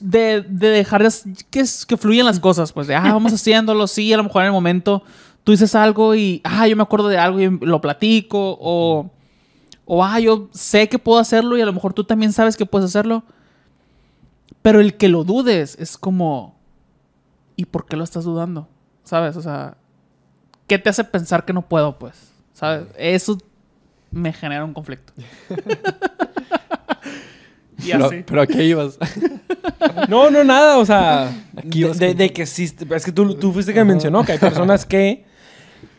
[0.02, 1.08] de, de dejar
[1.50, 4.48] que, que fluyan las cosas, pues, de, ah, vamos haciéndolo, sí, a lo mejor en
[4.48, 5.04] el momento
[5.44, 9.10] tú dices algo y, ah, yo me acuerdo de algo y lo platico, o,
[9.86, 12.66] o, ah, yo sé que puedo hacerlo y a lo mejor tú también sabes que
[12.66, 13.24] puedes hacerlo.
[14.68, 16.54] Pero el que lo dudes es como,
[17.56, 18.68] ¿y por qué lo estás dudando?
[19.06, 19.38] ¿Sabes?
[19.38, 19.78] O sea,
[20.68, 22.34] ¿qué te hace pensar que no puedo, pues?
[22.52, 22.88] ¿Sabes?
[22.98, 23.38] Eso
[24.12, 25.14] me genera un conflicto.
[27.80, 28.24] y Pero, así.
[28.26, 28.98] pero ¿a qué ibas?
[30.10, 33.86] No, no, nada, o sea, Aquí de, que sí, es que tú, tú fuiste que
[33.86, 35.24] mencionó que hay personas que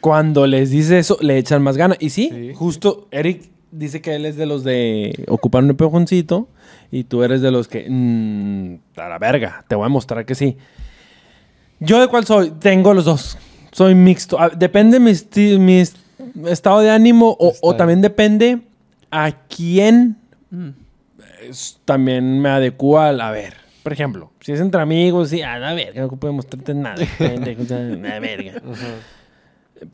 [0.00, 1.96] cuando les dices eso le echan más ganas.
[2.00, 2.52] Y sí, Sí.
[2.54, 6.48] justo Eric dice que él es de los de ocupar un empujoncito
[6.90, 10.34] y tú eres de los que, mm, a la verga, te voy a mostrar que
[10.34, 10.56] sí.
[11.80, 12.50] ¿Yo de cuál soy?
[12.52, 13.38] Tengo los dos.
[13.72, 14.38] Soy mixto.
[14.40, 15.12] Ah, Depende mi,
[15.58, 15.96] mi est-
[16.46, 18.60] estado de ánimo o, también depende
[19.10, 20.16] a quién
[20.50, 20.68] Mm.
[21.48, 23.54] es- también me adecuo al a ver.
[23.82, 26.96] Por ejemplo, si es entre amigos, sí, a la verga, no puedo mostrarte nada.
[28.20, 28.60] verga.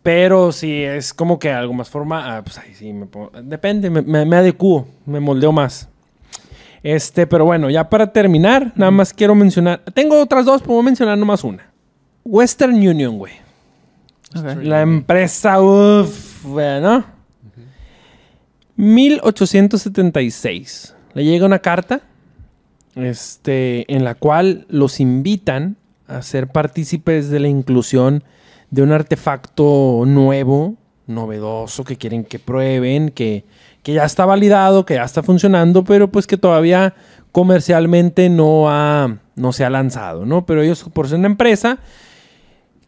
[0.03, 3.91] Pero si es como que algo más forma, ah, pues ahí sí me pongo- Depende,
[3.91, 5.89] me, me, me adecuo, me moldeo más.
[6.82, 9.82] Este, pero bueno, ya para terminar, nada más quiero mencionar.
[9.95, 11.70] Tengo otras dos, pero voy a mencionar nomás una.
[12.24, 13.32] Western Union, güey.
[14.62, 17.05] La empresa, uff, bueno.
[18.76, 20.95] 1876.
[21.14, 22.01] Le llega una carta
[22.97, 25.76] este, en la cual los invitan
[26.07, 28.24] a ser partícipes de la inclusión
[28.75, 30.75] de un artefacto nuevo,
[31.07, 33.45] novedoso, que quieren que prueben, que,
[33.85, 36.93] que ya está validado, que ya está funcionando, pero pues que todavía
[37.31, 40.45] comercialmente no, ha, no se ha lanzado, ¿no?
[40.45, 41.79] Pero ellos, por ser una empresa,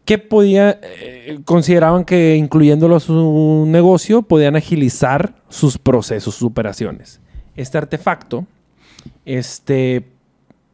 [0.03, 7.21] que podía, eh, consideraban que incluyéndolo a su negocio, podían agilizar sus procesos, sus operaciones.
[7.55, 8.45] Este artefacto,
[9.23, 10.05] este,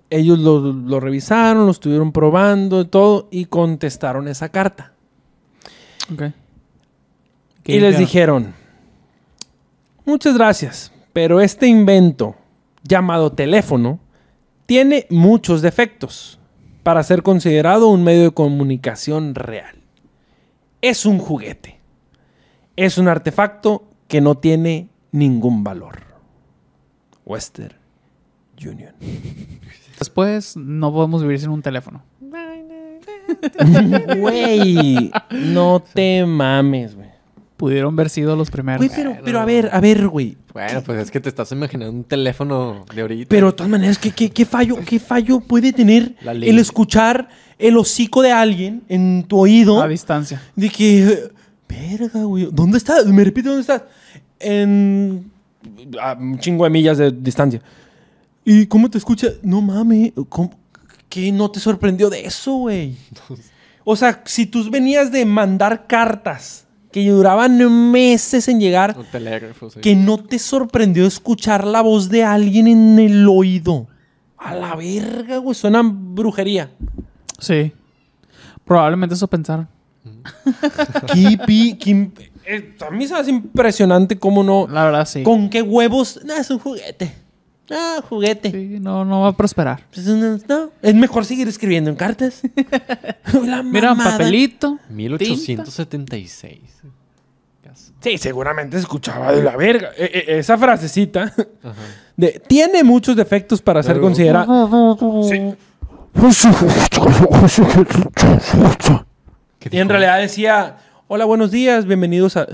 [0.10, 4.93] ellos lo, lo revisaron, lo estuvieron probando y todo, y contestaron esa carta.
[6.12, 6.24] Ok.
[7.66, 8.54] Y les dijeron,
[10.06, 12.36] muchas gracias, pero este invento
[12.84, 14.00] llamado teléfono
[14.66, 16.40] tiene muchos defectos
[16.84, 19.76] para ser considerado un medio de comunicación real.
[20.82, 21.80] Es un juguete.
[22.76, 26.04] Es un artefacto que no tiene ningún valor.
[27.26, 27.76] Western
[28.62, 28.94] Union.
[29.98, 32.04] Después no podemos vivir sin un teléfono.
[34.18, 37.08] Güey, no te mames, güey.
[37.58, 38.86] Pudieron haber sido los primeros.
[38.86, 40.38] Güey, pero, pero a ver, a ver, güey.
[40.54, 43.30] Bueno, pues es que te estás imaginando un teléfono de ahorita.
[43.30, 47.78] Pero de todas maneras, ¿qué, qué, qué fallo, ¿qué fallo puede tener el escuchar el
[47.78, 49.82] hocico de alguien en tu oído?
[49.82, 50.42] A distancia.
[50.56, 51.32] De que,
[51.70, 53.06] verga, güey, ¿dónde estás?
[53.08, 53.84] Me repite, ¿dónde estás?
[54.40, 55.32] En
[56.02, 57.62] a un chingo de millas de distancia.
[58.46, 59.28] ¿Y cómo te escucha?
[59.42, 60.52] No mames, ¿cómo-
[61.14, 62.96] ¿qué no te sorprendió de eso, güey?
[63.84, 67.58] O sea, si tú venías de mandar cartas que duraban
[67.92, 69.80] meses en llegar, Un telégrafo, sí.
[69.80, 73.88] que no te sorprendió escuchar la voz de alguien en el oído.
[74.38, 76.72] A la verga, güey, suena brujería.
[77.40, 77.72] Sí.
[78.66, 79.68] Probablemente eso pensaron.
[81.14, 84.68] Qué pi- qué imp- eh, a mí se me hace impresionante cómo no.
[84.68, 85.24] La verdad, sí.
[85.24, 86.20] ¿Con qué huevos?
[86.26, 87.14] No, es un juguete.
[87.72, 88.52] Ah, juguete.
[88.52, 89.86] Sí, no, no va a prosperar.
[89.94, 92.42] Pues, no, no, es mejor seguir escribiendo en cartas.
[93.46, 94.80] La Mira, papelito.
[94.90, 96.60] 1876.
[98.04, 99.92] Sí, seguramente se escuchaba de la verga.
[99.98, 101.34] Eh, eh, esa frasecita
[101.64, 101.74] Ajá.
[102.18, 104.68] de tiene muchos defectos para ser considerada.
[105.24, 105.56] Sí.
[109.60, 112.48] ¿Qué Y en realidad decía, hola, buenos días, bienvenidos a...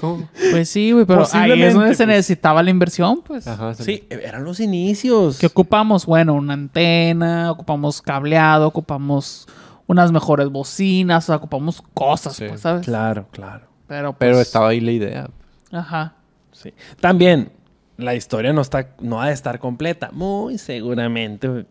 [0.00, 0.28] ¿Cómo?
[0.50, 2.08] Pues sí, güey, pero ahí es donde se pues.
[2.08, 3.46] necesitaba la inversión, pues.
[3.46, 5.38] Ajá, Sí, eran los inicios.
[5.38, 6.06] ¿Qué ocupamos?
[6.06, 9.46] Bueno, una antena, ocupamos cableado, ocupamos
[9.86, 12.46] unas mejores bocinas, o sea, ocupamos cosas, Sí.
[12.48, 12.86] pues, ¿sabes?
[12.86, 13.66] Claro, claro.
[13.86, 15.28] Pero, pues, Pero estaba ahí la idea.
[15.70, 16.14] Ajá.
[16.52, 16.72] Sí.
[17.00, 17.52] También,
[17.98, 20.08] la historia no, está, no ha de estar completa.
[20.12, 21.66] Muy seguramente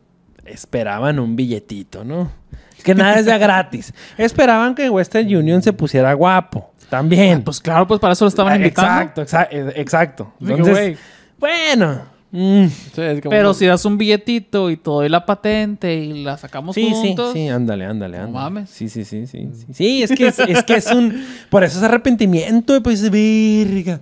[0.45, 2.32] esperaban un billetito, ¿no?
[2.77, 3.91] Es que nada es de gratis.
[4.17, 6.71] Esperaban que Western Union se pusiera guapo.
[6.89, 7.43] También.
[7.43, 9.21] Pues claro, pues para eso lo estaban Ah, invitando.
[9.21, 10.33] Exacto, exa- eh, exacto.
[10.39, 10.97] Digo, Entonces, güey.
[11.39, 12.01] bueno.
[12.32, 16.24] mm, Sí, es como- Pero si das un billetito y te doy la patente y
[16.24, 17.33] la sacamos Sí, sí, juntos.
[17.33, 18.43] sí, ándale, ándale, No ándale.
[18.43, 18.70] mames.
[18.70, 19.49] Sí, sí, sí, sí.
[19.55, 21.25] Sí, Sí, es que es, es que es un...
[21.49, 23.99] Por eso es arrepentimiento, pues, verga.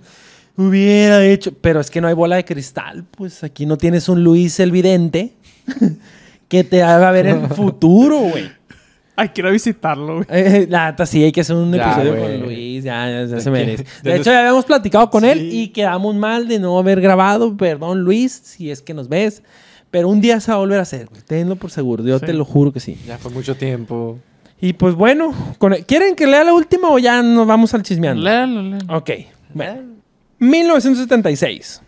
[0.56, 1.52] Hubiera hecho...
[1.60, 3.44] Pero es que no hay bola de cristal, pues.
[3.44, 5.34] Aquí no tienes un Luis el Vidente
[6.48, 8.50] que te haga ver el futuro, güey.
[9.20, 10.26] Ay, quiero visitarlo, güey.
[10.30, 12.38] Eh, la neta, sí, hay que hacer un Ya, episodio güey.
[12.38, 12.84] con Luis.
[12.84, 13.84] Ya, ya, ya se merece.
[14.02, 15.62] De nos- hecho, ya habíamos platicado con él Sí.
[15.62, 17.56] y quedamos mal de no haber grabado.
[17.56, 19.42] Perdón, Luis, si es que nos ves.
[19.90, 21.06] Pero un día se va a volver a hacer.
[21.06, 21.22] güey.
[21.22, 22.04] Tenlo por seguro.
[22.04, 22.26] Yo Sí.
[22.26, 22.96] te lo juro que sí.
[23.06, 24.18] Ya fue mucho tiempo.
[24.60, 28.22] Y pues bueno, con- ¿quieren que lea la última o ya nos vamos al chismeando?
[28.22, 28.96] Léalo, léalo.
[28.96, 29.10] Ok.
[29.54, 29.82] Bueno.
[30.38, 31.82] 1976.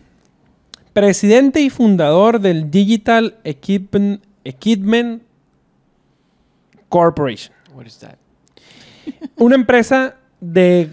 [0.93, 5.21] Presidente y fundador del Digital Equipment, Equipment
[6.91, 7.53] Corporation.
[7.73, 8.17] What is that?
[9.37, 10.89] Una empresa de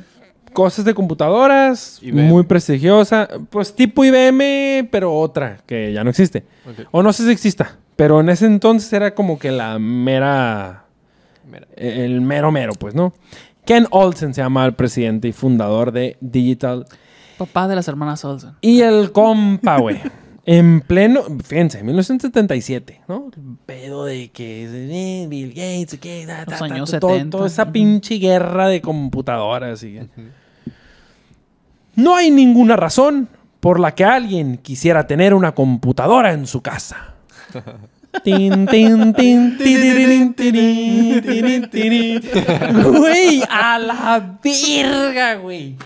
[0.52, 2.28] cosas de computadoras, IBM.
[2.28, 3.28] muy prestigiosa.
[3.50, 6.44] Pues tipo IBM, pero otra, que ya no existe.
[6.92, 7.76] O no sé si exista.
[7.96, 10.84] Pero en ese entonces era como que la mera
[11.50, 11.66] Mira.
[11.76, 13.12] el mero mero, pues, ¿no?
[13.64, 16.86] Ken Olsen se llama el presidente y fundador de Digital
[17.38, 18.52] Papá de las hermanas Olsen.
[18.60, 20.00] Y el compa, güey.
[20.50, 23.30] En pleno, fíjense, 1977, ¿no?
[23.36, 27.36] El pedo de que eh, Bill Gates, que Los años ta, todo- 70.
[27.36, 29.82] Toda esa pinche guerra de computadoras.
[29.82, 30.00] y-
[31.96, 33.28] No hay ninguna razón
[33.60, 37.14] por la que alguien quisiera tener una computadora en su casa.
[42.98, 45.76] Güey, a la verga, güey.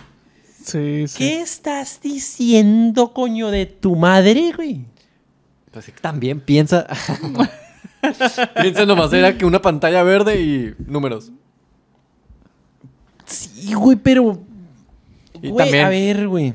[0.64, 1.18] Sí, sí.
[1.18, 4.84] ¿Qué estás diciendo, coño, de tu madre, güey?
[5.70, 6.86] Pues también piensa.
[8.60, 11.32] piensa nomás era que una pantalla verde y números.
[13.26, 14.38] Sí, güey, pero.
[15.40, 16.54] Y Güey, también- a ver, güey.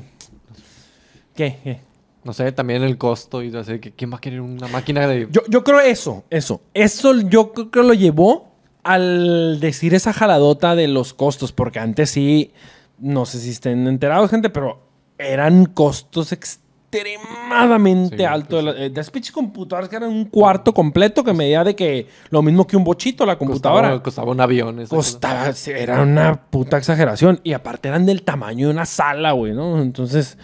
[1.34, 1.58] ¿Qué?
[1.62, 1.80] ¿Qué?
[2.24, 5.28] No sé, también el costo y así quién va a querer una máquina de.
[5.30, 6.60] Yo, yo creo eso, eso.
[6.74, 8.48] Eso yo creo que lo llevó
[8.82, 12.52] al decir esa jaladota de los costos, porque antes sí,
[12.98, 14.80] no sé si estén enterados, gente, pero
[15.18, 18.62] eran costos extremadamente Sí, altos.
[18.64, 22.06] pues de, eh, de las computadoras que eran un cuarto completo que medía de que
[22.30, 23.88] lo mismo que un bochito la computadora.
[23.88, 24.86] Costaba, costaba un avión.
[24.86, 27.40] Costaba, era una puta exageración.
[27.44, 29.80] Y aparte eran del tamaño de una sala, güey, ¿no?
[29.82, 30.38] Entonces,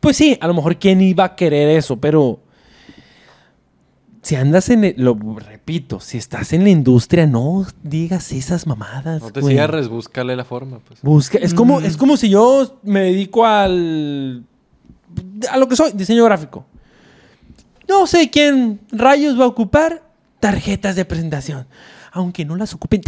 [0.00, 2.40] pues sí, a lo mejor quién iba a querer eso, pero
[4.22, 9.20] si andas en, el- lo repito, si estás en la industria, no digas esas mamadas,
[9.20, 9.54] No te güey.
[9.54, 11.02] cierres, búscale la forma, pues.
[11.02, 14.44] Busca, es como, es como si yo me dedico al
[15.50, 16.64] a lo que soy, diseño gráfico.
[17.88, 20.02] No sé quién rayos va a ocupar
[20.40, 21.66] tarjetas de presentación,
[22.12, 23.02] aunque no las ocupen.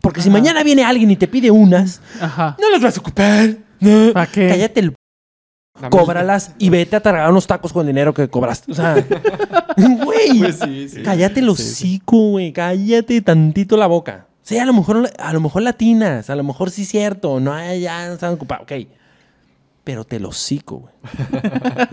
[0.00, 2.56] Porque si mañana viene alguien y te pide unas, Ajá.
[2.60, 3.56] no las vas a ocupar.
[3.80, 4.12] No.
[4.12, 4.48] ¿Para qué?
[4.48, 4.94] Cállate el
[5.90, 8.72] cóbralas y vete a tragar unos tacos con dinero que cobraste.
[8.72, 8.94] O sea,
[10.04, 10.38] güey.
[10.38, 11.02] Pues sí, sí.
[11.02, 11.62] Cállate el Sí, sí.
[11.62, 12.52] hocico, güey.
[12.52, 14.26] Cállate tantito la boca.
[14.42, 17.38] Sí, a lo mejor, a lo mejor latinas, a lo mejor sí es cierto.
[17.40, 18.64] No, ya no están ocupados.
[18.64, 18.72] Ok.
[19.84, 20.94] Pero te lo hocico, güey.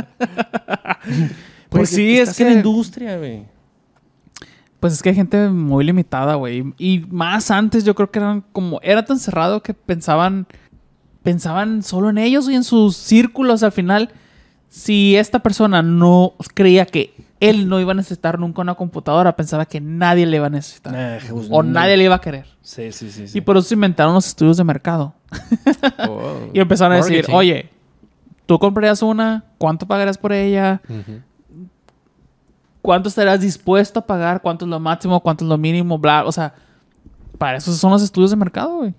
[1.69, 3.45] Porque sí, es estás en la que- industria, güey.
[4.79, 6.73] Pues es que hay gente muy limitada, güey.
[6.77, 8.79] Y más antes yo creo que eran como...
[8.81, 10.47] Era tan cerrado que pensaban...
[11.29, 14.09] Pensaban solo en ellos y en sus círculos al final.
[14.67, 19.67] Si esta persona no creía que él no iba a necesitar nunca una computadora, pensaba
[19.67, 20.91] que nadie le iba a necesitar.
[20.91, 21.71] Nah, Jesús, o no.
[21.71, 22.47] nadie le iba a querer.
[22.63, 23.27] Sí, sí, sí.
[23.27, 23.37] sí.
[23.37, 25.13] Y por eso se inventaron los estudios de mercado.
[26.07, 26.49] Oh.
[26.53, 27.35] Y empezaron a decir, Marketing.
[27.35, 27.69] oye,
[28.47, 30.81] tú comprarías una, ¿cuánto pagarías por ella?
[30.89, 31.21] Ujú.
[32.81, 34.41] ¿Cuánto estarías dispuesto a pagar?
[34.41, 35.19] ¿Cuánto es lo máximo?
[35.19, 35.99] ¿Cuánto es lo mínimo?
[35.99, 36.55] Bla, o sea,
[37.37, 38.95] para eso son los estudios de mercado, güey.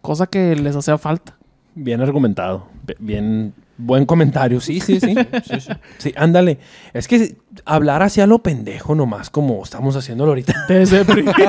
[0.00, 1.35] Cosa que les hacía falta.
[1.76, 2.66] Bien argumentado.
[2.98, 3.52] Bien.
[3.76, 4.62] Buen comentario.
[4.62, 5.14] Sí, sí, sí.
[5.44, 5.68] sí, sí.
[5.98, 6.58] Sí, ándale.
[6.94, 7.36] Es que
[7.66, 10.54] hablar hacia lo pendejo nomás, como estamos haciéndolo ahorita.
[10.68, 11.46] Desde privilegio.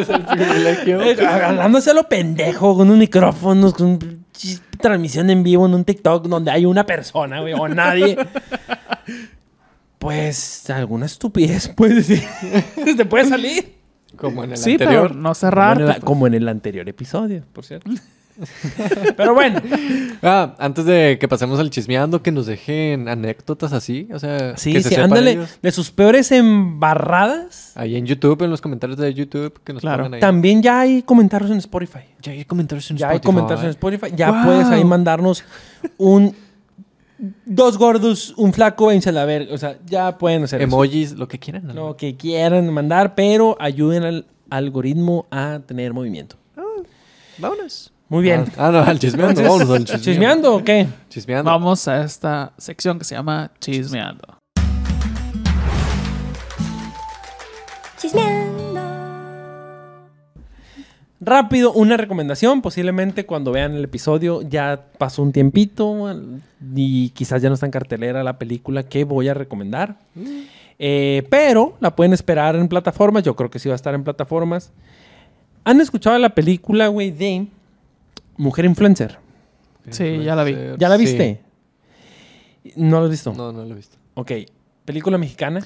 [0.00, 1.00] Es el privilegio.
[1.44, 6.28] Hablando hacia lo pendejo, con unos micrófonos, con pinche transmisión en vivo en un TikTok
[6.28, 8.16] donde hay una persona, güey, o nadie.
[9.98, 12.22] Pues alguna estupidez puede decir.
[12.96, 13.74] Te puede salir.
[14.16, 15.08] Como en el sí, anterior.
[15.08, 16.04] pero no Como en, el, pues.
[16.04, 17.90] como en el anterior episodio, por cierto.
[19.16, 19.60] Pero bueno,
[20.22, 24.08] Ah, antes de que pasemos al chismeando, que nos dejen anécdotas así.
[24.12, 25.32] O sea, sí, que se sí, sepan ándale.
[25.32, 25.58] ellos.
[25.62, 30.04] De sus peores embarradas, Ahí en YouTube, en los comentarios de YouTube, que nos Claro.
[30.04, 30.20] pongan ahí.
[30.20, 32.00] también ya hay comentarios en Spotify.
[32.22, 33.26] Ya hay comentarios en Ya hay Spotify.
[33.34, 34.06] comentarios en Spotify.
[34.16, 34.44] Ya Wow.
[34.44, 35.44] puedes ahí mandarnos
[35.98, 36.34] un.
[37.44, 39.52] Dos gordos, un flaco, váyanse a la verga.
[39.54, 40.68] O sea, ya pueden hacer eso.
[40.68, 41.66] Emojis, lo que quieran.
[41.66, 41.74] ¿no?
[41.74, 46.36] Lo que quieran mandar, pero ayuden al algoritmo a tener movimiento.
[47.38, 47.92] Vámonos.
[48.10, 48.46] Muy bien.
[48.56, 49.40] Ah, ah, no, al chismeando.
[49.40, 49.98] Al chismeando.
[50.00, 50.88] ¿Chismeando o qué?
[51.08, 51.48] Chismeando.
[51.48, 54.36] Vamos a esta sección que se llama Chismeando.
[61.20, 62.62] Rápido, una recomendación.
[62.62, 66.12] Posiblemente cuando vean el episodio ya pasó un tiempito
[66.74, 69.98] y quizás ya no está en cartelera la película que voy a recomendar.
[70.80, 73.22] Eh, pero la pueden esperar en plataformas.
[73.22, 74.72] Yo creo que sí va a estar en plataformas.
[75.62, 77.46] ¿Han escuchado la película, güey, de
[78.40, 79.18] Mujer Influencer?
[79.90, 80.56] Sí, ya la vi.
[80.78, 81.04] ¿Ya la Sí.
[81.04, 81.42] viste?
[82.76, 83.34] ¿No la has visto?
[83.34, 83.98] No, no lo he visto.
[84.14, 84.32] Ok.
[84.86, 85.60] ¿Película mexicana?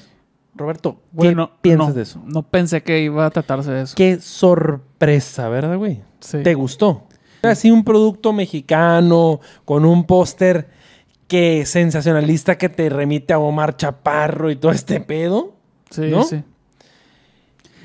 [0.55, 2.21] Roberto, ¿qué Bueno, piensas no, de eso?
[2.25, 3.93] No pensé que iba a tratarse de eso.
[3.95, 6.01] Qué sorpresa, ¿verdad, güey?
[6.19, 6.43] Sí.
[6.43, 7.07] ¿Te gustó?
[7.41, 10.67] Así un producto mexicano con un póster
[11.27, 15.53] que sensacionalista que te remite a Omar Chaparro y todo este pedo.
[15.89, 16.23] Sí, ¿no?
[16.23, 16.43] sí.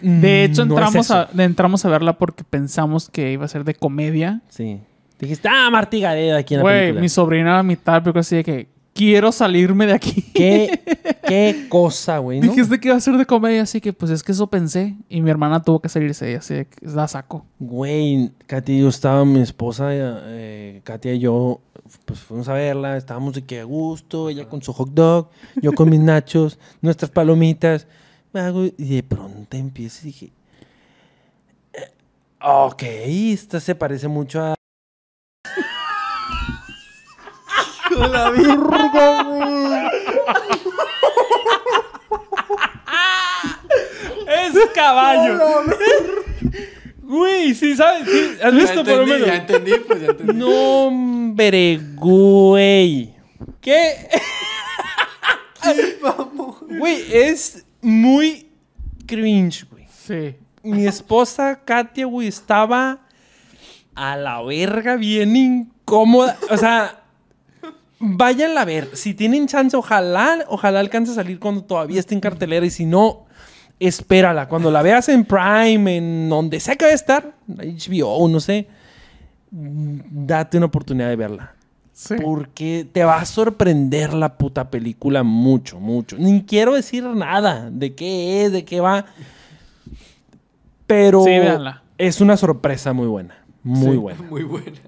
[0.03, 3.49] De hecho, Mm, no es entramos, a, entramos a verla porque pensamos que iba a
[3.49, 4.41] ser de comedia.
[4.49, 4.81] Sí.
[5.19, 8.45] Dijiste, ah, Martí Gareda aquí en la Güey, mi sobrina a mitad, pero así de
[8.45, 10.23] que, quiero salirme de aquí.
[10.35, 10.81] Qué,
[11.27, 12.49] qué cosa, güey, ¿no?
[12.49, 14.95] Dijiste que iba a ser de comedia, así que pues es que eso pensé.
[15.09, 17.47] Y mi hermana tuvo que salirse, así de que la saco.
[17.59, 21.61] Güey, Katia y yo estaba, mi esposa, eh, Katia y yo,
[22.05, 25.31] pues fuimos a verla, estábamos de que a gusto, ella con su hot dog,
[25.63, 27.87] yo con mis nachos, nuestras palomitas.
[28.33, 30.33] Ah, güey, Y de pronto empieza y dije,
[31.73, 31.91] eh,
[32.41, 34.55] ok, esta se parece mucho a...
[37.91, 39.91] la virga, güey.
[44.29, 45.39] ¡Es caballo!
[47.03, 48.09] Güey, sí, ¿sabes?
[48.09, 49.27] Sí, ¿Has visto por lo menos?
[49.27, 50.35] Ya entendí, pues ya entendí.
[50.35, 53.13] No, hombre, güey.
[53.61, 54.09] ¿Qué?
[56.79, 58.49] Güey, es muy
[59.07, 59.87] cringe, güey.
[59.91, 60.37] Sí.
[60.63, 63.01] Mi esposa Katia, güey, estaba
[63.95, 66.37] a la verga bien incómoda.
[66.51, 67.03] O sea,
[67.99, 68.91] vayan a ver.
[68.95, 72.65] Si tienen chance, ojalá, ojalá alcance a salir cuando todavía esté en cartelera.
[72.67, 73.27] Y si no,
[73.79, 74.49] espérala.
[74.49, 78.69] Cuando la veas en Prime, en donde sea que va a estar, HBO, no sé,
[79.51, 81.55] date una oportunidad de verla.
[82.01, 82.15] Sí.
[82.23, 86.17] Porque te va a sorprender la puta película mucho, mucho.
[86.19, 89.05] Ni quiero decir nada de qué es, de qué va.
[90.87, 91.33] Pero Sí,
[91.99, 93.37] es una sorpresa muy buena.
[93.63, 94.23] Muy Sí, buena.
[94.23, 94.79] Muy buena.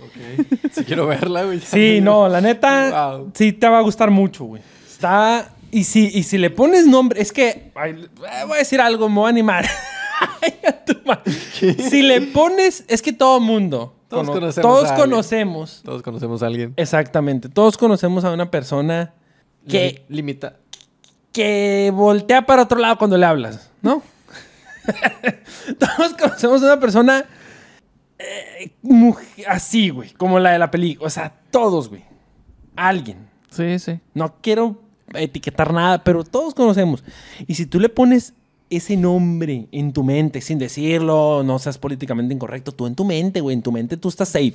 [0.00, 0.46] Ok.
[0.72, 1.60] Si quiero verla, güey.
[1.60, 3.30] Sí, no, la neta, Wow.
[3.34, 4.62] sí te va a gustar mucho, güey.
[4.90, 5.50] Está...
[5.70, 7.72] Y si, y si le pones nombre, es que...
[7.74, 9.66] ay, eh, voy a decir algo, me voy a animar.
[10.40, 11.30] Ay, a tu madre.
[11.90, 12.84] Si le pones...
[12.88, 13.94] Es que todo mundo...
[14.08, 16.72] Todos cono- conocemos todos a conocemos Todos conocemos a alguien.
[16.76, 17.48] Exactamente.
[17.48, 19.12] Todos conocemos a una persona
[19.68, 20.56] que, Li- Limita.
[21.32, 24.02] que voltea para otro lado cuando le hablas, ¿no?
[25.78, 27.24] Todos conocemos a una persona
[28.18, 28.70] eh,
[29.46, 31.06] así, güey, como la de la película.
[31.06, 32.04] O sea, todos, güey.
[32.76, 33.28] Alguien.
[33.50, 34.00] Sí, sí.
[34.14, 34.80] No quiero
[35.14, 37.04] etiquetar nada, pero todos conocemos.
[37.46, 38.34] Y si tú le pones
[38.70, 43.40] ese nombre en tu mente, sin decirlo, no seas políticamente incorrecto, tú en tu mente,
[43.40, 44.54] güey, en tu mente tú estás safe.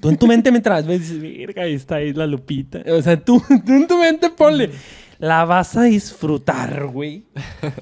[0.00, 2.82] Tú en tu mente mientras ves, dices, verga, ahí está ahí la lupita.
[2.92, 4.70] O sea, tú, tú en tu mente ponle.
[5.18, 7.24] La vas a disfrutar, güey.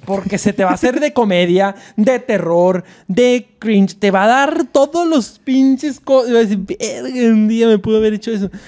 [0.05, 3.99] Porque se te va a hacer de comedia, de terror, de cringe.
[3.99, 6.51] Te va a dar todos los pinches cosas.
[6.51, 8.51] Un día me pudo haber hecho eso.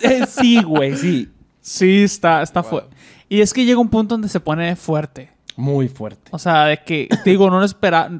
[0.00, 1.28] Eh, sí, güey, sí.
[1.60, 2.94] Sí, está, está fuerte.
[3.28, 5.30] Y es que llega un punto donde se pone fuerte.
[5.56, 6.30] Muy fuerte.
[6.30, 8.10] O sea, de que, te digo, no lo espera.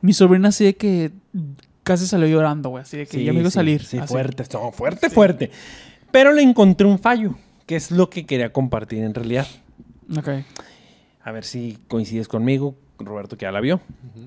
[0.00, 1.12] Mi sobrina así de que
[1.82, 2.82] casi salió llorando, güey.
[2.82, 3.84] Así de que ya me iba a sí, salir.
[3.84, 4.12] Sí, así.
[4.12, 5.50] fuerte, no, fuerte, fuerte.
[6.10, 7.34] Pero le encontré un fallo,
[7.66, 9.46] que es lo que quería compartir en realidad.
[10.16, 10.28] Ok.
[11.22, 13.80] A ver si coincides conmigo, Roberto, que ya la vio.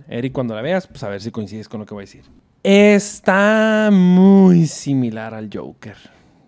[0.08, 2.24] Eric, cuando la veas, pues a ver si coincides con lo que voy a decir.
[2.64, 5.96] Está muy similar al Joker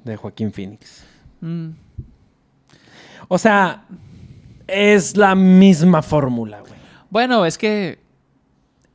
[0.04, 1.04] de Joaquín Phoenix.
[1.42, 1.70] Mm.
[3.30, 3.86] O sea,
[4.68, 6.74] es la misma fórmula, güey.
[7.10, 8.00] Bueno, es que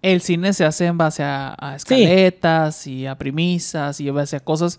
[0.02, 4.36] el cine se hace en base a, a escaletas y a premisas y en base
[4.36, 4.78] a cosas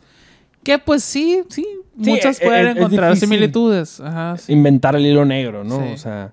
[0.63, 1.65] que pues sí, sí,
[2.01, 3.29] Sí, muchas es- pueden es- es encontrar difícil.
[3.29, 3.99] similitudes.
[4.01, 4.53] Ajá, sí.
[4.53, 5.77] Inventar el hilo negro, ¿no?
[5.93, 6.31] O sea,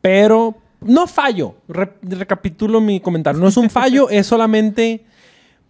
[0.00, 1.56] pero no fallo.
[1.68, 3.40] Re- recapitulo mi comentario.
[3.40, 5.04] No es un fallo, es solamente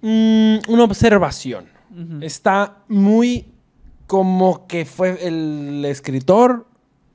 [0.03, 1.67] mm, una observación.
[2.23, 3.47] Está muy
[4.07, 6.67] como que fue el escritor,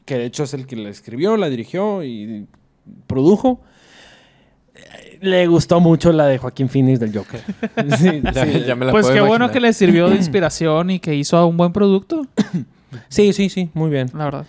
[0.07, 2.47] que de hecho es el que la escribió, la dirigió y
[3.05, 3.61] produjo.
[5.21, 7.41] Le gustó mucho la de Joaquín Phoenix del Joker.
[7.97, 8.63] Sí, Ya, sí.
[8.65, 11.45] ya me la Pues puedo qué bueno que le sirvió de inspiración y que hizo
[11.47, 12.25] un buen producto,
[13.09, 14.09] sí, sí, sí, muy bien.
[14.13, 14.45] la verdad.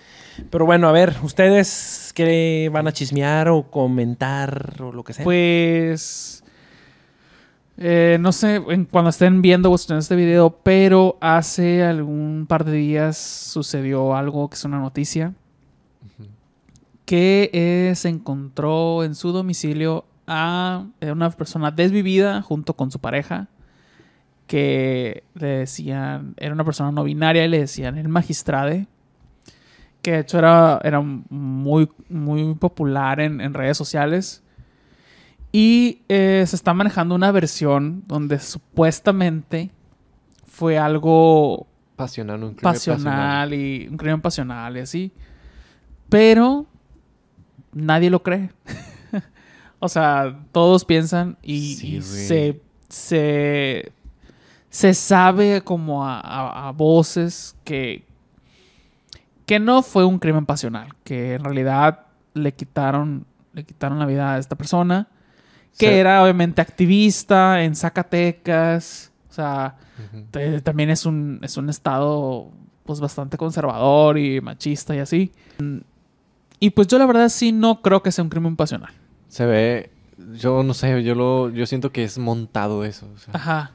[0.51, 5.25] Pero bueno, a ver, ¿ustedes qué van a chismear o comentar o lo que sea?
[5.25, 6.45] Pues.
[7.79, 12.73] eh, no sé en- cuando estén viendo o este video, pero hace algún par de
[12.73, 15.33] días sucedió algo que es una noticia.
[17.09, 22.99] Que eh, se encontró en su domicilio a eh, una persona desvivida junto con su
[22.99, 23.49] pareja.
[24.47, 28.87] Que le decían, era una persona no binaria y le decían el magistrade.
[30.03, 34.43] Que de hecho era, era muy, muy popular en, en redes sociales.
[35.51, 39.71] Y eh, se está manejando una versión donde supuestamente
[40.47, 41.67] fue algo
[41.97, 45.13] Pasional, un crimen pasional y un crimen pasional y así.
[46.09, 46.67] Pero
[47.79, 48.51] nadie lo cree.
[49.81, 52.03] o sea, todos piensan y, Sí, y güey.
[52.03, 53.93] se, se,
[54.71, 58.05] se sabe como a, a- a voces que,
[59.47, 63.25] que no fue un crimen pasional, que en realidad le quitaron,
[63.55, 65.09] le quitaron la vida a esta persona,
[65.79, 69.13] que era obviamente activista en Zacatecas.
[69.31, 69.77] O sea,
[70.33, 72.51] te- también es un, es un estado
[72.85, 75.31] pues bastante conservador y machista y así.
[76.61, 78.93] Y pues yo la verdad sí no creo que sea un crimen pasional.
[79.29, 79.91] Se ve...
[80.35, 81.49] Yo no sé, yo lo...
[81.51, 83.07] Yo siento que es montado eso.
[83.15, 83.33] o sea.
[83.35, 83.73] Ajá.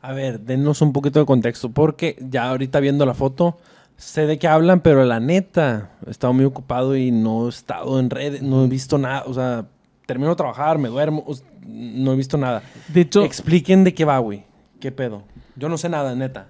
[0.00, 3.58] A ver, denos un poquito de contexto, porque ya ahorita viendo la foto,
[3.96, 7.98] sé de qué hablan, pero la neta, he estado muy ocupado y no he estado
[7.98, 9.66] en redes, no he visto nada, o sea,
[10.06, 11.24] termino de trabajar, me duermo,
[11.66, 12.62] no he visto nada.
[12.88, 14.44] De hecho, Expliquen de qué va, güey.
[14.78, 15.22] ¿Qué pedo?
[15.56, 16.48] Yo no sé nada, neta.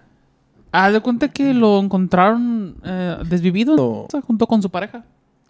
[0.72, 3.84] haz de cuenta que lo encontraron eh, desvivido No.
[3.84, 5.04] o sea, junto con su pareja.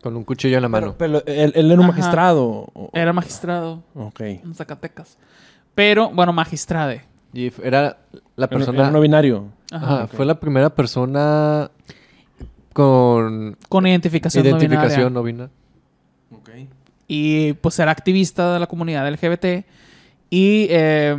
[0.04, 0.94] Con un cuchillo en la mano.
[0.98, 1.92] Pero, pero él, él era un Ajá.
[1.96, 2.70] magistrado.
[2.92, 4.20] Era magistrado Ok.
[4.20, 5.16] en Zacatecas.
[5.74, 7.02] Pero, bueno, magistrade.
[7.32, 7.96] Y era
[8.36, 8.80] la persona...
[8.80, 9.46] Era no binario.
[9.72, 10.06] Ajá.
[10.08, 11.70] Fue la primera persona
[12.74, 15.10] con Con identificación, no identificación binaria.
[15.10, 15.52] no binaria.
[16.36, 16.50] Ok.
[17.08, 19.64] y pues era activista de la comunidad LGBT
[20.30, 21.16] y eh,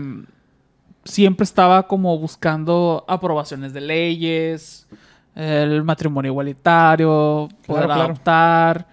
[1.05, 4.87] siempre estaba como buscando aprobaciones de leyes,
[5.35, 8.01] el matrimonio igualitario, poder Claro, claro.
[8.03, 8.87] adoptar,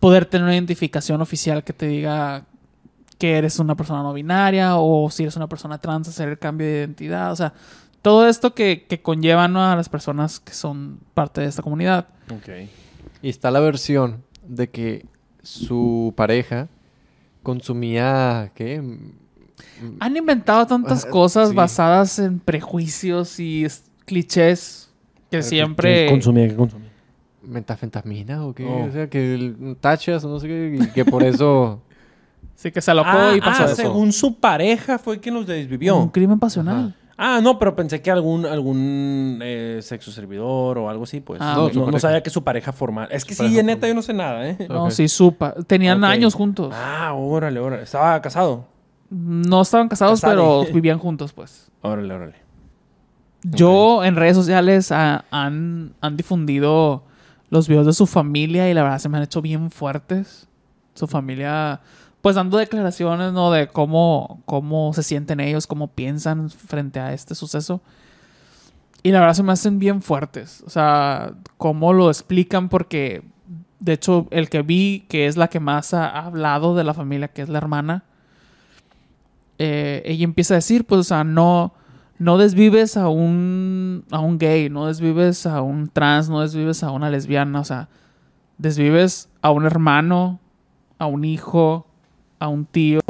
[0.00, 2.44] poder tener una identificación oficial que te diga
[3.18, 6.66] que eres una persona no binaria o si eres una persona trans, hacer el cambio
[6.66, 7.52] de identidad, o sea,
[8.02, 9.64] todo esto que, que conlleva ¿no?
[9.64, 12.06] a las personas que son parte de esta comunidad.
[12.30, 12.68] Ok.
[13.22, 15.06] Y está la versión de que
[15.42, 16.68] su pareja
[17.42, 18.80] consumía, ¿qué?
[18.80, 21.54] Mm, Han inventado tantas Ah, cosas sí.
[21.54, 23.66] basadas en prejuicios y
[24.04, 24.85] clichés
[25.30, 26.06] que siempre...
[26.06, 26.48] ¿Qué consumía?
[26.48, 26.88] ¿Qué consumía?
[27.42, 28.64] ¿Metafentamina o qué?
[28.64, 28.86] Oh.
[28.86, 31.80] O sea, que tachas o no sé qué, y que por eso...
[32.54, 33.74] Sí, que se alocó Ah, y pasó ah, eso.
[33.76, 35.94] según su pareja fue quien los desvivió.
[35.98, 36.96] Un crimen pasional.
[37.18, 41.38] Ah, no, pero pensé que algún, algún eh, sexo servidor o algo así, pues.
[41.42, 43.08] Ah, no, no- sabía que su pareja formal.
[43.10, 44.56] Es que Su sí, pareja neta, yo no sé nada, ¿eh?
[44.70, 44.90] No, Ok.
[44.90, 45.52] sí, supa.
[45.66, 46.72] Tenían años juntos.
[46.74, 47.82] Ah, órale, órale.
[47.82, 48.64] Estaba casado.
[49.10, 50.62] No estaban casados, Casado.
[50.62, 51.70] pero vivían juntos, pues.
[51.82, 52.34] Órale, órale.
[53.42, 57.04] Yo en redes sociales han, han difundido
[57.50, 60.48] los videos de su familia y la verdad se me han hecho bien fuertes.
[60.94, 61.80] Su familia,
[62.22, 63.50] pues dando declaraciones, ¿no?
[63.50, 67.80] De cómo, cómo se sienten ellos, cómo piensan frente a este suceso.
[69.02, 70.64] Y la verdad se me hacen bien fuertes.
[70.66, 73.22] O sea, cómo lo explican porque,
[73.78, 77.28] de hecho, el que vi, que es la que más ha hablado de la familia,
[77.28, 78.04] que es la hermana,
[79.58, 81.74] eh, ella empieza a decir, pues, o sea, no,
[82.18, 86.90] no desvives a un, a un gay, no desvives a un trans, no desvives a
[86.90, 87.88] una lesbiana, o sea,
[88.58, 90.40] desvives a un hermano,
[90.98, 91.86] a un hijo,
[92.38, 93.00] a un tío,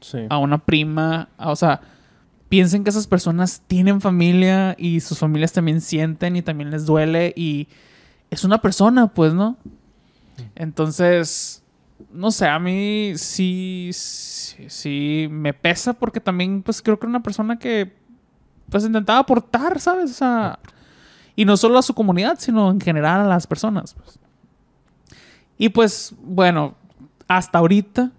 [0.00, 0.18] Sí.
[0.28, 1.80] a una prima, a- o sea,
[2.48, 7.32] piensen que esas personas tienen familia y sus familias también sienten y también les duele
[7.36, 7.66] y
[8.30, 9.56] es una persona, pues, ¿no?
[10.54, 11.62] Entonces,
[12.12, 17.10] no sé, a mí sí, sí, sí me pesa porque también, pues, creo que era
[17.10, 17.92] una persona que,
[18.70, 20.10] pues, intentaba aportar, ¿sabes?
[20.10, 20.58] O sea,
[21.34, 24.18] y no solo a su comunidad, sino en general a las personas, pues.
[25.58, 26.74] Y pues, bueno,
[27.28, 28.10] hasta ahorita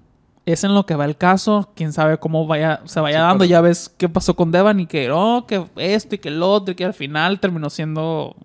[0.45, 1.69] es en lo que va el caso.
[1.75, 3.37] Quién sabe cómo vaya, se vaya Sí, dando.
[3.39, 6.41] pero- Ya ves qué pasó con Devan y que, oh, que esto y que el
[6.41, 8.35] otro, y que al final terminó siendo.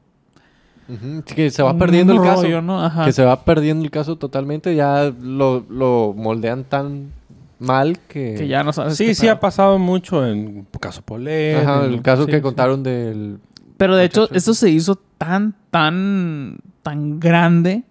[0.89, 2.43] Ujú, sí, que se va perdiendo el caso.
[2.43, 2.83] rollo, ¿no?
[2.85, 3.05] Ajá.
[3.05, 4.75] Que se va perdiendo el caso totalmente.
[4.75, 7.13] Ya lo, lo moldean tan
[7.63, 8.35] mal que...
[8.37, 8.97] Que ya no sabes.
[8.97, 9.33] Sí, qué sí pedo.
[9.33, 11.63] ha pasado mucho en caso Polet.
[11.63, 12.43] Ajá, el caso sí, que sí.
[12.43, 13.39] contaron del...
[13.77, 17.83] Pero de hecho, esto se hizo tan, tan, tan grande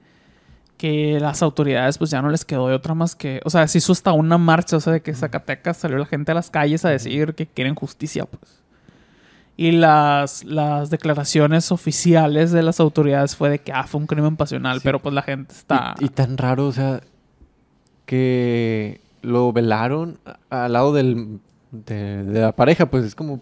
[0.77, 3.41] que las autoridades pues ya no les quedó de otra más que...
[3.45, 6.31] O sea, se hizo hasta una marcha, o sea, de que Zacatecas salió la gente
[6.31, 8.61] a las calles a decir que quieren justicia, pues.
[9.57, 14.37] Y las, las declaraciones oficiales de las autoridades fue de que, ah, fue un crimen
[14.37, 14.81] pasional, Sí.
[14.85, 15.93] pero pues la gente está...
[15.99, 17.01] Y, y tan raro, o sea,
[18.05, 20.19] que lo velaron
[20.49, 21.39] al lado del,
[21.71, 23.39] de, de la pareja, pues es como...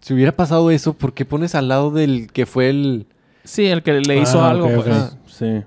[0.00, 3.06] Si hubiera pasado eso, ¿por qué pones al lado del que fue el...
[3.44, 5.16] Sí, el que le hizo Ah, algo, pues.
[5.26, 5.62] Sí.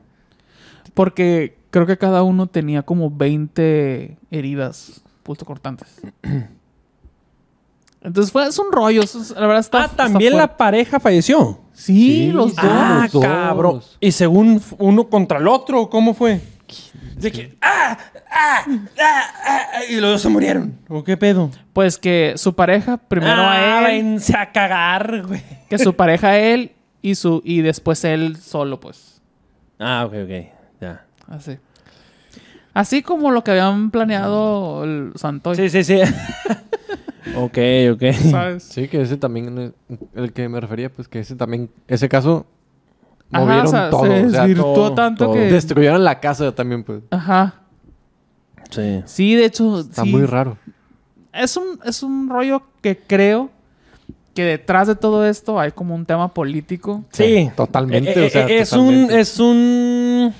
[0.94, 6.02] Porque creo que cada uno tenía como 20 heridas puntocortantes.
[8.02, 9.02] Entonces fue, es un rollo.
[9.02, 9.82] eso es- la verdad está.
[9.84, 11.60] Ah, está también la pareja falleció.
[11.74, 11.94] Sí,
[12.28, 12.66] Sí, los dos.
[12.66, 13.24] ah, Ah, los dos.
[13.24, 13.82] cabrón.
[14.00, 16.42] Y según uno contra el otro, ¿cómo fue?
[17.24, 17.98] De que, ¡ah!
[18.30, 18.66] ¡ah!
[19.00, 19.34] ¡ah!
[19.46, 20.78] ah", y los dos se murieron.
[20.90, 21.50] ¿O qué pedo?
[21.72, 25.42] Pues que su pareja, primero ah, a él, váyanse a cagar, güey.
[25.70, 29.22] que su pareja a él y su y después él solo, pues.
[29.80, 30.32] Ah, ok, ok.
[30.82, 31.06] Ya.
[31.28, 31.58] Así.
[32.74, 35.56] Así como lo que habían planeado el Santoy.
[35.56, 36.00] Sí, sí, sí.
[37.36, 37.58] ok,
[37.94, 38.14] ok.
[38.32, 38.64] ¿Sabes?
[38.64, 39.74] Sí, que ese también,
[40.16, 42.48] el que me refería, pues que ese también, ese caso,
[43.42, 44.06] movieron o sea, todo.
[44.06, 45.34] se o sea, desvirtuó todo, tanto todo.
[45.36, 45.40] que.
[45.52, 47.02] destruyeron la casa también, pues.
[47.12, 47.56] Ajá.
[48.70, 49.02] Sí.
[49.06, 49.80] Sí, de hecho.
[49.82, 50.10] Está sí.
[50.12, 50.58] muy raro.
[51.32, 53.50] Es un, es un rollo que creo
[54.36, 57.04] que detrás de todo esto hay como un tema político.
[57.12, 57.52] Sí.
[57.56, 59.14] Totalmente, Eh, o sea, eh, es totalmente.
[59.14, 60.34] un es un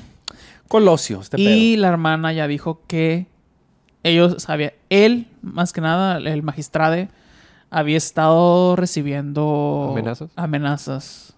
[0.68, 1.82] colosio este y pedo.
[1.84, 3.28] la hermana ya dijo que
[4.02, 7.08] ellos sabían, él, más que nada, el magistrado,
[7.70, 10.30] había estado recibiendo ¿Amenazas?
[10.36, 11.33] amenazas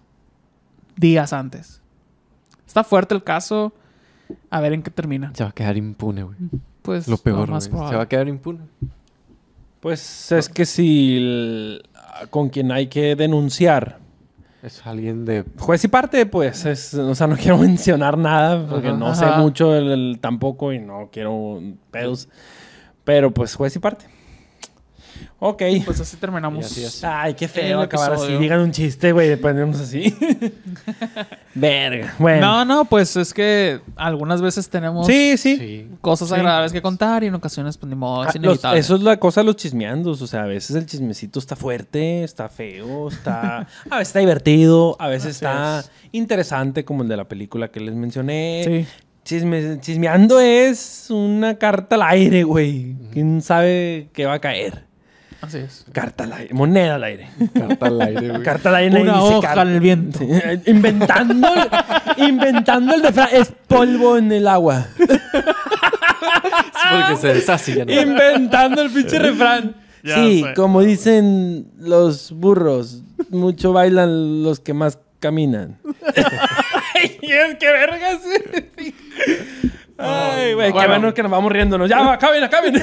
[0.96, 1.80] días antes.
[2.66, 3.72] Está fuerte el caso.
[4.50, 5.30] A ver en qué termina.
[5.34, 6.36] Se va a quedar impune, güey.
[6.82, 7.88] Pues Lo peor, más güey.
[7.88, 8.60] Se va a quedar impune.
[9.80, 11.82] Pues es que si el-
[12.30, 13.98] con quien hay que denunciar
[14.62, 15.44] Es alguien de...
[15.58, 18.96] juez y parte, pues es, o sea, no quiero mencionar nada porque Ajá.
[18.96, 19.14] no Ajá.
[19.34, 19.72] sé mucho
[20.20, 21.60] tampoco y no quiero
[21.90, 22.28] pedos,
[23.04, 24.06] pero pues juez y parte.
[25.38, 25.62] Ok.
[25.84, 26.64] Pues así terminamos.
[26.64, 27.04] Así es.
[27.04, 28.32] Ay, qué feo acabar así.
[28.38, 30.16] Digan un chiste, güey, después ponemos así.
[31.54, 32.14] Verga.
[32.18, 32.40] Bueno.
[32.40, 35.88] No, no, pues es que algunas veces tenemos sí, sí.
[36.00, 36.34] Cosas Sí.
[36.34, 38.80] agradables que contar y en ocasiones, pues ni modo, Ah, es los- inevitable.
[38.80, 40.20] eso es la cosa de los chismeandos.
[40.22, 43.58] O sea, a veces el chismecito está fuerte, está feo, está.
[43.90, 45.90] a veces está divertido, a veces Así está es.
[46.12, 48.62] interesante, como el de la película que les mencioné.
[48.64, 48.86] Sí.
[49.24, 52.94] Chisme- chismeando es una carta al aire, güey.
[53.12, 54.85] ¿Quién sabe qué va a caer?
[55.40, 55.84] Así es.
[55.92, 57.28] Carta al aire, moneda al aire.
[57.54, 58.42] Carta al aire, güey.
[58.42, 59.02] Carta al aire.
[59.02, 60.18] Una dice hoja en el viento.
[60.18, 60.26] Sí,
[60.66, 61.48] inventando,
[62.16, 63.28] inventando el refrán.
[63.32, 64.86] Es polvo en el agua.
[66.90, 67.92] Porque se deshace ya no.
[67.92, 69.74] Inventando el pinche refrán.
[70.02, 70.54] Ya sí, sé.
[70.54, 75.78] como dicen los burros, mucho bailan los que más caminan.
[76.94, 78.20] Ay, es que vergas.
[79.98, 80.88] Ay, güey, qué Bueno.
[80.88, 81.88] bueno que nos vamos riéndonos.
[81.90, 82.74] Ya, acaben, acaben.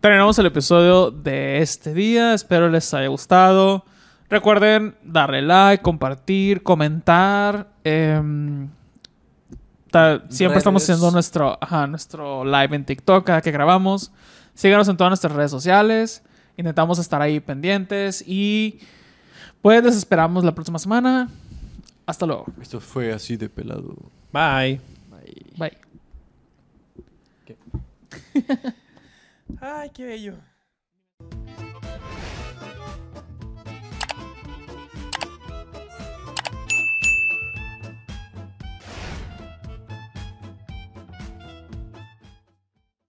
[0.00, 2.32] Terminamos el episodio de este día.
[2.32, 3.84] Espero les haya gustado.
[4.30, 7.68] Recuerden darle like, compartir, comentar.
[7.84, 8.70] em,
[10.30, 14.10] siempre estamos haciendo nuestro, ajá, nuestro live en TikTok cada que grabamos.
[14.54, 16.22] Síganos en todas nuestras redes sociales.
[16.56, 18.24] Intentamos estar ahí pendientes.
[18.26, 18.78] Y
[19.60, 21.28] pues les esperamos la próxima semana.
[22.06, 22.46] Hasta luego.
[22.62, 23.94] Esto fue así de pelado.
[24.32, 24.80] Bye.
[25.58, 25.76] Bye.
[29.58, 30.49] Ay, qué bello.